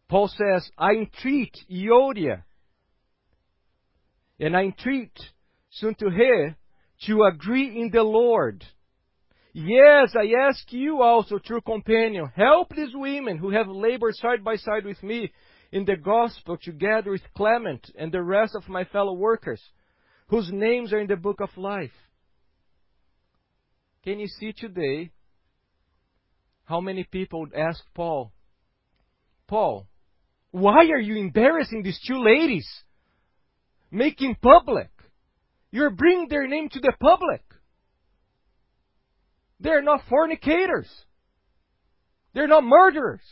Paul 0.08 0.28
says, 0.28 0.68
I 0.76 0.92
entreat 0.92 1.56
Euodia 1.70 2.42
and 4.38 4.56
I 4.56 4.64
entreat 4.64 5.12
Syntyche 5.82 6.54
to 7.06 7.22
agree 7.24 7.80
in 7.80 7.90
the 7.90 8.02
Lord. 8.02 8.64
Yes, 9.58 10.14
I 10.14 10.34
ask 10.38 10.70
you 10.70 11.00
also, 11.00 11.38
true 11.38 11.62
companion, 11.62 12.30
help 12.36 12.76
these 12.76 12.92
women 12.92 13.38
who 13.38 13.48
have 13.48 13.68
labored 13.68 14.14
side 14.16 14.44
by 14.44 14.56
side 14.56 14.84
with 14.84 15.02
me 15.02 15.32
in 15.72 15.86
the 15.86 15.96
gospel 15.96 16.58
together 16.62 17.12
with 17.12 17.22
Clement 17.34 17.90
and 17.98 18.12
the 18.12 18.22
rest 18.22 18.54
of 18.54 18.68
my 18.68 18.84
fellow 18.84 19.14
workers, 19.14 19.62
whose 20.26 20.50
names 20.52 20.92
are 20.92 20.98
in 20.98 21.06
the 21.06 21.16
book 21.16 21.40
of 21.40 21.48
life. 21.56 21.94
Can 24.04 24.18
you 24.18 24.26
see 24.26 24.52
today 24.52 25.10
how 26.66 26.82
many 26.82 27.04
people 27.04 27.46
ask 27.56 27.82
Paul, 27.94 28.32
Paul, 29.48 29.86
why 30.50 30.84
are 30.90 31.00
you 31.00 31.16
embarrassing 31.16 31.82
these 31.82 31.98
two 32.06 32.22
ladies? 32.22 32.68
Making 33.90 34.36
public. 34.42 34.90
You're 35.70 35.88
bringing 35.88 36.28
their 36.28 36.46
name 36.46 36.68
to 36.68 36.78
the 36.78 36.92
public. 37.00 37.40
They're 39.60 39.82
not 39.82 40.02
fornicators. 40.08 40.88
They're 42.34 42.48
not 42.48 42.64
murderers. 42.64 43.22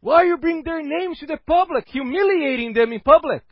Why 0.00 0.22
are 0.22 0.24
you 0.24 0.38
bring 0.38 0.62
their 0.62 0.82
names 0.82 1.18
to 1.20 1.26
the 1.26 1.38
public, 1.46 1.86
humiliating 1.86 2.72
them 2.72 2.92
in 2.92 3.00
public? 3.00 3.42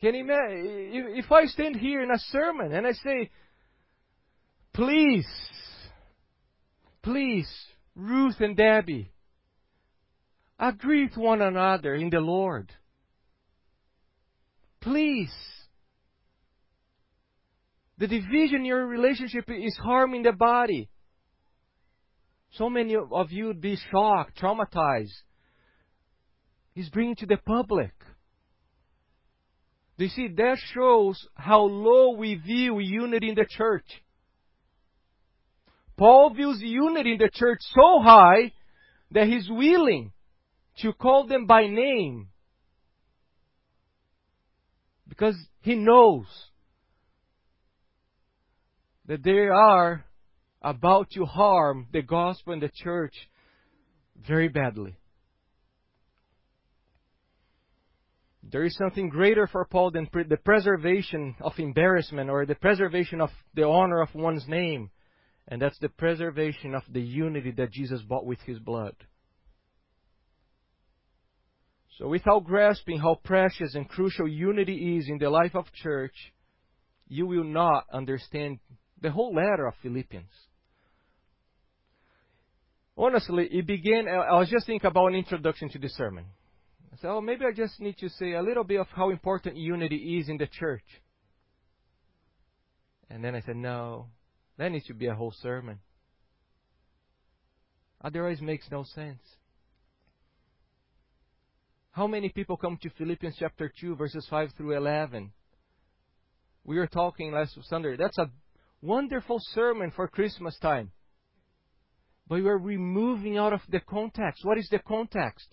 Can 0.00 0.14
you 0.14 0.20
imagine? 0.20 1.14
If 1.16 1.32
I 1.32 1.46
stand 1.46 1.76
here 1.76 2.02
in 2.02 2.10
a 2.10 2.18
sermon 2.30 2.72
and 2.72 2.86
I 2.86 2.92
say, 2.92 3.30
please, 4.74 5.26
please, 7.02 7.48
Ruth 7.96 8.36
and 8.40 8.54
Debbie, 8.54 9.10
agree 10.58 11.04
with 11.06 11.16
one 11.16 11.40
another 11.40 11.94
in 11.94 12.10
the 12.10 12.20
Lord. 12.20 12.70
Please. 14.84 15.32
The 17.96 18.06
division 18.06 18.56
in 18.56 18.64
your 18.66 18.86
relationship 18.86 19.48
is 19.48 19.76
harming 19.82 20.24
the 20.24 20.32
body. 20.32 20.90
So 22.52 22.68
many 22.68 22.94
of 22.94 23.32
you 23.32 23.46
would 23.46 23.62
be 23.62 23.78
shocked, 23.90 24.38
traumatized. 24.38 25.22
He's 26.74 26.90
bringing 26.90 27.16
to 27.16 27.26
the 27.26 27.38
public. 27.38 27.92
You 29.96 30.08
see? 30.08 30.28
That 30.36 30.58
shows 30.74 31.26
how 31.34 31.62
low 31.62 32.16
we 32.16 32.34
view 32.34 32.78
unity 32.78 33.30
in 33.30 33.36
the 33.36 33.46
church. 33.48 33.86
Paul 35.96 36.34
views 36.34 36.58
unity 36.60 37.12
in 37.12 37.18
the 37.18 37.30
church 37.32 37.60
so 37.74 38.02
high 38.02 38.52
that 39.12 39.28
he's 39.28 39.48
willing 39.48 40.12
to 40.80 40.92
call 40.92 41.26
them 41.26 41.46
by 41.46 41.68
name 41.68 42.28
because 45.16 45.36
he 45.60 45.76
knows 45.76 46.26
that 49.06 49.22
they 49.22 49.46
are 49.48 50.04
about 50.60 51.10
to 51.10 51.24
harm 51.24 51.86
the 51.92 52.02
gospel 52.02 52.52
and 52.52 52.62
the 52.62 52.70
church 52.74 53.14
very 54.26 54.48
badly. 54.48 54.96
There 58.42 58.64
is 58.64 58.76
something 58.76 59.08
greater 59.08 59.46
for 59.46 59.64
Paul 59.64 59.92
than 59.92 60.08
the 60.12 60.36
preservation 60.36 61.36
of 61.40 61.52
embarrassment 61.58 62.28
or 62.28 62.44
the 62.44 62.56
preservation 62.56 63.20
of 63.20 63.30
the 63.54 63.64
honor 63.64 64.00
of 64.00 64.14
one's 64.14 64.48
name, 64.48 64.90
and 65.46 65.62
that's 65.62 65.78
the 65.78 65.88
preservation 65.88 66.74
of 66.74 66.82
the 66.90 67.00
unity 67.00 67.52
that 67.52 67.70
Jesus 67.70 68.02
bought 68.02 68.26
with 68.26 68.40
his 68.40 68.58
blood. 68.58 68.96
So, 71.98 72.08
without 72.08 72.44
grasping 72.44 72.98
how 72.98 73.20
precious 73.22 73.74
and 73.74 73.88
crucial 73.88 74.26
unity 74.26 74.98
is 74.98 75.08
in 75.08 75.18
the 75.18 75.30
life 75.30 75.54
of 75.54 75.72
church, 75.72 76.14
you 77.06 77.26
will 77.26 77.44
not 77.44 77.84
understand 77.92 78.58
the 79.00 79.12
whole 79.12 79.32
letter 79.32 79.66
of 79.66 79.74
Philippians. 79.80 80.30
Honestly, 82.96 83.48
it 83.50 83.66
began, 83.66 84.08
I 84.08 84.38
was 84.38 84.48
just 84.48 84.66
thinking 84.66 84.88
about 84.88 85.08
an 85.08 85.14
introduction 85.16 85.68
to 85.70 85.78
the 85.78 85.88
sermon. 85.88 86.26
I 86.92 86.96
said, 86.96 87.10
oh, 87.10 87.20
maybe 87.20 87.44
I 87.44 87.52
just 87.52 87.80
need 87.80 87.98
to 87.98 88.08
say 88.08 88.32
a 88.32 88.42
little 88.42 88.64
bit 88.64 88.80
of 88.80 88.86
how 88.88 89.10
important 89.10 89.56
unity 89.56 90.18
is 90.18 90.28
in 90.28 90.36
the 90.36 90.46
church. 90.46 90.84
And 93.10 93.22
then 93.22 93.34
I 93.34 93.40
said, 93.40 93.56
no, 93.56 94.06
that 94.58 94.70
needs 94.70 94.86
to 94.86 94.94
be 94.94 95.06
a 95.06 95.14
whole 95.14 95.34
sermon. 95.42 95.80
Otherwise, 98.02 98.38
it 98.40 98.44
makes 98.44 98.70
no 98.70 98.84
sense. 98.84 99.20
How 101.94 102.08
many 102.08 102.28
people 102.28 102.56
come 102.56 102.76
to 102.82 102.90
Philippians 102.98 103.36
chapter 103.38 103.72
2, 103.80 103.94
verses 103.94 104.26
5 104.28 104.50
through 104.56 104.76
11? 104.76 105.30
We 106.64 106.76
were 106.76 106.88
talking 106.88 107.30
last 107.30 107.56
Sunday. 107.68 107.94
That's 107.96 108.18
a 108.18 108.32
wonderful 108.82 109.38
sermon 109.52 109.92
for 109.94 110.08
Christmas 110.08 110.58
time. 110.60 110.90
But 112.26 112.42
we 112.42 112.48
are 112.48 112.58
removing 112.58 113.38
out 113.38 113.52
of 113.52 113.60
the 113.68 113.78
context. 113.78 114.44
What 114.44 114.58
is 114.58 114.68
the 114.72 114.80
context? 114.80 115.46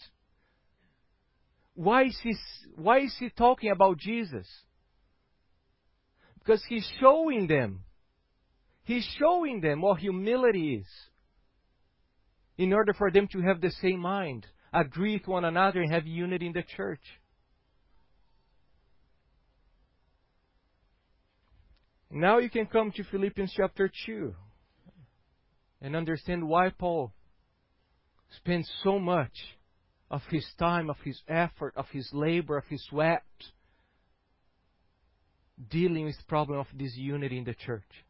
Why 1.75 2.05
is 2.05 2.17
he, 2.23 2.35
why 2.75 3.01
is 3.01 3.15
he 3.19 3.29
talking 3.29 3.69
about 3.69 3.99
Jesus? 3.99 4.47
Because 6.39 6.63
he's 6.67 6.89
showing 6.99 7.45
them. 7.45 7.83
He's 8.83 9.07
showing 9.19 9.61
them 9.61 9.81
what 9.81 9.99
humility 9.99 10.77
is. 10.77 10.87
In 12.57 12.73
order 12.73 12.95
for 12.95 13.11
them 13.11 13.27
to 13.31 13.41
have 13.41 13.61
the 13.61 13.69
same 13.79 13.99
mind 13.99 14.47
agree 14.73 15.17
with 15.17 15.27
one 15.27 15.45
another 15.45 15.81
and 15.81 15.91
have 15.91 16.07
unity 16.07 16.47
in 16.47 16.53
the 16.53 16.63
church. 16.63 17.01
Now 22.09 22.39
you 22.39 22.49
can 22.49 22.65
come 22.65 22.91
to 22.91 23.03
Philippians 23.05 23.53
chapter 23.55 23.89
2 24.05 24.33
and 25.81 25.95
understand 25.95 26.47
why 26.47 26.69
Paul 26.69 27.13
spends 28.37 28.69
so 28.83 28.99
much 28.99 29.31
of 30.09 30.21
his 30.29 30.45
time, 30.59 30.89
of 30.89 30.97
his 31.03 31.21
effort, 31.27 31.73
of 31.77 31.85
his 31.91 32.09
labor, 32.11 32.57
of 32.57 32.65
his 32.67 32.83
sweat 32.89 33.23
dealing 35.69 36.05
with 36.05 36.17
the 36.17 36.23
problem 36.23 36.59
of 36.59 36.67
disunity 36.75 37.37
in 37.37 37.43
the 37.43 37.53
church. 37.53 38.05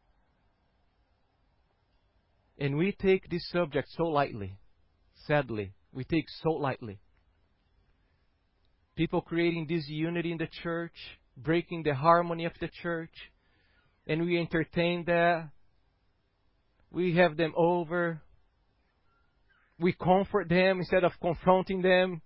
And 2.58 2.76
we 2.76 2.92
take 2.92 3.28
this 3.28 3.48
subject 3.50 3.88
so 3.96 4.04
lightly, 4.04 4.56
sadly 5.26 5.74
we 5.92 6.04
take 6.04 6.26
so 6.42 6.50
lightly. 6.52 6.98
People 8.96 9.20
creating 9.20 9.66
disunity 9.66 10.32
in 10.32 10.38
the 10.38 10.48
church, 10.62 10.94
breaking 11.36 11.82
the 11.82 11.94
harmony 11.94 12.44
of 12.44 12.52
the 12.60 12.68
church, 12.82 13.14
and 14.06 14.24
we 14.24 14.38
entertain 14.38 15.04
that. 15.06 15.50
We 16.90 17.16
have 17.16 17.36
them 17.36 17.54
over. 17.56 18.20
We 19.78 19.92
comfort 19.92 20.48
them 20.48 20.78
instead 20.78 21.04
of 21.04 21.12
confronting 21.20 21.82
them. 21.82 22.20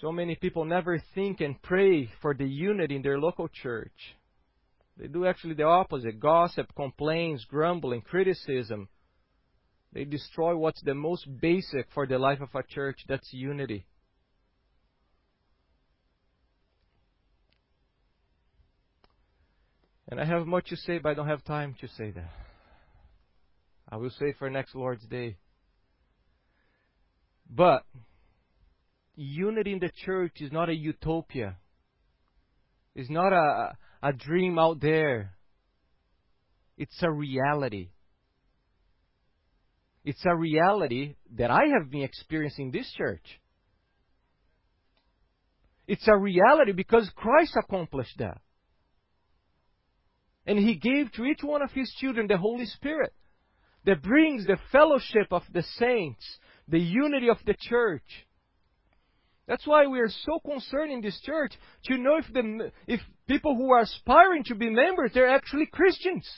So 0.00 0.12
many 0.12 0.36
people 0.36 0.64
never 0.64 1.02
think 1.14 1.40
and 1.40 1.60
pray 1.60 2.08
for 2.22 2.32
the 2.32 2.46
unity 2.46 2.96
in 2.96 3.02
their 3.02 3.18
local 3.18 3.48
church. 3.48 4.16
They 4.98 5.06
do 5.06 5.26
actually 5.26 5.54
the 5.54 5.64
opposite 5.64 6.18
gossip, 6.18 6.74
complaints, 6.74 7.44
grumbling, 7.48 8.02
criticism. 8.02 8.88
They 9.92 10.04
destroy 10.04 10.56
what's 10.56 10.82
the 10.82 10.94
most 10.94 11.26
basic 11.40 11.86
for 11.94 12.06
the 12.06 12.18
life 12.18 12.40
of 12.40 12.48
a 12.54 12.62
church 12.62 13.04
that's 13.08 13.32
unity. 13.32 13.86
And 20.10 20.20
I 20.20 20.24
have 20.24 20.46
much 20.46 20.70
to 20.70 20.76
say, 20.76 20.98
but 20.98 21.10
I 21.10 21.14
don't 21.14 21.28
have 21.28 21.44
time 21.44 21.76
to 21.80 21.88
say 21.88 22.10
that. 22.10 22.30
I 23.88 23.96
will 23.96 24.10
say 24.10 24.34
for 24.38 24.50
next 24.50 24.74
Lord's 24.74 25.06
Day. 25.06 25.36
But 27.48 27.84
unity 29.14 29.72
in 29.72 29.78
the 29.78 29.90
church 30.04 30.40
is 30.40 30.50
not 30.50 30.68
a 30.68 30.74
utopia. 30.74 31.56
It's 32.94 33.10
not 33.10 33.32
a, 33.32 33.76
a 34.02 34.12
dream 34.12 34.58
out 34.58 34.80
there. 34.80 35.34
It's 36.76 37.02
a 37.02 37.10
reality. 37.10 37.90
It's 40.04 40.24
a 40.24 40.34
reality 40.34 41.16
that 41.36 41.50
I 41.50 41.64
have 41.78 41.90
been 41.90 42.02
experiencing 42.02 42.70
this 42.70 42.90
church. 42.96 43.40
It's 45.86 46.06
a 46.06 46.16
reality 46.16 46.72
because 46.72 47.10
Christ 47.16 47.56
accomplished 47.56 48.18
that. 48.18 48.40
And 50.46 50.58
He 50.58 50.76
gave 50.76 51.12
to 51.12 51.24
each 51.24 51.42
one 51.42 51.62
of 51.62 51.72
His 51.72 51.92
children 51.98 52.26
the 52.26 52.38
Holy 52.38 52.66
Spirit 52.66 53.12
that 53.84 54.02
brings 54.02 54.46
the 54.46 54.58
fellowship 54.70 55.26
of 55.30 55.42
the 55.52 55.62
saints, 55.78 56.24
the 56.68 56.78
unity 56.78 57.28
of 57.28 57.38
the 57.46 57.54
church. 57.58 58.26
That's 59.48 59.66
why 59.66 59.86
we 59.86 59.98
are 60.00 60.10
so 60.10 60.38
concerned 60.44 60.92
in 60.92 61.00
this 61.00 61.18
church 61.22 61.54
to 61.86 61.96
know 61.96 62.18
if 62.18 62.26
the 62.32 62.70
if 62.86 63.00
people 63.26 63.56
who 63.56 63.72
are 63.72 63.80
aspiring 63.80 64.44
to 64.44 64.54
be 64.54 64.68
members 64.68 65.10
they're 65.14 65.34
actually 65.34 65.66
Christians. 65.66 66.28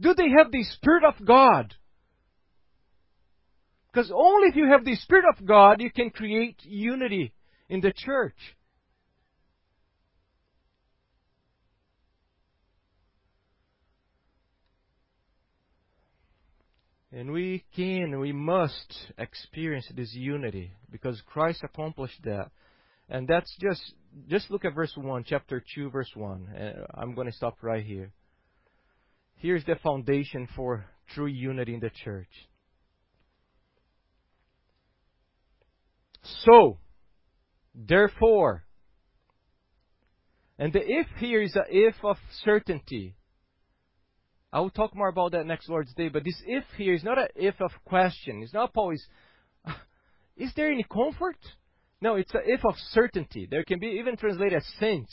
Do 0.00 0.14
they 0.14 0.30
have 0.38 0.52
the 0.52 0.62
Spirit 0.62 1.02
of 1.04 1.26
God? 1.26 1.74
Because 3.92 4.10
only 4.14 4.48
if 4.48 4.56
you 4.56 4.68
have 4.68 4.84
the 4.84 4.94
Spirit 4.94 5.24
of 5.36 5.44
God 5.44 5.80
you 5.80 5.90
can 5.90 6.10
create 6.10 6.56
unity 6.62 7.32
in 7.68 7.80
the 7.80 7.92
church. 7.94 8.36
We 17.32 17.64
can, 17.76 18.18
we 18.18 18.32
must 18.32 18.92
experience 19.18 19.86
this 19.94 20.12
unity 20.14 20.72
because 20.90 21.20
Christ 21.26 21.62
accomplished 21.62 22.20
that. 22.24 22.50
And 23.08 23.28
that's 23.28 23.54
just, 23.60 23.82
just 24.28 24.50
look 24.50 24.64
at 24.64 24.74
verse 24.74 24.92
1, 24.96 25.24
chapter 25.24 25.62
2, 25.74 25.90
verse 25.90 26.10
1. 26.14 26.48
Uh, 26.48 26.86
I'm 26.94 27.14
going 27.14 27.28
to 27.28 27.32
stop 27.32 27.58
right 27.62 27.84
here. 27.84 28.10
Here's 29.36 29.64
the 29.64 29.76
foundation 29.76 30.48
for 30.56 30.86
true 31.14 31.26
unity 31.26 31.74
in 31.74 31.80
the 31.80 31.90
church. 31.90 32.30
So, 36.44 36.78
therefore, 37.74 38.64
and 40.58 40.72
the 40.72 40.80
if 40.80 41.06
here 41.18 41.42
is 41.42 41.54
a 41.56 41.64
if 41.68 41.94
of 42.02 42.16
certainty. 42.44 43.14
I 44.54 44.60
will 44.60 44.70
talk 44.70 44.94
more 44.94 45.08
about 45.08 45.32
that 45.32 45.46
next 45.46 45.68
Lord's 45.68 45.92
Day, 45.94 46.08
but 46.08 46.22
this 46.22 46.40
if 46.46 46.62
here 46.78 46.94
is 46.94 47.02
not 47.02 47.18
an 47.18 47.26
if 47.34 47.60
of 47.60 47.72
question. 47.84 48.40
It's 48.40 48.54
not 48.54 48.70
always, 48.76 49.04
is 50.36 50.52
there 50.54 50.70
any 50.70 50.84
comfort? 50.84 51.38
No, 52.00 52.14
it's 52.14 52.32
an 52.32 52.42
if 52.44 52.64
of 52.64 52.76
certainty. 52.92 53.48
There 53.50 53.64
can 53.64 53.80
be 53.80 53.98
even 53.98 54.16
translated 54.16 54.58
as 54.58 54.66
sense. 54.78 55.10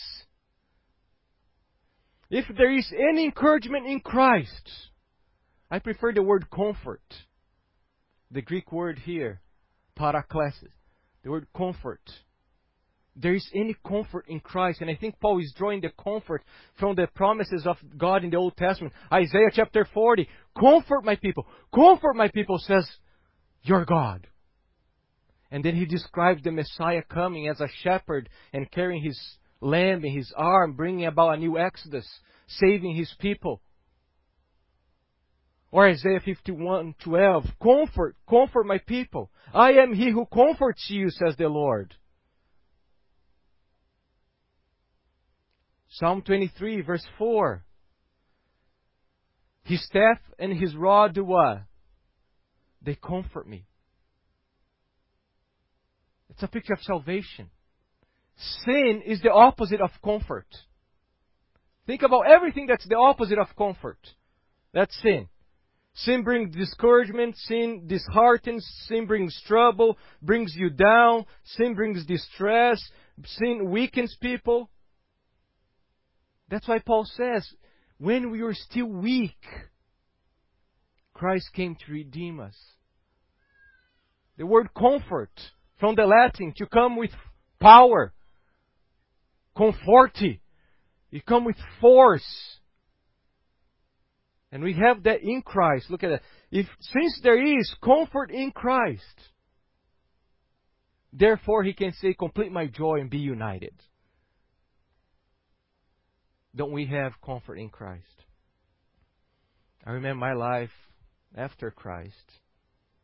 If 2.29 2.45
there 2.55 2.71
is 2.71 2.87
any 2.93 3.25
encouragement 3.25 3.87
in 3.87 4.01
Christ, 4.01 4.69
I 5.71 5.79
prefer 5.79 6.13
the 6.13 6.21
word 6.21 6.45
comfort. 6.51 7.01
The 8.29 8.43
Greek 8.43 8.71
word 8.71 8.99
here, 8.99 9.41
paraklesis, 9.97 10.71
the 11.23 11.31
word 11.31 11.47
comfort 11.57 12.01
there 13.16 13.34
is 13.34 13.47
any 13.53 13.76
comfort 13.86 14.26
in 14.28 14.39
Christ. 14.39 14.82
And 14.82 14.89
I 14.89 14.95
think 14.95 15.20
Paul 15.20 15.39
is 15.39 15.53
drawing 15.57 15.82
the 15.82 15.91
comfort 16.01 16.43
from 16.80 16.95
the 16.95 17.07
promises 17.14 17.66
of 17.66 17.78
God 17.97 18.24
in 18.24 18.30
the 18.30 18.38
Old 18.38 18.55
Testament. 18.55 18.93
Isaiah 19.12 19.49
chapter 19.53 19.86
40. 19.93 20.28
Comfort 20.57 21.03
my 21.03 21.16
people. 21.16 21.45
Comfort 21.74 22.16
my 22.16 22.30
people, 22.30 22.57
says 22.57 22.89
your 23.64 23.86
God. 23.86 24.28
And 25.51 25.64
then 25.64 25.76
he 25.76 25.86
describes 25.86 26.41
the 26.43 26.51
Messiah 26.51 27.03
coming 27.09 27.49
as 27.49 27.59
a 27.59 27.68
shepherd 27.84 28.30
and 28.53 28.72
carrying 28.72 29.03
his 29.03 29.20
lamb 29.59 30.05
in 30.05 30.16
his 30.16 30.32
arm, 30.36 30.74
bringing 30.74 31.05
about 31.05 31.36
a 31.36 31.38
new 31.38 31.57
exodus, 31.57 32.07
saving 32.47 32.95
his 32.95 33.14
people. 33.20 33.62
Or 35.70 35.88
Isaiah 35.88 36.20
51:12, 36.20 37.45
comfort, 37.62 38.16
comfort 38.30 38.66
my 38.66 38.78
people. 38.80 39.32
I 39.53 39.74
am 39.74 39.93
he 39.93 40.09
who 40.12 40.26
comforts 40.26 40.89
you, 40.89 41.09
says 41.09 41.36
the 41.38 41.47
Lord. 41.47 41.95
Psalm 45.91 46.21
23, 46.21 46.81
verse 46.81 47.05
4. 47.17 47.63
His 49.63 49.85
staff 49.85 50.17
and 50.39 50.57
his 50.57 50.75
rod 50.75 51.13
do 51.13 51.23
what? 51.23 51.63
They 52.81 52.95
comfort 52.95 53.47
me. 53.47 53.65
It's 56.29 56.41
a 56.41 56.47
picture 56.47 56.73
of 56.73 56.81
salvation. 56.81 57.49
Sin 58.65 59.03
is 59.05 59.21
the 59.21 59.31
opposite 59.31 59.81
of 59.81 59.91
comfort. 60.03 60.47
Think 61.85 62.01
about 62.03 62.25
everything 62.27 62.67
that's 62.67 62.87
the 62.87 62.97
opposite 62.97 63.37
of 63.37 63.47
comfort. 63.57 63.99
That's 64.73 64.97
sin. 65.01 65.27
Sin 65.93 66.23
brings 66.23 66.55
discouragement, 66.55 67.35
sin 67.37 67.85
disheartens, 67.87 68.65
sin 68.87 69.05
brings 69.05 69.39
trouble, 69.45 69.97
brings 70.21 70.55
you 70.55 70.69
down, 70.69 71.25
sin 71.43 71.75
brings 71.75 72.05
distress, 72.05 72.81
sin 73.25 73.69
weakens 73.69 74.15
people. 74.21 74.70
That's 76.52 76.68
why 76.68 76.80
Paul 76.80 77.06
says, 77.06 77.49
when 77.97 78.30
we 78.30 78.43
were 78.43 78.54
still 78.54 78.88
weak, 78.88 79.38
Christ 81.14 81.49
came 81.54 81.76
to 81.76 81.91
redeem 81.91 82.41
us. 82.41 82.58
The 84.38 84.45
word 84.45 84.70
comfort, 84.78 85.32
from 85.80 85.95
the 85.95 86.06
Latin, 86.06 86.54
to 86.58 86.66
come 86.66 86.97
with 86.97 87.12
power. 87.62 88.14
Conforti. 89.56 90.41
You 91.10 91.22
come 91.22 91.45
with 91.45 91.56
force. 91.80 92.58
And 94.52 94.62
we 94.62 94.74
have 94.74 95.04
that 95.04 95.22
in 95.22 95.41
Christ. 95.41 95.89
Look 95.89 96.04
at 96.04 96.10
that. 96.10 96.22
If, 96.52 96.68
since 96.82 97.22
there 97.24 97.41
is 97.41 97.74
comfort 97.82 98.30
in 98.30 98.52
Christ, 98.52 99.04
therefore 101.14 101.64
he 101.64 101.72
can 101.74 101.93
say, 101.93 102.14
complete 102.14 102.52
my 102.52 102.68
joy 102.68 102.99
and 102.99 103.10
be 103.10 103.20
united 103.20 103.74
don't 106.56 106.72
we 106.72 106.86
have 106.88 107.14
comfort 107.24 107.56
in 107.56 107.70
Christ? 107.70 108.06
I 109.86 109.91
remember 109.91 110.20
my 110.20 110.34
life 110.34 110.72
after 111.36 111.72
Christ. 111.72 112.32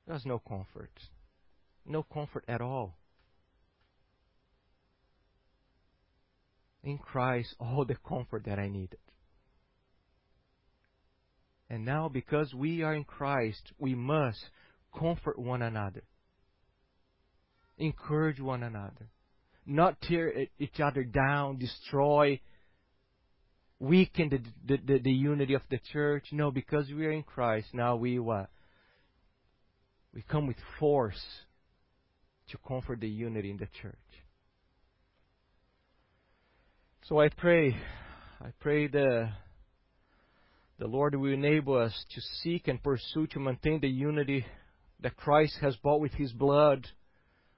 There 0.05 0.13
was 0.13 0.25
no 0.25 0.39
comfort. 0.39 0.91
No 1.85 2.03
comfort 2.03 2.43
at 2.47 2.61
all. 2.61 2.97
In 6.83 6.97
Christ, 6.97 7.55
all 7.59 7.85
the 7.85 7.97
comfort 8.07 8.45
that 8.45 8.59
I 8.59 8.67
needed. 8.67 8.99
And 11.69 11.83
now, 11.83 12.07
because 12.07 12.53
we 12.53 12.83
are 12.83 12.93
in 12.93 13.03
Christ, 13.03 13.73
we 13.77 13.93
must 13.93 14.39
comfort 14.97 15.37
one 15.37 15.61
another, 15.61 16.03
encourage 17.77 18.39
one 18.39 18.63
another, 18.63 19.09
not 19.65 19.99
tear 20.01 20.47
each 20.59 20.79
other 20.79 21.03
down, 21.03 21.57
destroy 21.57 22.39
weaken 23.79 24.29
the, 24.29 24.39
the, 24.65 24.81
the, 24.85 24.99
the, 24.99 25.11
unity 25.11 25.53
of 25.53 25.61
the 25.69 25.79
church. 25.91 26.27
No, 26.31 26.51
because 26.51 26.87
we 26.87 27.05
are 27.05 27.11
in 27.11 27.23
Christ, 27.23 27.67
now 27.73 27.95
we 27.95 28.19
what? 28.19 28.49
We 30.13 30.23
come 30.23 30.47
with 30.47 30.57
force 30.79 31.21
to 32.49 32.57
comfort 32.67 33.01
the 33.01 33.09
unity 33.09 33.51
in 33.51 33.57
the 33.57 33.67
church. 33.81 33.95
So 37.03 37.19
I 37.19 37.29
pray, 37.29 37.75
I 38.41 38.51
pray 38.59 38.87
the 38.87 39.29
the 40.79 40.87
Lord 40.87 41.15
will 41.15 41.33
enable 41.33 41.75
us 41.75 42.05
to 42.13 42.21
seek 42.43 42.67
and 42.67 42.81
pursue 42.81 43.25
to 43.27 43.39
maintain 43.39 43.79
the 43.79 43.89
unity 43.89 44.45
that 44.99 45.15
Christ 45.15 45.55
has 45.61 45.75
bought 45.77 46.01
with 46.01 46.13
His 46.13 46.31
blood, 46.31 46.87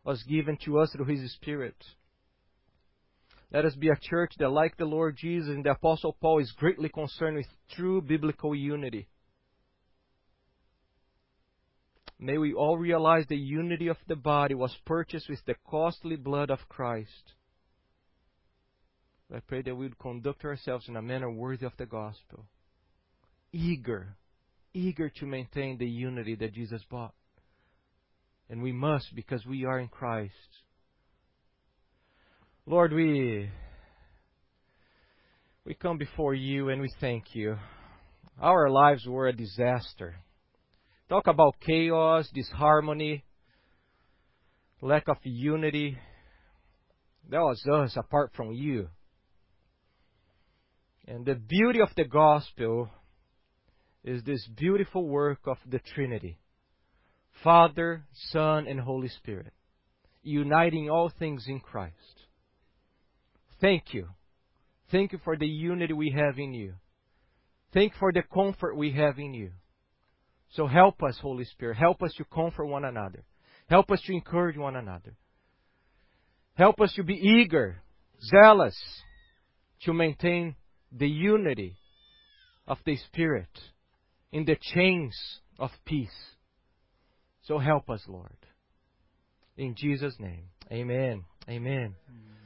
was 0.06 0.24
given 0.24 0.58
to 0.64 0.80
us 0.80 0.92
through 0.92 1.06
His 1.06 1.34
Spirit. 1.34 1.76
Let 3.52 3.66
us 3.66 3.76
be 3.76 3.90
a 3.90 3.98
church 4.00 4.34
that, 4.38 4.50
like 4.50 4.78
the 4.78 4.86
Lord 4.86 5.18
Jesus 5.18 5.50
and 5.50 5.64
the 5.64 5.72
Apostle 5.72 6.16
Paul, 6.22 6.40
is 6.40 6.52
greatly 6.52 6.90
concerned 6.90 7.38
with 7.38 7.48
true 7.72 8.02
biblical 8.02 8.54
unity. 8.54 9.08
May 12.20 12.38
we 12.38 12.54
all 12.54 12.78
realize 12.78 13.26
the 13.28 13.38
unity 13.38 13.88
of 13.88 13.98
the 14.08 14.16
body 14.16 14.54
was 14.54 14.76
purchased 14.86 15.30
with 15.30 15.44
the 15.46 15.56
costly 15.68 16.18
blood 16.18 16.52
of 16.52 16.60
Christ. 16.68 17.34
I 19.34 19.40
pray 19.40 19.62
that 19.62 19.76
we 19.76 19.86
would 19.86 20.00
conduct 20.00 20.44
ourselves 20.44 20.88
in 20.88 20.96
a 20.96 21.02
manner 21.02 21.32
worthy 21.32 21.66
of 21.66 21.78
the 21.78 21.86
gospel, 21.86 22.46
eager, 23.54 24.18
eager 24.74 25.10
to 25.10 25.26
maintain 25.26 25.78
the 25.78 25.88
unity 25.88 26.36
that 26.36 26.54
Jesus 26.54 26.84
bought. 26.90 27.14
And 28.50 28.62
we 28.62 28.72
must 28.72 29.16
because 29.16 29.46
we 29.46 29.66
are 29.66 29.80
in 29.80 29.88
Christ. 29.88 30.34
Lord, 32.70 32.94
we 32.94 33.50
we 35.66 35.74
come 35.74 35.98
before 35.98 36.36
you 36.36 36.70
and 36.70 36.80
we 36.80 36.90
thank 37.02 37.34
you. 37.34 37.58
Our 38.40 38.70
lives 38.70 39.08
were 39.08 39.28
a 39.28 39.34
disaster. 39.34 40.18
Talk 41.10 41.26
about 41.26 41.56
chaos, 41.66 42.30
disharmony, 42.32 43.24
lack 44.84 45.08
of 45.08 45.18
unity. 45.24 45.98
That 47.30 47.40
was 47.40 47.66
us 47.74 47.98
apart 47.98 48.34
from 48.36 48.52
you. 48.52 48.90
And 51.08 51.26
the 51.26 51.34
beauty 51.34 51.82
of 51.82 51.90
the 51.98 52.06
gospel 52.06 52.92
is 54.04 54.22
this 54.22 54.48
beautiful 54.56 55.08
work 55.08 55.40
of 55.48 55.58
the 55.68 55.80
Trinity 55.96 56.38
Father, 57.44 58.06
Son, 58.32 58.68
and 58.68 58.80
Holy 58.80 59.10
Spirit, 59.10 59.54
uniting 60.22 60.88
all 60.88 61.12
things 61.18 61.46
in 61.48 61.62
Christ. 61.62 62.19
Thank 63.62 63.94
you. 63.94 64.08
Thank 64.92 65.12
you 65.12 65.20
for 65.24 65.38
the 65.38 65.48
unity 65.48 65.94
we 65.94 66.12
have 66.12 66.40
in 66.40 66.54
you. 66.54 66.74
Thank 67.74 67.94
you 67.94 68.00
for 68.00 68.12
the 68.12 68.24
comfort 68.24 68.76
we 68.76 68.92
have 68.94 69.20
in 69.20 69.34
you. 69.34 69.52
So 70.52 70.66
help 70.66 71.04
us, 71.04 71.18
Holy 71.22 71.46
Spirit. 71.46 71.78
Help 71.78 72.02
us 72.02 72.14
to 72.18 72.26
comfort 72.26 72.66
one 72.66 72.86
another. 72.86 73.24
Help 73.70 73.92
us 73.92 74.02
to 74.06 74.14
encourage 74.14 74.58
one 74.58 74.76
another. 74.76 75.14
Help 76.56 76.82
us 76.82 76.92
to 76.96 77.04
be 77.04 77.14
eager, 77.14 77.82
zealous 78.22 78.76
to 79.84 79.94
maintain 79.94 80.56
the 80.92 81.08
unity 81.08 81.78
of 82.68 82.80
the 82.86 82.98
Spirit 82.98 83.48
in 84.32 84.46
the 84.46 84.58
chains 84.60 85.16
of 85.60 85.70
peace. 85.86 86.10
So 87.44 87.60
help 87.60 87.90
us, 87.90 88.02
Lord. 88.08 88.36
In 89.58 89.76
Jesus' 89.76 90.16
name, 90.20 90.46
amen. 90.72 91.26
Amen. 91.48 91.96
amen. 92.08 92.39